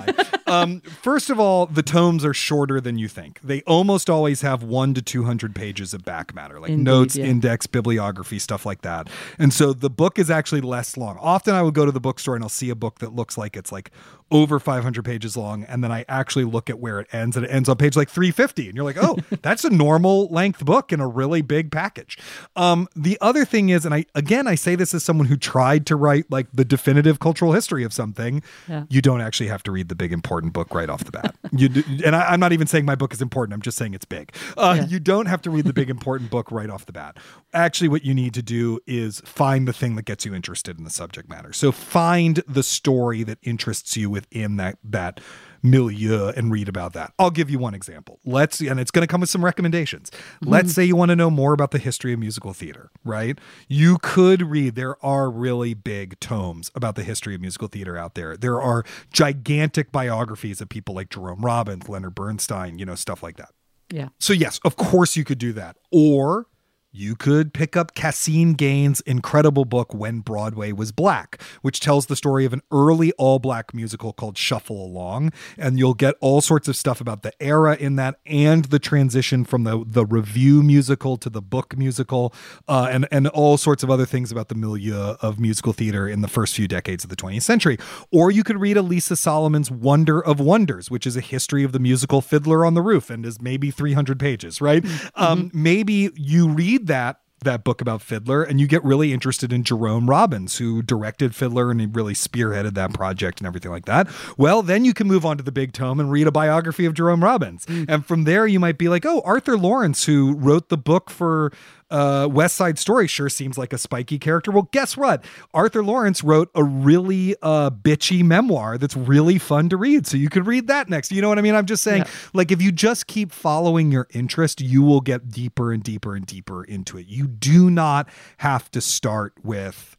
um, 0.53 0.79
first 1.01 1.29
of 1.29 1.39
all 1.39 1.65
the 1.65 1.83
tomes 1.83 2.23
are 2.25 2.33
shorter 2.33 2.79
than 2.81 2.97
you 2.97 3.07
think 3.07 3.39
they 3.41 3.61
almost 3.63 4.09
always 4.09 4.41
have 4.41 4.63
one 4.63 4.93
to 4.93 5.01
200 5.01 5.55
pages 5.55 5.93
of 5.93 6.03
back 6.05 6.33
matter 6.33 6.59
like 6.59 6.69
Indeed, 6.71 6.83
notes 6.83 7.15
yeah. 7.15 7.25
index 7.25 7.67
bibliography 7.67 8.39
stuff 8.39 8.65
like 8.65 8.81
that 8.81 9.09
and 9.39 9.53
so 9.53 9.73
the 9.73 9.89
book 9.89 10.19
is 10.19 10.29
actually 10.29 10.61
less 10.61 10.97
long 10.97 11.17
often 11.19 11.55
i 11.55 11.61
will 11.61 11.71
go 11.71 11.85
to 11.85 11.91
the 11.91 11.99
bookstore 12.01 12.35
and 12.35 12.43
i'll 12.43 12.49
see 12.49 12.69
a 12.69 12.75
book 12.75 12.99
that 12.99 13.13
looks 13.13 13.37
like 13.37 13.55
it's 13.55 13.71
like 13.71 13.91
over 14.31 14.59
500 14.59 15.05
pages 15.05 15.37
long 15.37 15.63
and 15.65 15.83
then 15.83 15.91
i 15.91 16.03
actually 16.09 16.43
look 16.45 16.69
at 16.69 16.79
where 16.79 16.99
it 16.99 17.07
ends 17.13 17.37
and 17.37 17.45
it 17.45 17.49
ends 17.49 17.69
on 17.69 17.77
page 17.77 17.95
like 17.95 18.09
350 18.09 18.67
and 18.67 18.75
you're 18.75 18.83
like 18.85 18.97
oh 18.99 19.17
that's 19.41 19.63
a 19.63 19.69
normal 19.69 20.27
length 20.27 20.65
book 20.65 20.91
in 20.91 20.99
a 20.99 21.07
really 21.07 21.41
big 21.41 21.71
package 21.71 22.17
um, 22.55 22.87
the 22.95 23.17
other 23.21 23.45
thing 23.45 23.69
is 23.69 23.85
and 23.85 23.93
i 23.93 24.05
again 24.15 24.47
i 24.47 24.55
say 24.55 24.75
this 24.75 24.93
as 24.93 25.03
someone 25.03 25.27
who 25.27 25.37
tried 25.37 25.85
to 25.85 25.95
write 25.95 26.25
like 26.31 26.47
the 26.51 26.65
definitive 26.65 27.19
cultural 27.19 27.53
history 27.53 27.83
of 27.83 27.93
something 27.93 28.41
Yeah. 28.67 28.85
you 28.89 29.01
don't 29.01 29.21
actually 29.21 29.47
have 29.49 29.61
to 29.63 29.71
read 29.71 29.87
the 29.89 29.95
big 29.95 30.11
important 30.11 30.42
book 30.49 30.73
right 30.73 30.89
off 30.89 31.03
the 31.03 31.11
bat. 31.11 31.35
You 31.55 31.69
do, 31.69 31.83
and 32.03 32.15
I, 32.15 32.29
i'm 32.31 32.39
not 32.39 32.51
even 32.51 32.65
saying 32.65 32.83
my 32.85 32.95
book 32.95 33.13
is 33.13 33.21
important. 33.21 33.53
I'm 33.53 33.61
just 33.61 33.77
saying 33.77 33.93
it's 33.93 34.05
big. 34.05 34.33
Uh, 34.57 34.75
Yeah. 34.79 34.85
you 34.87 34.99
don't 34.99 35.27
have 35.27 35.41
to 35.43 35.51
read 35.51 35.65
the 35.65 35.73
big 35.73 35.89
important 35.89 36.31
book 36.31 36.51
right 36.51 36.69
off 36.69 36.85
the 36.87 36.91
bat. 36.93 37.17
Actually 37.53 37.89
what 37.89 38.03
you 38.03 38.13
need 38.15 38.33
to 38.33 38.41
do 38.41 38.79
is 38.87 39.21
find 39.21 39.67
the 39.67 39.73
thing 39.73 39.95
that 39.97 40.05
gets 40.05 40.25
you 40.25 40.33
interested 40.33 40.77
in 40.79 40.83
the 40.83 40.89
subject 40.89 41.29
matter. 41.29 41.53
So 41.53 41.71
find 41.71 42.41
the 42.47 42.63
story 42.63 43.21
that 43.23 43.37
interests 43.43 43.95
you 43.95 44.09
within 44.09 44.55
that 44.57 44.77
that 44.83 45.19
milieu 45.63 46.27
and 46.35 46.51
read 46.51 46.67
about 46.67 46.93
that. 46.93 47.13
I'll 47.17 47.31
give 47.31 47.49
you 47.49 47.57
one 47.57 47.73
example. 47.73 48.19
Let's 48.25 48.59
and 48.59 48.79
it's 48.79 48.91
going 48.91 49.01
to 49.01 49.07
come 49.07 49.21
with 49.21 49.29
some 49.29 49.43
recommendations. 49.43 50.11
Let's 50.41 50.67
mm-hmm. 50.67 50.73
say 50.73 50.83
you 50.83 50.95
want 50.95 51.09
to 51.09 51.15
know 51.15 51.31
more 51.31 51.53
about 51.53 51.71
the 51.71 51.79
history 51.79 52.13
of 52.13 52.19
musical 52.19 52.53
theater, 52.53 52.91
right? 53.03 53.39
You 53.67 53.97
could 53.99 54.43
read 54.43 54.75
there 54.75 55.03
are 55.03 55.31
really 55.31 55.73
big 55.73 56.19
tomes 56.19 56.69
about 56.75 56.95
the 56.95 57.03
history 57.03 57.33
of 57.33 57.41
musical 57.41 57.69
theater 57.69 57.97
out 57.97 58.15
there. 58.15 58.35
There 58.35 58.61
are 58.61 58.83
gigantic 59.11 59.91
biographies 59.91 60.59
of 60.61 60.69
people 60.69 60.93
like 60.93 61.09
Jerome 61.09 61.41
Robbins, 61.41 61.87
Leonard 61.87 62.15
Bernstein, 62.15 62.77
you 62.77 62.85
know, 62.85 62.95
stuff 62.95 63.23
like 63.23 63.37
that. 63.37 63.49
Yeah. 63.89 64.09
So 64.19 64.33
yes, 64.33 64.59
of 64.65 64.75
course 64.75 65.15
you 65.15 65.23
could 65.23 65.37
do 65.37 65.53
that. 65.53 65.77
Or 65.91 66.47
you 66.93 67.15
could 67.15 67.53
pick 67.53 67.75
up 67.75 67.95
Caseen 67.95 68.55
Gaines' 68.55 69.01
incredible 69.01 69.65
book 69.65 69.93
When 69.93 70.19
Broadway 70.19 70.71
Was 70.71 70.91
Black, 70.91 71.41
which 71.63 71.79
tells 71.79 72.05
the 72.05 72.15
story 72.15 72.45
of 72.45 72.53
an 72.53 72.61
early 72.71 73.11
all-black 73.13 73.73
musical 73.73 74.13
called 74.13 74.37
Shuffle 74.37 74.85
Along, 74.85 75.31
and 75.57 75.79
you'll 75.79 75.95
get 75.95 76.13
all 76.21 76.39
sorts 76.39 76.67
of 76.67 76.75
stuff 76.75 77.01
about 77.01 77.23
the 77.23 77.33
era 77.41 77.75
in 77.75 77.95
that 77.95 78.19
and 78.27 78.65
the 78.65 78.77
transition 78.77 79.43
from 79.43 79.63
the 79.63 79.83
the 79.85 80.05
revue 80.05 80.61
musical 80.61 81.17
to 81.17 81.29
the 81.31 81.41
book 81.41 81.75
musical, 81.75 82.31
uh, 82.67 82.87
and 82.91 83.07
and 83.11 83.27
all 83.29 83.57
sorts 83.57 83.81
of 83.81 83.89
other 83.89 84.05
things 84.05 84.31
about 84.31 84.49
the 84.49 84.55
milieu 84.55 85.15
of 85.21 85.39
musical 85.39 85.73
theater 85.73 86.07
in 86.07 86.21
the 86.21 86.27
first 86.27 86.55
few 86.55 86.67
decades 86.67 87.03
of 87.03 87.09
the 87.09 87.15
20th 87.15 87.41
century. 87.41 87.77
Or 88.11 88.29
you 88.29 88.43
could 88.43 88.61
read 88.61 88.77
Alisa 88.77 89.17
Solomon's 89.17 89.71
Wonder 89.71 90.23
of 90.23 90.39
Wonders, 90.39 90.91
which 90.91 91.07
is 91.07 91.17
a 91.17 91.21
history 91.21 91.63
of 91.63 91.71
the 91.71 91.79
musical 91.79 92.21
Fiddler 92.21 92.63
on 92.65 92.75
the 92.75 92.81
Roof 92.83 93.09
and 93.09 93.25
is 93.25 93.41
maybe 93.41 93.71
300 93.71 94.19
pages, 94.19 94.61
right? 94.61 94.85
Um, 95.15 95.49
maybe 95.53 96.11
you 96.15 96.47
read 96.49 96.82
that 96.83 97.19
that 97.43 97.63
book 97.63 97.81
about 97.81 98.01
Fiddler 98.01 98.43
and 98.43 98.59
you 98.59 98.67
get 98.67 98.83
really 98.83 99.13
interested 99.13 99.53
in 99.53 99.63
Jerome 99.63 100.09
Robbins, 100.09 100.57
who 100.57 100.81
directed 100.81 101.35
Fiddler 101.35 101.71
and 101.71 101.79
he 101.79 101.87
really 101.87 102.13
spearheaded 102.13 102.73
that 102.75 102.93
project 102.93 103.39
and 103.39 103.47
everything 103.47 103.71
like 103.71 103.85
that. 103.85 104.07
Well, 104.37 104.61
then 104.61 104.85
you 104.85 104.93
can 104.93 105.07
move 105.07 105.25
on 105.25 105.37
to 105.37 105.43
the 105.43 105.51
big 105.51 105.73
tome 105.73 105.99
and 105.99 106.11
read 106.11 106.27
a 106.27 106.31
biography 106.31 106.85
of 106.85 106.93
Jerome 106.93 107.23
Robbins. 107.23 107.65
Hmm. 107.65 107.85
And 107.87 108.05
from 108.05 108.23
there, 108.23 108.47
you 108.47 108.59
might 108.59 108.77
be 108.77 108.89
like, 108.89 109.05
oh, 109.05 109.21
Arthur 109.25 109.57
Laurents, 109.57 110.05
who 110.05 110.35
wrote 110.35 110.69
the 110.69 110.77
book 110.77 111.09
for 111.09 111.51
uh, 111.93 112.27
West 112.27 112.55
Side 112.55 112.77
Story 112.79 113.07
sure 113.07 113.29
seems 113.29 113.57
like 113.57 113.71
a 113.71 113.77
spiky 113.77 114.17
character. 114.19 114.51
Well, 114.51 114.67
guess 114.71 114.97
what? 114.97 115.23
Arthur 115.53 115.83
Laurents 115.83 116.23
wrote 116.23 116.49
a 116.55 116.63
really 116.63 117.35
uh, 117.41 117.69
bitchy 117.69 118.23
memoir 118.23 118.77
that's 118.77 118.97
really 118.97 119.37
fun 119.37 119.69
to 119.69 119.77
read. 119.77 120.07
So 120.07 120.17
you 120.17 120.27
could 120.29 120.47
read 120.47 120.67
that 120.67 120.89
next. 120.89 121.11
You 121.11 121.21
know 121.21 121.29
what 121.29 121.37
I 121.37 121.41
mean? 121.41 121.55
I'm 121.55 121.65
just 121.67 121.83
saying, 121.83 121.99
Yeah. 121.99 122.11
like, 122.33 122.51
if 122.51 122.61
you 122.61 122.71
just 122.71 123.07
keep 123.07 123.31
following 123.31 123.91
your 123.91 124.07
interest, 124.11 124.59
you 124.59 124.81
will 124.81 125.01
get 125.01 125.29
deeper 125.29 125.71
and 125.71 125.83
deeper 125.83 126.15
and 126.15 126.25
deeper 126.25 126.63
into 126.63 126.97
it. 126.97 127.05
You 127.07 127.27
do 127.27 127.69
not 127.69 128.09
have 128.37 128.69
to 128.71 128.81
start 128.81 129.33
with 129.43 129.95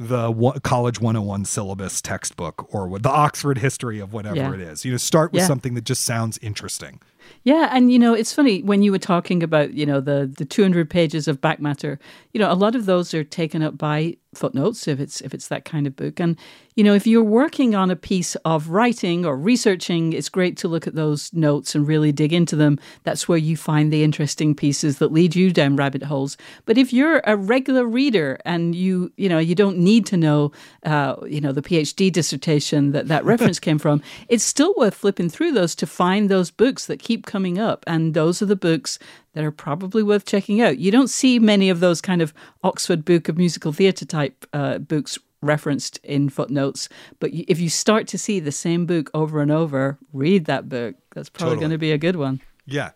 the 0.00 0.30
one, 0.30 0.60
college 0.60 1.00
101 1.00 1.44
syllabus 1.44 2.00
textbook 2.00 2.72
or 2.72 2.98
the 3.00 3.08
Oxford 3.10 3.58
history 3.58 3.98
of 3.98 4.12
whatever 4.12 4.36
Yeah. 4.36 4.52
it 4.54 4.60
is. 4.60 4.84
You 4.84 4.92
know, 4.92 4.96
start 4.96 5.32
with 5.32 5.40
Yeah. 5.42 5.46
something 5.48 5.74
that 5.74 5.84
just 5.84 6.04
sounds 6.04 6.38
interesting. 6.40 7.00
Yeah, 7.42 7.68
and 7.72 7.92
you 7.92 7.98
know, 7.98 8.14
it's 8.14 8.32
funny 8.32 8.62
when 8.62 8.82
you 8.82 8.92
were 8.92 8.98
talking 8.98 9.42
about, 9.42 9.74
you 9.74 9.86
know, 9.86 10.00
the 10.00 10.32
the 10.36 10.44
200 10.44 10.88
pages 10.88 11.28
of 11.28 11.40
back 11.40 11.60
matter. 11.60 11.98
You 12.32 12.40
know, 12.40 12.50
a 12.50 12.54
lot 12.54 12.74
of 12.74 12.86
those 12.86 13.14
are 13.14 13.24
taken 13.24 13.62
up 13.62 13.78
by 13.78 14.16
footnotes 14.34 14.86
if 14.86 15.00
it's 15.00 15.20
if 15.22 15.34
it's 15.34 15.48
that 15.48 15.64
kind 15.64 15.86
of 15.86 15.96
book. 15.96 16.20
And 16.20 16.36
you 16.74 16.84
know, 16.84 16.94
if 16.94 17.08
you're 17.08 17.24
working 17.24 17.74
on 17.74 17.90
a 17.90 17.96
piece 17.96 18.36
of 18.44 18.68
writing 18.68 19.26
or 19.26 19.36
researching, 19.36 20.12
it's 20.12 20.28
great 20.28 20.56
to 20.58 20.68
look 20.68 20.86
at 20.86 20.94
those 20.94 21.32
notes 21.32 21.74
and 21.74 21.88
really 21.88 22.12
dig 22.12 22.32
into 22.32 22.54
them. 22.54 22.78
That's 23.02 23.26
where 23.26 23.36
you 23.36 23.56
find 23.56 23.92
the 23.92 24.04
interesting 24.04 24.54
pieces 24.54 24.98
that 24.98 25.10
lead 25.10 25.34
you 25.34 25.52
down 25.52 25.74
rabbit 25.74 26.04
holes. 26.04 26.36
But 26.66 26.78
if 26.78 26.92
you're 26.92 27.20
a 27.24 27.36
regular 27.36 27.84
reader 27.84 28.38
and 28.44 28.76
you, 28.76 29.12
you 29.16 29.28
know, 29.28 29.40
you 29.40 29.56
don't 29.56 29.78
need 29.78 30.06
to 30.06 30.16
know, 30.16 30.52
uh, 30.84 31.16
you 31.26 31.40
know, 31.40 31.50
the 31.50 31.62
PhD 31.62 32.12
dissertation 32.12 32.92
that 32.92 33.08
that 33.08 33.24
reference 33.24 33.58
came 33.58 33.78
from, 33.78 34.00
it's 34.28 34.44
still 34.44 34.72
worth 34.76 34.94
flipping 34.94 35.28
through 35.28 35.52
those 35.52 35.74
to 35.74 35.86
find 35.86 36.28
those 36.28 36.52
books 36.52 36.86
that 36.86 37.00
keep 37.08 37.24
coming 37.24 37.58
up. 37.58 37.82
And 37.86 38.12
those 38.12 38.42
are 38.42 38.46
the 38.46 38.54
books 38.54 38.98
that 39.32 39.42
are 39.42 39.50
probably 39.50 40.02
worth 40.02 40.26
checking 40.26 40.60
out. 40.60 40.76
You 40.78 40.90
don't 40.90 41.08
see 41.08 41.38
many 41.38 41.70
of 41.70 41.80
those 41.80 42.02
kind 42.02 42.20
of 42.20 42.34
Oxford 42.62 43.02
Book 43.02 43.30
of 43.30 43.38
Musical 43.38 43.72
Theatre 43.72 44.04
type 44.04 44.46
uh, 44.52 44.76
books 44.76 45.18
referenced 45.40 45.98
in 46.02 46.28
footnotes. 46.28 46.90
But 47.18 47.30
if 47.32 47.58
you 47.60 47.70
start 47.70 48.06
to 48.08 48.18
see 48.18 48.40
the 48.40 48.52
same 48.52 48.84
book 48.84 49.10
over 49.14 49.40
and 49.40 49.50
over, 49.50 49.96
read 50.12 50.44
that 50.44 50.68
book. 50.68 50.96
That's 51.14 51.30
probably 51.30 51.56
Totally. 51.56 51.62
going 51.62 51.70
to 51.72 51.78
be 51.78 51.92
a 51.92 51.98
good 51.98 52.16
one. 52.16 52.42
Yeah. 52.66 52.90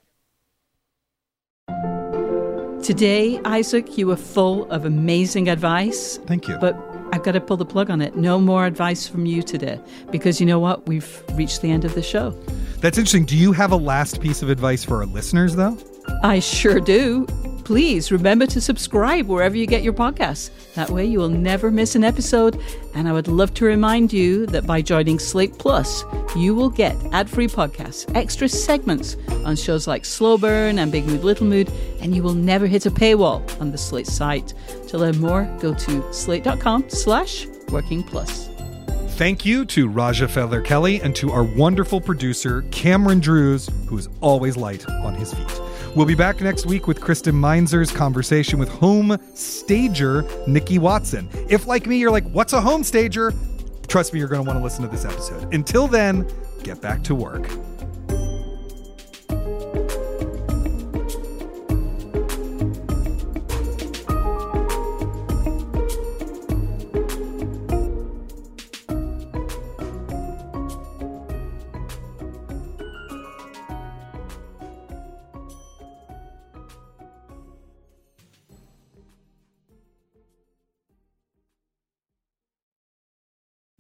Today, 2.83 3.41
Isaac, 3.47 3.97
you 3.97 4.09
were 4.09 4.17
full 4.17 4.71
of 4.71 4.85
amazing 4.85 5.49
advice. 5.49 6.19
Thank 6.27 6.49
you. 6.49 6.59
But 6.59 6.77
I've 7.13 7.23
got 7.23 7.33
to 7.33 7.41
pull 7.41 7.59
the 7.59 7.67
plug 7.67 7.91
on 7.91 8.01
it. 8.01 8.17
No 8.17 8.41
more 8.41 8.65
advice 8.65 9.07
from 9.07 9.27
you 9.27 9.43
today. 9.43 9.79
Because 10.11 10.41
you 10.41 10.47
know 10.47 10.59
what? 10.59 10.87
We've 10.87 11.23
reached 11.35 11.61
the 11.61 11.71
end 11.71 11.85
of 11.85 11.95
the 11.95 12.03
show. 12.03 12.31
That's 12.79 12.97
interesting. 12.99 13.27
Do 13.27 13.37
you 13.37 13.53
have 13.53 13.71
a 13.71 13.77
last 13.77 14.21
piece 14.21 14.43
of 14.43 14.49
advice 14.49 14.83
for 14.83 14.97
our 14.97 15.07
listeners, 15.07 15.55
though? 15.55 15.77
I 16.23 16.41
sure 16.41 16.81
do. 16.81 17.27
Please 17.65 18.13
remember 18.13 18.47
to 18.47 18.61
subscribe 18.61 19.27
wherever 19.27 19.57
you 19.57 19.67
get 19.67 19.83
your 19.83 19.93
podcasts. 19.93 20.51
That 20.75 20.91
way 20.91 21.05
you 21.05 21.19
will 21.19 21.29
never 21.29 21.71
miss 21.71 21.95
an 21.95 22.05
episode. 22.05 22.61
And 22.95 23.09
I 23.09 23.13
would 23.13 23.29
love 23.29 23.55
to 23.55 23.65
remind 23.65 24.13
you 24.13 24.47
that 24.47 24.67
by 24.67 24.83
joining 24.83 25.19
Slate 25.19 25.59
Plus, 25.59 26.05
you 26.37 26.55
will 26.55 26.71
get 26.71 26.97
ad 27.13 27.29
free 27.29 27.49
podcasts, 27.49 28.11
extra 28.17 28.49
segments 28.49 29.17
on 29.45 29.57
shows 29.57 29.87
like 29.87 30.05
Slow 30.05 30.39
Burn 30.39 30.79
and 30.79 30.93
Big 30.93 31.07
Mood 31.07 31.25
Little 31.25 31.47
Mood, 31.47 31.71
and 32.01 32.15
you 32.15 32.23
will 32.23 32.35
never 32.35 32.67
hit 32.67 32.87
a 32.87 32.91
paywall 32.91 33.43
on 33.61 33.71
the 33.73 33.79
Slate 33.79 34.07
site. 34.07 34.55
To 34.89 34.99
learn 34.99 35.19
more, 35.19 35.45
go 35.61 35.75
to 35.75 36.13
slate.com 36.13 36.91
slash 36.91 37.47
working 37.71 38.03
plus. 38.03 38.49
Thank 39.17 39.45
you 39.45 39.65
to 39.67 39.89
Raja 39.89 40.27
Feather 40.27 40.61
Kelly 40.61 41.01
and 41.01 41.15
to 41.17 41.31
our 41.31 41.45
wonderful 41.45 42.01
producer, 42.01 42.63
Cameron 42.71 43.21
Drews, 43.21 43.69
who 43.87 43.99
is 43.99 44.09
always 44.21 44.57
light 44.57 44.89
on 44.89 45.15
his 45.15 45.33
feet. 45.35 45.61
We'll 45.95 46.07
be 46.07 46.15
back 46.15 46.41
next 46.41 46.65
week 46.65 46.87
with 46.87 47.03
Kristen 47.03 47.35
Meinzer's 47.35 47.93
conversation 47.93 48.59
with 48.59 48.71
home 48.71 49.19
stager 49.35 50.25
Nikki 50.47 50.79
Watson. 50.79 51.29
If, 51.51 51.67
like 51.67 51.87
me, 51.87 51.99
you're 51.99 52.11
like, 52.11 52.25
what's 52.31 52.55
a 52.55 52.63
home 52.63 52.83
stager? 52.83 53.31
Trust 53.89 54.15
me, 54.15 54.19
you're 54.19 54.29
going 54.29 54.43
to 54.43 54.47
want 54.47 54.59
to 54.59 54.63
listen 54.63 54.83
to 54.83 54.89
this 54.89 55.05
episode. 55.05 55.53
Until 55.53 55.87
then, 55.87 56.27
get 56.63 56.81
back 56.81 57.03
to 57.05 57.15
work. 57.15 57.47